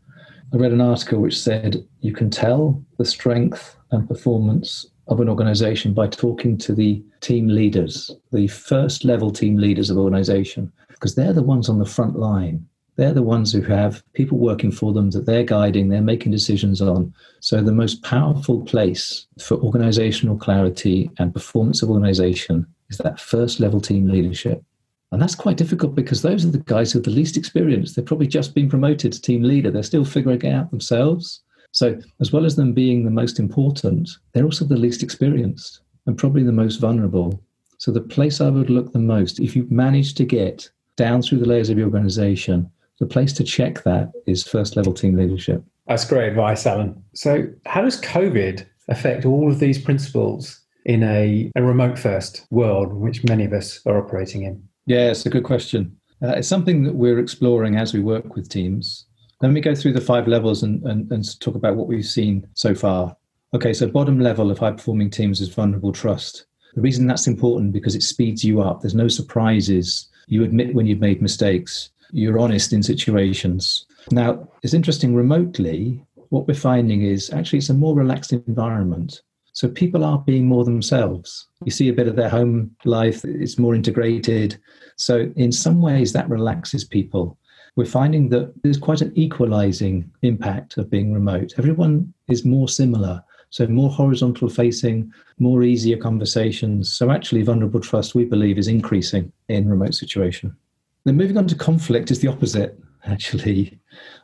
I 0.51 0.57
read 0.57 0.73
an 0.73 0.81
article 0.81 1.21
which 1.21 1.39
said 1.39 1.85
you 2.01 2.15
can 2.15 2.31
tell 2.31 2.83
the 2.97 3.05
strength 3.05 3.77
and 3.91 4.09
performance 4.09 4.87
of 5.09 5.21
an 5.21 5.29
organization 5.29 5.93
by 5.93 6.07
talking 6.07 6.57
to 6.59 6.75
the 6.75 7.03
team 7.21 7.49
leaders, 7.49 8.11
the 8.33 8.49
first 8.49 9.05
level 9.05 9.31
team 9.31 9.57
leaders 9.57 9.91
of 9.91 9.99
organization, 9.99 10.73
because 10.89 11.15
they're 11.15 11.35
the 11.35 11.43
ones 11.43 11.69
on 11.69 11.79
the 11.79 11.85
front 11.85 12.19
line. 12.19 12.67
They're 12.97 13.13
the 13.13 13.23
ones 13.23 13.53
who 13.53 13.61
have 13.63 14.03
people 14.15 14.39
working 14.39 14.73
for 14.73 14.93
them 14.93 15.11
that 15.11 15.27
they're 15.27 15.45
guiding, 15.45 15.89
they're 15.89 16.01
making 16.01 16.33
decisions 16.33 16.81
on. 16.81 17.15
So, 17.41 17.63
the 17.63 17.71
most 17.71 18.03
powerful 18.03 18.63
place 18.63 19.27
for 19.39 19.57
organizational 19.59 20.37
clarity 20.37 21.11
and 21.19 21.33
performance 21.33 21.83
of 21.83 21.91
organization 21.91 22.67
is 22.91 22.99
that 22.99 23.21
first 23.21 23.61
level 23.61 23.81
team 23.81 24.09
leadership. 24.09 24.65
And 25.11 25.23
that's 25.23 25.35
quite 25.35 25.57
difficult 25.57 25.95
because 25.95 26.23
those 26.23 26.45
are 26.45 26.51
the 26.51 26.59
guys 26.59 26.93
who 26.93 26.99
have 26.99 27.05
the 27.05 27.11
least 27.11 27.37
experience. 27.37 27.95
They've 27.95 28.05
probably 28.05 28.27
just 28.27 28.55
been 28.55 28.69
promoted 28.69 29.13
to 29.13 29.23
team 29.23 29.43
leader. 29.43 29.71
They're 29.71 29.83
still 29.83 30.05
figuring 30.05 30.43
it 30.43 30.53
out 30.53 30.71
themselves. 30.71 31.43
So, 31.73 31.99
as 32.21 32.33
well 32.33 32.45
as 32.45 32.57
them 32.57 32.73
being 32.73 33.05
the 33.05 33.11
most 33.11 33.39
important, 33.39 34.09
they're 34.33 34.45
also 34.45 34.65
the 34.65 34.77
least 34.77 35.03
experienced 35.03 35.81
and 36.07 36.17
probably 36.17 36.43
the 36.43 36.53
most 36.53 36.77
vulnerable. 36.77 37.43
So, 37.79 37.91
the 37.91 38.01
place 38.01 38.41
I 38.41 38.51
would 38.51 38.71
look 38.71 38.93
the 38.93 38.99
most, 38.99 39.39
if 39.39 39.55
you 39.55 39.67
manage 39.71 40.15
to 40.15 40.25
get 40.25 40.69
down 40.97 41.23
through 41.23 41.39
the 41.39 41.47
layers 41.47 41.71
of 41.71 41.79
your 41.79 41.87
organization, 41.87 42.71
the 42.99 43.07
place 43.07 43.33
to 43.35 43.45
check 43.45 43.85
that 43.85 44.11
is 44.27 44.47
first 44.47 44.77
level 44.77 44.93
team 44.93 45.17
leadership. 45.17 45.63
That's 45.87 46.05
great 46.05 46.29
advice, 46.29 46.67
Alan. 46.67 47.03
So, 47.15 47.47
how 47.67 47.83
does 47.83 48.01
COVID 48.01 48.67
affect 48.89 49.25
all 49.25 49.51
of 49.51 49.59
these 49.59 49.79
principles 49.79 50.61
in 50.85 51.03
a, 51.03 51.51
a 51.55 51.63
remote 51.63 51.99
first 51.99 52.47
world, 52.51 52.93
which 52.93 53.25
many 53.25 53.45
of 53.45 53.53
us 53.53 53.81
are 53.87 53.99
operating 53.99 54.43
in? 54.43 54.68
Yeah, 54.89 55.11
it's 55.11 55.27
a 55.27 55.31
good 55.31 55.45
question. 55.45 55.95
Uh, 56.23 56.29
it's 56.29 56.49
something 56.49 56.83
that 56.85 56.95
we're 56.95 57.19
exploring 57.19 57.77
as 57.77 57.93
we 57.93 58.01
work 58.01 58.35
with 58.35 58.49
teams. 58.49 59.05
Let 59.43 59.53
me 59.53 59.61
go 59.61 59.75
through 59.75 59.93
the 59.93 60.01
five 60.01 60.27
levels 60.27 60.63
and, 60.63 60.83
and, 60.85 61.13
and 61.13 61.41
talk 61.41 61.57
about 61.57 61.77
what 61.77 61.89
we've 61.89 62.07
seen 62.07 62.49
so 62.55 62.75
far. 62.75 63.15
Okay, 63.53 63.75
so 63.75 63.87
bottom 63.87 64.19
level 64.19 64.51
of 64.51 64.59
high 64.59 64.73
performing 64.73 65.11
teams 65.11 65.43
is 65.43 65.51
vulnerable 65.51 65.93
trust. 65.93 66.47
The 66.75 66.81
reason 66.81 67.07
that's 67.07 67.27
important 67.27 67.75
because 67.75 67.95
it 67.95 68.03
speeds 68.03 68.43
you 68.43 68.63
up. 68.63 68.81
There's 68.81 68.95
no 68.95 69.09
surprises. 69.09 70.09
You 70.27 70.43
admit 70.43 70.75
when 70.75 70.87
you've 70.87 71.01
made 71.01 71.21
mistakes. 71.21 71.91
You're 72.11 72.39
honest 72.39 72.73
in 72.73 72.83
situations. 72.83 73.85
Now, 74.11 74.49
it's 74.63 74.73
interesting 74.73 75.15
remotely, 75.15 76.03
what 76.31 76.49
we're 76.49 76.55
finding 76.55 77.03
is 77.03 77.31
actually 77.31 77.59
it's 77.59 77.69
a 77.69 77.75
more 77.75 77.95
relaxed 77.95 78.33
environment. 78.33 79.21
So 79.59 79.67
people 79.67 80.05
are 80.05 80.21
being 80.21 80.47
more 80.47 80.65
themselves. 80.65 81.49
You 81.65 81.73
see 81.73 81.89
a 81.89 81.93
bit 81.93 82.07
of 82.07 82.15
their 82.15 82.29
home 82.29 82.77
life, 82.85 83.25
it's 83.25 83.59
more 83.59 83.75
integrated. 83.75 84.57
So, 84.95 85.33
in 85.35 85.51
some 85.51 85.83
ways, 85.83 86.13
that 86.13 86.31
relaxes 86.31 86.85
people. 86.85 87.37
We're 87.75 87.87
finding 87.87 88.29
that 88.29 88.55
there's 88.63 88.79
quite 88.79 89.01
an 89.01 89.11
equalizing 89.17 90.09
impact 90.23 90.77
of 90.77 90.89
being 90.89 91.13
remote. 91.13 91.55
Everyone 91.59 92.15
is 92.29 92.45
more 92.45 92.69
similar. 92.69 93.21
So, 93.51 93.67
more 93.67 93.91
horizontal 93.91 94.49
facing, 94.49 95.13
more 95.41 95.65
easier 95.65 95.97
conversations. 95.97 96.93
So, 96.93 97.11
actually, 97.11 97.43
vulnerable 97.43 97.81
trust, 97.81 98.15
we 98.15 98.27
believe, 98.27 98.59
is 98.59 98.69
increasing 98.69 99.33
in 99.49 99.69
remote 99.69 99.95
situation. 99.95 100.57
Then, 101.03 101.17
moving 101.17 101.37
on 101.37 101.49
to 101.49 101.57
conflict 101.57 102.13
is 102.13 102.21
the 102.21 102.29
opposite, 102.29 102.79
actually. 103.07 103.78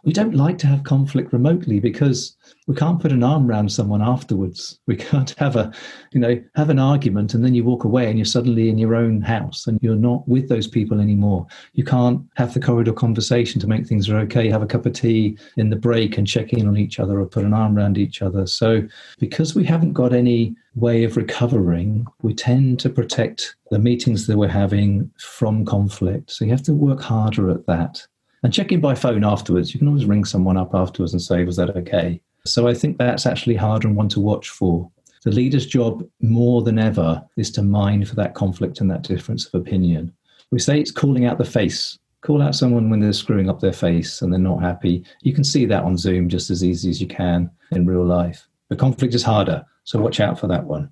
We 0.04 0.12
don't 0.12 0.34
like 0.34 0.58
to 0.58 0.66
have 0.66 0.84
conflict 0.84 1.32
remotely 1.32 1.80
because 1.80 2.37
we 2.66 2.74
can't 2.74 3.00
put 3.00 3.12
an 3.12 3.22
arm 3.22 3.48
around 3.48 3.70
someone 3.70 4.02
afterwards. 4.02 4.78
We 4.87 4.96
can't 4.96 5.34
have 5.38 5.56
a, 5.56 5.72
you 6.12 6.20
know, 6.20 6.40
have 6.54 6.70
an 6.70 6.78
argument 6.78 7.34
and 7.34 7.42
then 7.42 7.54
you 7.54 7.64
walk 7.64 7.84
away 7.84 8.08
and 8.08 8.18
you're 8.18 8.26
suddenly 8.26 8.68
in 8.68 8.78
your 8.78 8.94
own 8.94 9.22
house 9.22 9.66
and 9.66 9.78
you're 9.82 9.96
not 9.96 10.28
with 10.28 10.48
those 10.48 10.68
people 10.68 11.00
anymore. 11.00 11.46
You 11.72 11.84
can't 11.84 12.22
have 12.37 12.52
the 12.52 12.60
corridor 12.60 12.92
conversation 12.92 13.60
to 13.60 13.66
make 13.66 13.87
things 13.87 14.08
okay, 14.10 14.50
have 14.50 14.62
a 14.62 14.66
cup 14.66 14.87
of 14.87 14.92
tea 14.92 15.38
in 15.56 15.70
the 15.70 15.76
break 15.76 16.18
and 16.18 16.26
check 16.26 16.52
in 16.52 16.68
on 16.68 16.76
each 16.76 17.00
other 17.00 17.18
or 17.18 17.26
put 17.26 17.44
an 17.44 17.54
arm 17.54 17.76
around 17.76 17.98
each 17.98 18.22
other. 18.22 18.46
So 18.46 18.87
because 19.18 19.54
we 19.54 19.64
haven't 19.64 19.94
got 19.94 20.12
any 20.12 20.54
way 20.74 21.04
of 21.04 21.16
recovering, 21.16 22.06
we 22.22 22.34
tend 22.34 22.78
to 22.80 22.90
protect 22.90 23.56
the 23.70 23.78
meetings 23.78 24.26
that 24.26 24.37
we're 24.37 24.48
having 24.48 25.10
from 25.18 25.64
conflict. 25.64 26.30
So 26.30 26.44
you 26.44 26.50
have 26.50 26.62
to 26.64 26.74
work 26.74 27.00
harder 27.00 27.50
at 27.50 27.66
that 27.66 28.06
and 28.44 28.52
check 28.52 28.70
in 28.70 28.80
by 28.80 28.94
phone 28.94 29.24
afterwards. 29.24 29.72
You 29.72 29.78
can 29.78 29.88
always 29.88 30.04
ring 30.04 30.24
someone 30.24 30.59
up 30.59 30.74
afterwards 30.74 31.12
and 31.12 31.22
say, 31.22 31.44
Was 31.44 31.57
that 31.57 31.76
okay? 31.76 32.20
So 32.46 32.68
I 32.68 32.74
think 32.74 32.98
that's 32.98 33.26
actually 33.26 33.57
harder 33.57 33.88
and 33.88 33.96
one 33.96 34.11
to 34.11 34.20
watch 34.20 34.50
for. 34.50 34.90
The 35.24 35.30
leader's 35.30 35.64
job 35.64 36.07
more 36.20 36.61
than 36.61 36.78
ever 36.78 37.24
is 37.38 37.50
to 37.52 37.62
mind 37.62 38.07
for 38.07 38.14
that 38.16 38.35
conflict 38.35 38.80
and 38.80 38.90
that 38.90 39.02
difference 39.02 39.46
of 39.46 39.59
opinion. 39.59 40.12
We 40.50 40.59
say 40.59 40.78
it's 40.78 40.90
calling 40.90 41.24
out 41.24 41.38
the 41.38 41.44
face. 41.46 41.98
Call 42.20 42.42
out 42.42 42.54
someone 42.54 42.90
when 42.90 43.00
they're 43.00 43.14
screwing 43.14 43.48
up 43.48 43.61
their 43.61 43.72
face 43.72 44.20
and 44.20 44.30
they're 44.30 44.38
not 44.38 44.62
happy. 44.62 45.04
You 45.22 45.33
can 45.33 45.44
see 45.44 45.64
that 45.64 45.83
on 45.83 45.96
Zoom 45.96 46.28
just 46.28 46.50
as 46.50 46.62
easy 46.62 46.90
as 46.90 47.00
you 47.00 47.07
can 47.07 47.50
in 47.72 47.87
real 47.87 48.04
life. 48.04 48.46
The 48.68 48.76
conflict 48.76 49.14
is 49.14 49.22
harder, 49.22 49.64
so 49.85 49.98
watch 49.98 50.20
out 50.20 50.38
for 50.38 50.46
that 50.48 50.64
one. 50.64 50.90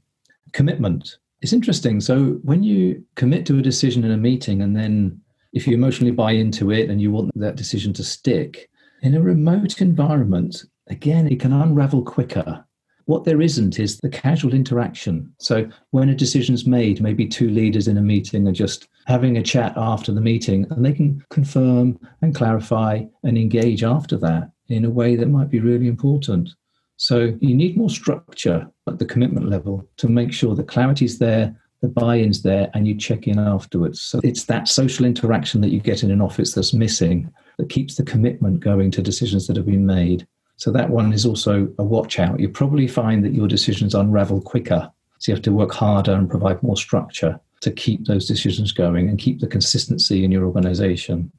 Commitment. 0.52 1.18
It's 1.42 1.52
interesting. 1.52 2.00
So 2.00 2.40
when 2.42 2.62
you 2.62 3.04
commit 3.16 3.44
to 3.46 3.58
a 3.58 3.62
decision 3.62 4.04
in 4.04 4.10
a 4.10 4.16
meeting 4.16 4.62
and 4.62 4.74
then 4.74 5.20
if 5.52 5.66
you 5.66 5.74
emotionally 5.74 6.12
buy 6.12 6.32
into 6.32 6.70
it 6.70 6.90
and 6.90 7.00
you 7.00 7.10
want 7.12 7.30
that 7.34 7.56
decision 7.56 7.92
to 7.94 8.04
stick, 8.04 8.70
in 9.02 9.14
a 9.14 9.20
remote 9.20 9.80
environment, 9.80 10.64
again, 10.88 11.26
it 11.28 11.40
can 11.40 11.52
unravel 11.52 12.02
quicker. 12.02 12.64
What 13.06 13.24
there 13.24 13.42
isn't 13.42 13.80
is 13.80 13.98
the 13.98 14.08
casual 14.08 14.54
interaction. 14.54 15.34
So 15.40 15.68
when 15.90 16.08
a 16.08 16.14
decision's 16.14 16.66
made, 16.66 17.02
maybe 17.02 17.26
two 17.26 17.50
leaders 17.50 17.88
in 17.88 17.98
a 17.98 18.02
meeting 18.02 18.46
are 18.46 18.52
just 18.52 18.88
having 19.06 19.36
a 19.36 19.42
chat 19.42 19.72
after 19.76 20.12
the 20.12 20.20
meeting 20.20 20.66
and 20.70 20.84
they 20.84 20.92
can 20.92 21.24
confirm 21.30 21.98
and 22.22 22.34
clarify 22.34 23.02
and 23.24 23.36
engage 23.36 23.82
after 23.82 24.16
that 24.18 24.52
in 24.68 24.84
a 24.84 24.90
way 24.90 25.16
that 25.16 25.28
might 25.28 25.50
be 25.50 25.58
really 25.58 25.88
important. 25.88 26.50
So 26.96 27.36
you 27.40 27.56
need 27.56 27.76
more 27.76 27.90
structure 27.90 28.68
at 28.86 29.00
the 29.00 29.04
commitment 29.04 29.48
level 29.48 29.88
to 29.96 30.08
make 30.08 30.32
sure 30.32 30.54
that 30.54 30.68
clarity's 30.68 31.18
there, 31.18 31.60
the 31.82 31.88
buy-in's 31.88 32.42
there, 32.42 32.70
and 32.74 32.86
you 32.86 32.94
check 32.94 33.26
in 33.26 33.38
afterwards. 33.38 34.00
So 34.00 34.20
it's 34.22 34.44
that 34.44 34.68
social 34.68 35.04
interaction 35.04 35.60
that 35.60 35.70
you 35.70 35.80
get 35.80 36.02
in 36.02 36.10
an 36.10 36.20
office 36.20 36.54
that's 36.54 36.72
missing 36.72 37.30
that 37.58 37.68
keeps 37.68 37.96
the 37.96 38.04
commitment 38.04 38.60
going 38.60 38.90
to 38.92 39.02
decisions 39.02 39.46
that 39.46 39.56
have 39.56 39.66
been 39.66 39.84
made. 39.84 40.26
So 40.56 40.70
that 40.70 40.90
one 40.90 41.12
is 41.12 41.26
also 41.26 41.68
a 41.78 41.84
watch 41.84 42.20
out. 42.20 42.38
You 42.38 42.48
probably 42.48 42.86
find 42.86 43.24
that 43.24 43.34
your 43.34 43.48
decisions 43.48 43.94
unravel 43.94 44.40
quicker. 44.40 44.90
So 45.18 45.32
you 45.32 45.36
have 45.36 45.42
to 45.42 45.52
work 45.52 45.72
harder 45.72 46.12
and 46.12 46.30
provide 46.30 46.62
more 46.62 46.76
structure 46.76 47.38
to 47.60 47.70
keep 47.72 48.06
those 48.06 48.26
decisions 48.26 48.70
going 48.72 49.08
and 49.08 49.18
keep 49.18 49.40
the 49.40 49.46
consistency 49.46 50.24
in 50.24 50.30
your 50.30 50.44
organization. 50.44 51.32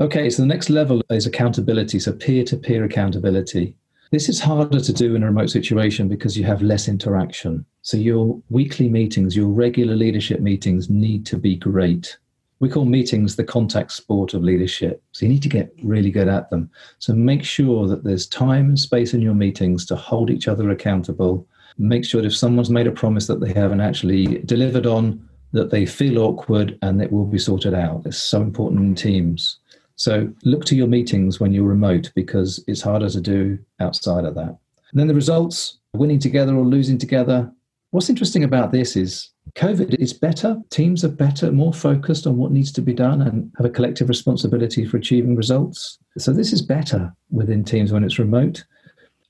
Okay, 0.00 0.28
so 0.28 0.42
the 0.42 0.48
next 0.48 0.70
level 0.70 1.02
is 1.10 1.26
accountability, 1.26 2.00
so 2.00 2.12
peer 2.12 2.42
to 2.44 2.56
peer 2.56 2.84
accountability. 2.84 3.76
This 4.10 4.28
is 4.28 4.40
harder 4.40 4.80
to 4.80 4.92
do 4.92 5.14
in 5.14 5.22
a 5.22 5.26
remote 5.26 5.50
situation 5.50 6.08
because 6.08 6.36
you 6.36 6.44
have 6.44 6.62
less 6.62 6.88
interaction. 6.88 7.64
So 7.82 7.96
your 7.96 8.40
weekly 8.50 8.88
meetings, 8.88 9.36
your 9.36 9.48
regular 9.48 9.96
leadership 9.96 10.40
meetings 10.40 10.88
need 10.88 11.26
to 11.26 11.36
be 11.36 11.56
great 11.56 12.16
we 12.64 12.70
call 12.70 12.86
meetings 12.86 13.36
the 13.36 13.44
contact 13.44 13.92
sport 13.92 14.32
of 14.32 14.42
leadership. 14.42 15.02
So 15.12 15.26
you 15.26 15.32
need 15.32 15.42
to 15.42 15.48
get 15.48 15.74
really 15.82 16.10
good 16.10 16.28
at 16.28 16.48
them. 16.48 16.70
So 16.98 17.12
make 17.12 17.44
sure 17.44 17.86
that 17.88 18.04
there's 18.04 18.26
time 18.26 18.68
and 18.68 18.78
space 18.78 19.12
in 19.12 19.20
your 19.20 19.34
meetings 19.34 19.84
to 19.86 19.96
hold 19.96 20.30
each 20.30 20.48
other 20.48 20.70
accountable. 20.70 21.46
Make 21.76 22.06
sure 22.06 22.22
that 22.22 22.28
if 22.28 22.36
someone's 22.36 22.70
made 22.70 22.86
a 22.86 22.92
promise 22.92 23.26
that 23.26 23.40
they 23.40 23.52
haven't 23.52 23.82
actually 23.82 24.38
delivered 24.46 24.86
on, 24.86 25.28
that 25.52 25.70
they 25.70 25.84
feel 25.84 26.18
awkward 26.18 26.78
and 26.80 27.02
it 27.02 27.12
will 27.12 27.26
be 27.26 27.38
sorted 27.38 27.74
out. 27.74 28.06
It's 28.06 28.16
so 28.16 28.40
important 28.40 28.80
in 28.80 28.94
teams. 28.94 29.58
So 29.96 30.32
look 30.44 30.64
to 30.66 30.76
your 30.76 30.88
meetings 30.88 31.38
when 31.40 31.52
you're 31.52 31.64
remote 31.64 32.10
because 32.14 32.62
it's 32.66 32.82
harder 32.82 33.08
to 33.08 33.20
do 33.20 33.58
outside 33.80 34.24
of 34.24 34.34
that. 34.34 34.56
And 34.90 35.00
then 35.00 35.06
the 35.06 35.14
results, 35.14 35.78
winning 35.94 36.18
together 36.18 36.54
or 36.54 36.64
losing 36.64 36.98
together. 36.98 37.50
What's 37.90 38.10
interesting 38.10 38.44
about 38.44 38.72
this 38.72 38.96
is 38.96 39.30
COVID 39.54 39.94
is 39.94 40.12
better. 40.12 40.56
Teams 40.70 41.04
are 41.04 41.08
better, 41.08 41.52
more 41.52 41.72
focused 41.72 42.26
on 42.26 42.36
what 42.36 42.50
needs 42.50 42.72
to 42.72 42.82
be 42.82 42.92
done 42.92 43.22
and 43.22 43.52
have 43.56 43.66
a 43.66 43.70
collective 43.70 44.08
responsibility 44.08 44.84
for 44.84 44.96
achieving 44.96 45.36
results. 45.36 45.98
So, 46.18 46.32
this 46.32 46.52
is 46.52 46.62
better 46.62 47.14
within 47.30 47.64
teams 47.64 47.92
when 47.92 48.02
it's 48.02 48.18
remote. 48.18 48.64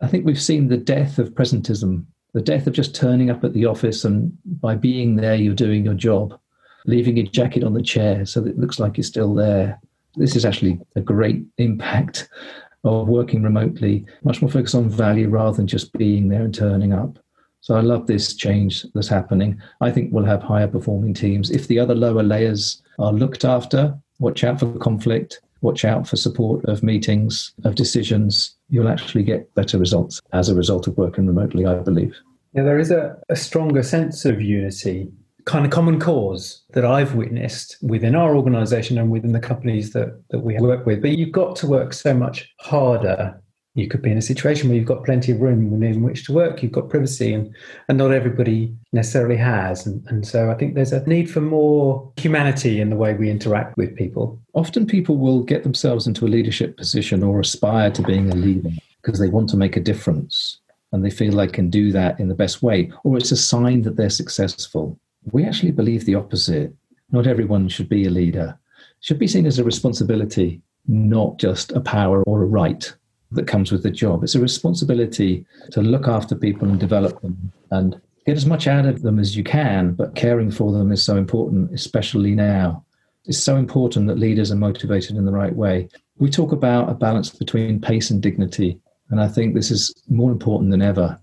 I 0.01 0.09
think 0.09 0.25
we've 0.25 0.41
seen 0.41 0.69
the 0.69 0.79
death 0.79 1.19
of 1.19 1.35
presentism, 1.35 2.07
the 2.33 2.41
death 2.41 2.67
of 2.67 2.73
just 2.73 2.95
turning 2.95 3.31
up 3.31 3.45
at 3.45 3.53
the 3.53 3.67
office 3.67 4.05
and 4.05 4.33
by 4.45 4.75
being 4.77 5.17
there, 5.17 5.35
you're 5.35 5.55
doing 5.55 5.85
your 5.85 5.95
job. 5.95 6.39
leaving 6.87 7.17
your 7.17 7.27
jacket 7.27 7.65
on 7.65 7.75
the 7.75 7.83
chair 7.83 8.27
so 8.27 8.41
that 8.41 8.51
it 8.51 8.59
looks 8.59 8.79
like 8.79 8.97
you're 8.97 9.05
still 9.05 9.35
there. 9.35 9.81
This 10.17 10.37
is 10.37 10.45
actually 10.45 10.81
a 10.97 11.01
great 11.01 11.45
impact 11.59 12.29
of 12.85 13.09
working 13.09 13.43
remotely, 13.43 14.05
much 14.23 14.43
more 14.43 14.51
focused 14.51 14.75
on 14.75 14.89
value 14.89 15.29
rather 15.29 15.57
than 15.57 15.67
just 15.67 15.93
being 15.95 16.29
there 16.29 16.43
and 16.43 16.55
turning 16.55 16.93
up. 16.93 17.19
So 17.61 17.75
I 17.75 17.81
love 17.81 18.07
this 18.07 18.35
change 18.35 18.85
that's 18.95 19.09
happening. 19.09 19.59
I 19.81 19.91
think 19.91 20.12
we'll 20.12 20.25
have 20.25 20.43
higher 20.43 20.69
performing 20.69 21.15
teams. 21.15 21.51
If 21.51 21.67
the 21.67 21.79
other 21.79 21.95
lower 21.95 22.23
layers 22.23 22.83
are 22.99 23.12
looked 23.12 23.45
after, 23.45 23.99
watch 24.19 24.45
out 24.45 24.61
for 24.61 24.77
conflict, 24.79 25.41
watch 25.62 25.83
out 25.85 26.07
for 26.07 26.17
support 26.17 26.62
of 26.67 26.83
meetings, 26.83 27.55
of 27.65 27.75
decisions, 27.75 28.55
you'll 28.69 28.89
actually 28.89 29.23
get 29.23 29.53
better 29.55 29.79
results 29.79 30.21
as 30.35 30.51
a 30.51 30.55
result 30.55 30.87
of 30.87 30.99
working 30.99 31.27
remotely, 31.27 31.65
I 31.65 31.77
believe. 31.77 32.15
Yeah, 32.53 32.65
there 32.65 32.79
is 32.79 32.91
a, 32.91 33.17
a 33.31 33.35
stronger 33.35 33.83
sense 33.83 34.27
of 34.27 34.43
unity, 34.43 35.11
kind 35.45 35.65
of 35.65 35.71
common 35.71 36.01
cause 36.01 36.63
that 36.73 36.85
I've 36.85 37.15
witnessed 37.15 37.77
within 37.83 38.15
our 38.15 38.35
organization 38.37 38.99
and 38.99 39.11
within 39.11 39.33
the 39.33 39.41
companies 39.41 39.93
that, 39.93 40.23
that 40.31 40.41
we 40.41 40.57
work 40.59 40.87
with. 40.87 41.03
But 41.03 41.19
you've 41.19 41.33
got 41.33 41.57
to 41.57 41.67
work 41.67 41.93
so 41.93 42.15
much 42.15 42.53
harder 42.61 43.41
you 43.75 43.89
could 43.89 44.03
be 44.03 44.11
in 44.11 44.19
a 44.19 44.23
situation 44.23 44.69
where 44.69 44.79
you've 44.79 44.87
got 44.87 45.05
plenty 45.05 45.33
of 45.33 45.41
room 45.41 45.71
within 45.71 46.03
which 46.03 46.25
to 46.27 46.33
work, 46.33 46.63
you've 46.63 46.73
got 46.73 46.89
privacy, 46.89 47.33
and, 47.35 47.53
and 47.89 47.99
not 47.99 48.13
everybody 48.13 48.73
necessarily 48.93 49.37
has. 49.37 49.85
And, 49.85 50.05
and 50.07 50.27
so 50.27 50.51
I 50.51 50.55
think 50.55 50.75
there's 50.75 50.93
a 50.93 51.05
need 51.09 51.29
for 51.29 51.41
more 51.41 52.13
humanity 52.17 52.81
in 52.81 52.91
the 52.91 52.97
way 52.97 53.15
we 53.15 53.31
interact 53.31 53.77
with 53.77 53.97
people. 53.97 54.41
Often 54.53 54.87
people 54.87 55.17
will 55.17 55.43
get 55.43 55.65
themselves 55.65 56.07
into 56.07 56.25
a 56.25 56.29
leadership 56.29 56.77
position 56.77 57.25
or 57.25 57.41
aspire 57.41 57.91
to 57.91 58.03
being 58.03 58.31
a 58.31 58.37
leader 58.37 58.71
because 59.03 59.19
they 59.19 59.29
want 59.29 59.49
to 59.51 59.57
make 59.57 59.77
a 59.77 59.81
difference 59.81 60.59
and 60.93 61.05
they 61.05 61.11
feel 61.11 61.35
they 61.35 61.49
can 61.49 61.69
do 61.69 61.91
that 61.91 62.21
in 62.21 62.29
the 62.29 62.35
best 62.35 62.63
way, 62.63 62.93
or 63.03 63.17
it's 63.17 63.33
a 63.33 63.37
sign 63.37 63.83
that 63.83 63.97
they're 63.97 64.09
successful. 64.09 64.97
We 65.33 65.45
actually 65.45 65.72
believe 65.72 66.05
the 66.05 66.14
opposite. 66.14 66.75
Not 67.11 67.27
everyone 67.27 67.68
should 67.68 67.89
be 67.89 68.07
a 68.07 68.11
leader. 68.11 68.59
Should 69.01 69.18
be 69.18 69.27
seen 69.27 69.47
as 69.47 69.59
a 69.59 69.64
responsibility, 69.64 70.61
not 70.87 71.39
just 71.39 71.72
a 71.72 71.81
power 71.81 72.22
or 72.25 72.43
a 72.43 72.47
right 72.47 72.93
that 73.33 73.47
comes 73.47 73.72
with 73.72 73.83
the 73.83 73.91
job. 73.91 74.22
It's 74.22 74.35
a 74.35 74.41
responsibility 74.41 75.45
to 75.72 75.83
look 75.83 76.09
after 76.09 76.35
people 76.35 76.68
and 76.68 76.79
develop 76.79 77.20
them 77.20 77.53
and 77.70 78.01
get 78.27 78.37
as 78.37 78.47
much 78.47 78.66
out 78.66 78.87
of 78.87 79.03
them 79.03 79.18
as 79.18 79.37
you 79.37 79.45
can, 79.45 79.93
but 79.93 80.14
caring 80.14 80.51
for 80.51 80.72
them 80.72 80.93
is 80.93 81.03
so 81.03 81.16
important, 81.16 81.72
especially 81.72 82.35
now. 82.35 82.85
It's 83.27 83.43
so 83.43 83.57
important 83.57 84.07
that 84.09 84.18
leaders 84.18 84.53
are 84.53 84.57
motivated 84.57 85.16
in 85.16 85.25
the 85.25 85.33
right 85.33 85.55
way. 85.55 85.89
We 86.18 86.31
talk 86.31 86.53
about 86.53 86.89
a 86.89 86.95
balance 86.95 87.31
between 87.31 87.81
pace 87.81 88.11
and 88.11 88.22
dignity, 88.22 88.79
and 89.11 89.20
I 89.20 89.29
think 89.29 89.55
this 89.55 89.70
is 89.70 89.95
more 90.09 90.31
important 90.31 90.70
than 90.70 90.83
ever. 90.83 91.18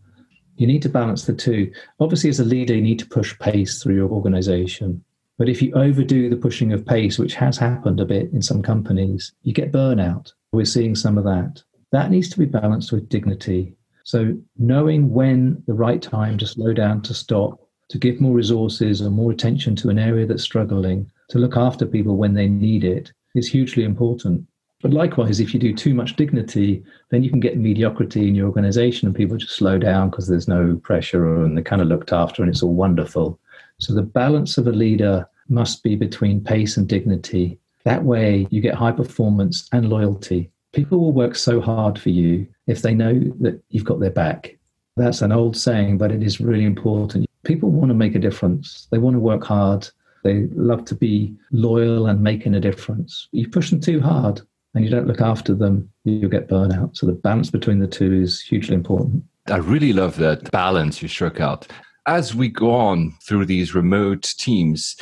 You 0.61 0.67
need 0.67 0.83
to 0.83 0.89
balance 0.89 1.25
the 1.25 1.33
two. 1.33 1.71
Obviously, 1.99 2.29
as 2.29 2.39
a 2.39 2.45
leader, 2.45 2.75
you 2.75 2.83
need 2.83 2.99
to 2.99 3.07
push 3.07 3.37
pace 3.39 3.81
through 3.81 3.95
your 3.95 4.11
organization. 4.11 5.03
But 5.39 5.49
if 5.49 5.59
you 5.59 5.73
overdo 5.73 6.29
the 6.29 6.35
pushing 6.35 6.71
of 6.71 6.85
pace, 6.85 7.17
which 7.17 7.33
has 7.33 7.57
happened 7.57 7.99
a 7.99 8.05
bit 8.05 8.31
in 8.31 8.43
some 8.43 8.61
companies, 8.61 9.33
you 9.41 9.53
get 9.53 9.71
burnout. 9.71 10.33
We're 10.51 10.65
seeing 10.65 10.93
some 10.93 11.17
of 11.17 11.23
that 11.23 11.63
that 11.91 12.11
needs 12.11 12.29
to 12.29 12.37
be 12.37 12.45
balanced 12.45 12.91
with 12.91 13.09
dignity. 13.09 13.73
So, 14.03 14.37
knowing 14.55 15.09
when 15.09 15.63
the 15.65 15.73
right 15.73 15.99
time 15.99 16.37
to 16.37 16.45
slow 16.45 16.73
down, 16.73 17.01
to 17.03 17.15
stop, 17.15 17.59
to 17.89 17.97
give 17.97 18.21
more 18.21 18.35
resources 18.35 19.01
or 19.01 19.09
more 19.09 19.31
attention 19.31 19.75
to 19.77 19.89
an 19.89 19.97
area 19.97 20.27
that's 20.27 20.43
struggling, 20.43 21.09
to 21.29 21.39
look 21.39 21.57
after 21.57 21.87
people 21.87 22.17
when 22.17 22.35
they 22.35 22.47
need 22.47 22.83
it 22.83 23.11
is 23.33 23.47
hugely 23.47 23.83
important. 23.83 24.45
But 24.81 24.91
likewise, 24.91 25.39
if 25.39 25.53
you 25.53 25.59
do 25.59 25.73
too 25.73 25.93
much 25.93 26.15
dignity, 26.15 26.83
then 27.09 27.23
you 27.23 27.29
can 27.29 27.39
get 27.39 27.57
mediocrity 27.57 28.27
in 28.27 28.35
your 28.35 28.47
organization 28.47 29.07
and 29.07 29.15
people 29.15 29.37
just 29.37 29.55
slow 29.55 29.77
down 29.77 30.09
because 30.09 30.27
there's 30.27 30.47
no 30.47 30.79
pressure 30.83 31.43
and 31.43 31.55
they're 31.55 31.63
kind 31.63 31.81
of 31.81 31.87
looked 31.87 32.11
after 32.11 32.41
and 32.41 32.49
it's 32.49 32.63
all 32.63 32.73
wonderful. 32.73 33.39
So 33.79 33.93
the 33.93 34.01
balance 34.01 34.57
of 34.57 34.67
a 34.67 34.71
leader 34.71 35.27
must 35.49 35.83
be 35.83 35.95
between 35.95 36.43
pace 36.43 36.77
and 36.77 36.87
dignity. 36.87 37.59
That 37.83 38.03
way, 38.03 38.47
you 38.49 38.61
get 38.61 38.75
high 38.75 38.91
performance 38.91 39.67
and 39.71 39.89
loyalty 39.89 40.51
people 40.71 40.99
will 40.99 41.11
work 41.11 41.35
so 41.35 41.59
hard 41.61 41.99
for 41.99 42.09
you 42.09 42.47
if 42.67 42.81
they 42.81 42.93
know 42.93 43.13
that 43.39 43.61
you've 43.69 43.85
got 43.85 43.99
their 43.99 44.11
back. 44.11 44.57
That's 44.97 45.21
an 45.21 45.31
old 45.31 45.55
saying, 45.57 45.97
but 45.97 46.11
it 46.11 46.23
is 46.23 46.41
really 46.41 46.65
important. 46.65 47.27
People 47.43 47.71
want 47.71 47.89
to 47.89 47.95
make 47.95 48.15
a 48.15 48.19
difference, 48.19 48.87
they 48.91 48.97
want 48.97 49.15
to 49.15 49.19
work 49.19 49.43
hard, 49.43 49.87
they 50.23 50.47
love 50.53 50.85
to 50.85 50.95
be 50.95 51.35
loyal 51.51 52.07
and 52.07 52.21
making 52.21 52.53
a 52.53 52.59
difference. 52.59 53.27
You 53.31 53.49
push 53.49 53.71
them 53.71 53.79
too 53.79 53.99
hard 53.99 54.41
and 54.73 54.83
you 54.83 54.89
don't 54.89 55.07
look 55.07 55.21
after 55.21 55.53
them, 55.53 55.89
you'll 56.03 56.29
get 56.29 56.47
burnout. 56.47 56.95
So 56.95 57.05
the 57.05 57.13
balance 57.13 57.49
between 57.49 57.79
the 57.79 57.87
two 57.87 58.13
is 58.13 58.41
hugely 58.41 58.75
important. 58.75 59.23
I 59.47 59.57
really 59.57 59.93
love 59.93 60.17
that 60.17 60.51
balance 60.51 61.01
you 61.01 61.07
struck 61.07 61.39
out. 61.39 61.67
As 62.07 62.33
we 62.33 62.47
go 62.49 62.71
on 62.71 63.13
through 63.23 63.45
these 63.45 63.75
remote 63.75 64.33
teams, 64.37 64.95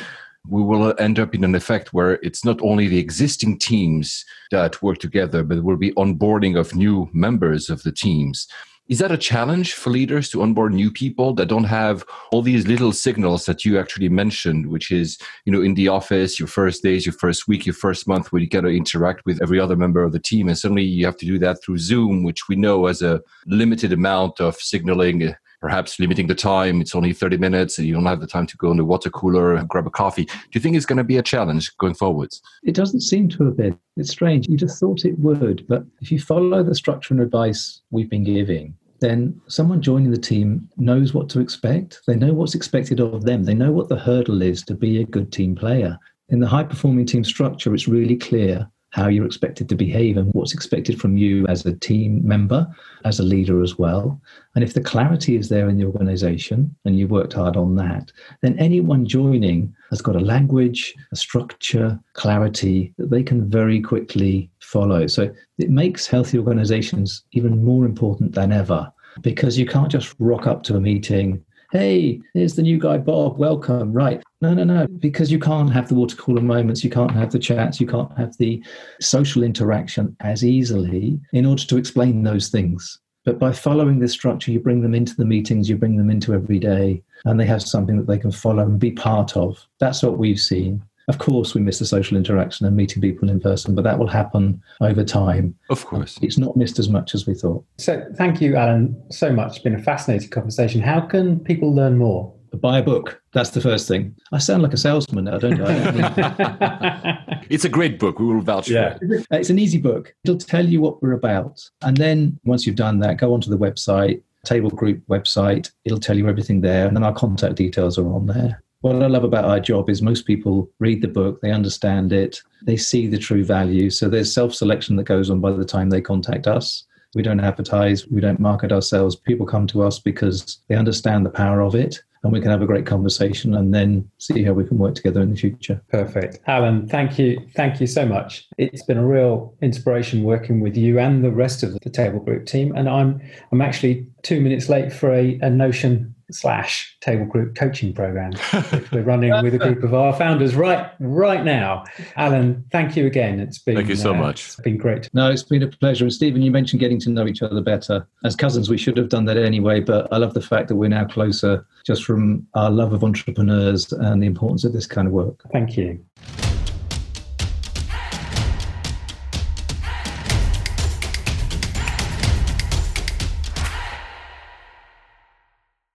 we 0.48 0.62
will 0.62 0.94
end 0.98 1.18
up 1.18 1.34
in 1.34 1.44
an 1.44 1.54
effect 1.54 1.92
where 1.92 2.14
it's 2.22 2.44
not 2.44 2.60
only 2.62 2.88
the 2.88 2.98
existing 2.98 3.58
teams 3.58 4.24
that 4.50 4.82
work 4.82 4.98
together, 4.98 5.42
but 5.42 5.62
will 5.62 5.76
be 5.76 5.92
onboarding 5.92 6.58
of 6.58 6.74
new 6.74 7.08
members 7.12 7.70
of 7.70 7.82
the 7.82 7.92
teams. 7.92 8.48
Is 8.90 8.98
that 8.98 9.12
a 9.12 9.16
challenge 9.16 9.74
for 9.74 9.90
leaders 9.90 10.28
to 10.30 10.42
onboard 10.42 10.74
new 10.74 10.90
people 10.90 11.32
that 11.34 11.46
don't 11.46 11.62
have 11.62 12.04
all 12.32 12.42
these 12.42 12.66
little 12.66 12.90
signals 12.90 13.46
that 13.46 13.64
you 13.64 13.78
actually 13.78 14.08
mentioned, 14.08 14.66
which 14.66 14.90
is, 14.90 15.16
you 15.44 15.52
know, 15.52 15.62
in 15.62 15.74
the 15.74 15.86
office, 15.86 16.40
your 16.40 16.48
first 16.48 16.82
days, 16.82 17.06
your 17.06 17.12
first 17.12 17.46
week, 17.46 17.64
your 17.64 17.74
first 17.76 18.08
month, 18.08 18.32
where 18.32 18.42
you 18.42 18.48
got 18.48 18.62
to 18.62 18.68
interact 18.68 19.24
with 19.24 19.40
every 19.42 19.60
other 19.60 19.76
member 19.76 20.02
of 20.02 20.10
the 20.10 20.18
team. 20.18 20.48
And 20.48 20.58
suddenly 20.58 20.82
you 20.82 21.06
have 21.06 21.16
to 21.18 21.24
do 21.24 21.38
that 21.38 21.62
through 21.62 21.78
Zoom, 21.78 22.24
which 22.24 22.48
we 22.48 22.56
know 22.56 22.86
has 22.86 23.00
a 23.00 23.22
limited 23.46 23.92
amount 23.92 24.40
of 24.40 24.56
signaling 24.56 25.36
perhaps 25.60 26.00
limiting 26.00 26.26
the 26.26 26.34
time. 26.34 26.80
It's 26.80 26.94
only 26.94 27.12
30 27.12 27.36
minutes 27.36 27.78
and 27.78 27.86
you 27.86 27.94
don't 27.94 28.06
have 28.06 28.20
the 28.20 28.26
time 28.26 28.46
to 28.46 28.56
go 28.56 28.70
in 28.70 28.78
the 28.78 28.84
water 28.84 29.10
cooler 29.10 29.54
and 29.54 29.68
grab 29.68 29.86
a 29.86 29.90
coffee. 29.90 30.24
Do 30.24 30.32
you 30.52 30.60
think 30.60 30.74
it's 30.74 30.86
going 30.86 30.96
to 30.96 31.04
be 31.04 31.18
a 31.18 31.22
challenge 31.22 31.76
going 31.76 31.94
forwards? 31.94 32.42
It 32.62 32.74
doesn't 32.74 33.02
seem 33.02 33.28
to 33.30 33.44
have 33.44 33.56
been. 33.56 33.78
It's 33.96 34.10
strange. 34.10 34.48
You 34.48 34.56
just 34.56 34.80
thought 34.80 35.04
it 35.04 35.18
would. 35.18 35.66
But 35.68 35.84
if 36.00 36.10
you 36.10 36.18
follow 36.18 36.62
the 36.62 36.74
structure 36.74 37.12
and 37.12 37.22
advice 37.22 37.82
we've 37.90 38.08
been 38.08 38.24
giving, 38.24 38.74
then 39.00 39.40
someone 39.48 39.82
joining 39.82 40.10
the 40.10 40.18
team 40.18 40.68
knows 40.76 41.14
what 41.14 41.28
to 41.30 41.40
expect. 41.40 42.00
They 42.06 42.16
know 42.16 42.32
what's 42.32 42.54
expected 42.54 43.00
of 43.00 43.24
them. 43.24 43.44
They 43.44 43.54
know 43.54 43.72
what 43.72 43.88
the 43.88 43.98
hurdle 43.98 44.42
is 44.42 44.62
to 44.64 44.74
be 44.74 45.00
a 45.00 45.06
good 45.06 45.32
team 45.32 45.54
player. 45.54 45.98
In 46.28 46.40
the 46.40 46.46
high 46.46 46.64
performing 46.64 47.06
team 47.06 47.24
structure, 47.24 47.74
it's 47.74 47.88
really 47.88 48.16
clear 48.16 48.70
how 48.90 49.08
you're 49.08 49.26
expected 49.26 49.68
to 49.68 49.74
behave 49.74 50.16
and 50.16 50.32
what's 50.32 50.52
expected 50.52 51.00
from 51.00 51.16
you 51.16 51.46
as 51.46 51.64
a 51.64 51.76
team 51.76 52.26
member, 52.26 52.66
as 53.04 53.20
a 53.20 53.24
leader 53.24 53.62
as 53.62 53.78
well. 53.78 54.20
And 54.54 54.64
if 54.64 54.74
the 54.74 54.80
clarity 54.80 55.36
is 55.36 55.48
there 55.48 55.68
in 55.68 55.78
the 55.78 55.84
organization 55.84 56.74
and 56.84 56.98
you've 56.98 57.10
worked 57.10 57.32
hard 57.32 57.56
on 57.56 57.76
that, 57.76 58.10
then 58.42 58.58
anyone 58.58 59.06
joining 59.06 59.74
has 59.90 60.02
got 60.02 60.16
a 60.16 60.20
language, 60.20 60.94
a 61.12 61.16
structure, 61.16 61.98
clarity 62.14 62.92
that 62.98 63.10
they 63.10 63.22
can 63.22 63.48
very 63.48 63.80
quickly 63.80 64.50
follow. 64.60 65.06
So 65.06 65.32
it 65.58 65.70
makes 65.70 66.06
healthy 66.06 66.38
organizations 66.38 67.24
even 67.32 67.64
more 67.64 67.84
important 67.84 68.34
than 68.34 68.52
ever 68.52 68.92
because 69.22 69.58
you 69.58 69.66
can't 69.66 69.90
just 69.90 70.14
rock 70.18 70.46
up 70.46 70.62
to 70.64 70.76
a 70.76 70.80
meeting 70.80 71.44
hey, 71.72 72.20
here's 72.34 72.54
the 72.54 72.62
new 72.62 72.78
guy, 72.78 72.98
Bob, 72.98 73.38
welcome. 73.38 73.92
Right. 73.92 74.22
No, 74.40 74.54
no, 74.54 74.64
no, 74.64 74.86
because 74.86 75.30
you 75.30 75.38
can't 75.38 75.72
have 75.72 75.88
the 75.88 75.94
water 75.94 76.16
cooler 76.16 76.42
moments, 76.42 76.82
you 76.82 76.90
can't 76.90 77.10
have 77.12 77.30
the 77.30 77.38
chats, 77.38 77.80
you 77.80 77.86
can't 77.86 78.16
have 78.16 78.36
the 78.38 78.62
social 79.00 79.42
interaction 79.42 80.16
as 80.20 80.44
easily 80.44 81.20
in 81.32 81.46
order 81.46 81.64
to 81.64 81.76
explain 81.76 82.22
those 82.22 82.48
things. 82.48 82.98
But 83.24 83.38
by 83.38 83.52
following 83.52 83.98
this 83.98 84.12
structure, 84.12 84.50
you 84.50 84.60
bring 84.60 84.80
them 84.80 84.94
into 84.94 85.14
the 85.14 85.26
meetings, 85.26 85.68
you 85.68 85.76
bring 85.76 85.96
them 85.96 86.10
into 86.10 86.32
every 86.32 86.58
day, 86.58 87.02
and 87.26 87.38
they 87.38 87.46
have 87.46 87.62
something 87.62 87.98
that 87.98 88.06
they 88.06 88.18
can 88.18 88.32
follow 88.32 88.62
and 88.62 88.78
be 88.78 88.92
part 88.92 89.36
of. 89.36 89.58
That's 89.78 90.02
what 90.02 90.18
we've 90.18 90.40
seen. 90.40 90.82
Of 91.10 91.18
course, 91.18 91.56
we 91.56 91.60
miss 91.60 91.80
the 91.80 91.86
social 91.86 92.16
interaction 92.16 92.66
and 92.66 92.76
meeting 92.76 93.02
people 93.02 93.28
in 93.28 93.40
person, 93.40 93.74
but 93.74 93.82
that 93.82 93.98
will 93.98 94.06
happen 94.06 94.62
over 94.80 95.02
time. 95.02 95.56
Of 95.68 95.84
course. 95.84 96.20
It's 96.22 96.38
not 96.38 96.56
missed 96.56 96.78
as 96.78 96.88
much 96.88 97.16
as 97.16 97.26
we 97.26 97.34
thought. 97.34 97.64
So, 97.78 98.06
thank 98.14 98.40
you, 98.40 98.54
Alan, 98.54 98.94
so 99.10 99.32
much. 99.32 99.56
It's 99.56 99.58
been 99.58 99.74
a 99.74 99.82
fascinating 99.82 100.30
conversation. 100.30 100.80
How 100.80 101.00
can 101.00 101.40
people 101.40 101.74
learn 101.74 101.98
more? 101.98 102.32
Buy 102.54 102.78
a 102.78 102.82
book. 102.82 103.20
That's 103.32 103.50
the 103.50 103.60
first 103.60 103.88
thing. 103.88 104.14
I 104.30 104.38
sound 104.38 104.62
like 104.62 104.72
a 104.72 104.76
salesman 104.76 105.24
now, 105.24 105.38
don't 105.38 105.60
I? 105.60 107.24
it's 107.50 107.64
a 107.64 107.68
great 107.68 107.98
book. 107.98 108.20
We 108.20 108.26
will 108.26 108.40
vouch 108.40 108.70
yeah. 108.70 108.96
for 108.96 109.14
it. 109.14 109.26
Uh, 109.32 109.36
it's 109.36 109.50
an 109.50 109.58
easy 109.58 109.78
book. 109.78 110.14
It'll 110.22 110.38
tell 110.38 110.64
you 110.64 110.80
what 110.80 111.02
we're 111.02 111.14
about. 111.14 111.60
And 111.82 111.96
then 111.96 112.38
once 112.44 112.68
you've 112.68 112.76
done 112.76 113.00
that, 113.00 113.16
go 113.16 113.34
onto 113.34 113.50
the 113.50 113.58
website, 113.58 114.22
Table 114.44 114.70
Group 114.70 115.02
website. 115.08 115.72
It'll 115.84 115.98
tell 115.98 116.16
you 116.16 116.28
everything 116.28 116.60
there. 116.60 116.86
And 116.86 116.96
then 116.96 117.02
our 117.02 117.14
contact 117.14 117.56
details 117.56 117.98
are 117.98 118.06
on 118.06 118.26
there. 118.26 118.62
What 118.82 119.02
I 119.02 119.08
love 119.08 119.24
about 119.24 119.44
our 119.44 119.60
job 119.60 119.90
is 119.90 120.00
most 120.00 120.26
people 120.26 120.70
read 120.78 121.02
the 121.02 121.08
book, 121.08 121.42
they 121.42 121.50
understand 121.50 122.14
it, 122.14 122.40
they 122.62 122.78
see 122.78 123.06
the 123.06 123.18
true 123.18 123.44
value. 123.44 123.90
So 123.90 124.08
there's 124.08 124.32
self 124.32 124.54
selection 124.54 124.96
that 124.96 125.04
goes 125.04 125.28
on 125.28 125.40
by 125.40 125.52
the 125.52 125.66
time 125.66 125.90
they 125.90 126.00
contact 126.00 126.46
us. 126.46 126.84
We 127.14 127.22
don't 127.22 127.40
advertise, 127.40 128.06
we 128.06 128.22
don't 128.22 128.40
market 128.40 128.72
ourselves. 128.72 129.16
People 129.16 129.44
come 129.44 129.66
to 129.68 129.82
us 129.82 129.98
because 129.98 130.60
they 130.68 130.76
understand 130.76 131.26
the 131.26 131.30
power 131.30 131.60
of 131.60 131.74
it 131.74 132.00
and 132.22 132.32
we 132.32 132.40
can 132.40 132.50
have 132.50 132.62
a 132.62 132.66
great 132.66 132.86
conversation 132.86 133.54
and 133.54 133.74
then 133.74 134.08
see 134.18 134.42
how 134.44 134.52
we 134.52 134.64
can 134.64 134.78
work 134.78 134.94
together 134.94 135.20
in 135.20 135.30
the 135.30 135.36
future. 135.36 135.82
Perfect. 135.88 136.38
Alan, 136.46 136.86
thank 136.88 137.18
you. 137.18 137.38
Thank 137.56 137.80
you 137.80 137.86
so 137.86 138.06
much. 138.06 138.46
It's 138.58 138.84
been 138.84 138.98
a 138.98 139.06
real 139.06 139.54
inspiration 139.60 140.22
working 140.22 140.60
with 140.60 140.76
you 140.76 140.98
and 140.98 141.24
the 141.24 141.30
rest 141.30 141.62
of 141.62 141.78
the 141.80 141.90
Table 141.90 142.20
Group 142.20 142.46
team. 142.46 142.74
And 142.76 142.88
I'm 142.88 143.20
I'm 143.52 143.60
actually 143.60 144.06
two 144.22 144.40
minutes 144.40 144.68
late 144.68 144.92
for 144.92 145.12
a, 145.12 145.38
a 145.42 145.50
Notion 145.50 146.14
slash 146.34 146.96
table 147.00 147.26
group 147.26 147.54
coaching 147.54 147.92
program, 147.92 148.32
which 148.70 148.90
we're 148.92 149.02
running 149.02 149.30
with 149.42 149.54
a 149.54 149.58
group 149.58 149.82
of 149.82 149.94
our 149.94 150.14
founders 150.14 150.54
right 150.54 150.90
right 151.00 151.44
now. 151.44 151.84
Alan, 152.16 152.64
thank 152.70 152.96
you 152.96 153.06
again. 153.06 153.40
It's 153.40 153.58
been 153.58 153.76
thank 153.76 153.88
you 153.88 153.96
so 153.96 154.12
uh, 154.12 154.18
much. 154.18 154.46
It's 154.46 154.56
been 154.56 154.76
great. 154.76 155.08
No, 155.12 155.30
it's 155.30 155.42
been 155.42 155.62
a 155.62 155.68
pleasure. 155.68 156.04
And 156.04 156.12
Stephen, 156.12 156.42
you 156.42 156.50
mentioned 156.50 156.80
getting 156.80 157.00
to 157.00 157.10
know 157.10 157.26
each 157.26 157.42
other 157.42 157.60
better. 157.60 158.06
As 158.24 158.36
cousins, 158.36 158.68
we 158.68 158.78
should 158.78 158.96
have 158.96 159.08
done 159.08 159.24
that 159.26 159.36
anyway, 159.36 159.80
but 159.80 160.12
I 160.12 160.18
love 160.18 160.34
the 160.34 160.42
fact 160.42 160.68
that 160.68 160.76
we're 160.76 160.88
now 160.88 161.04
closer 161.04 161.66
just 161.86 162.04
from 162.04 162.46
our 162.54 162.70
love 162.70 162.92
of 162.92 163.04
entrepreneurs 163.04 163.92
and 163.92 164.22
the 164.22 164.26
importance 164.26 164.64
of 164.64 164.72
this 164.72 164.86
kind 164.86 165.06
of 165.06 165.12
work. 165.12 165.42
Thank 165.52 165.76
you. 165.76 166.04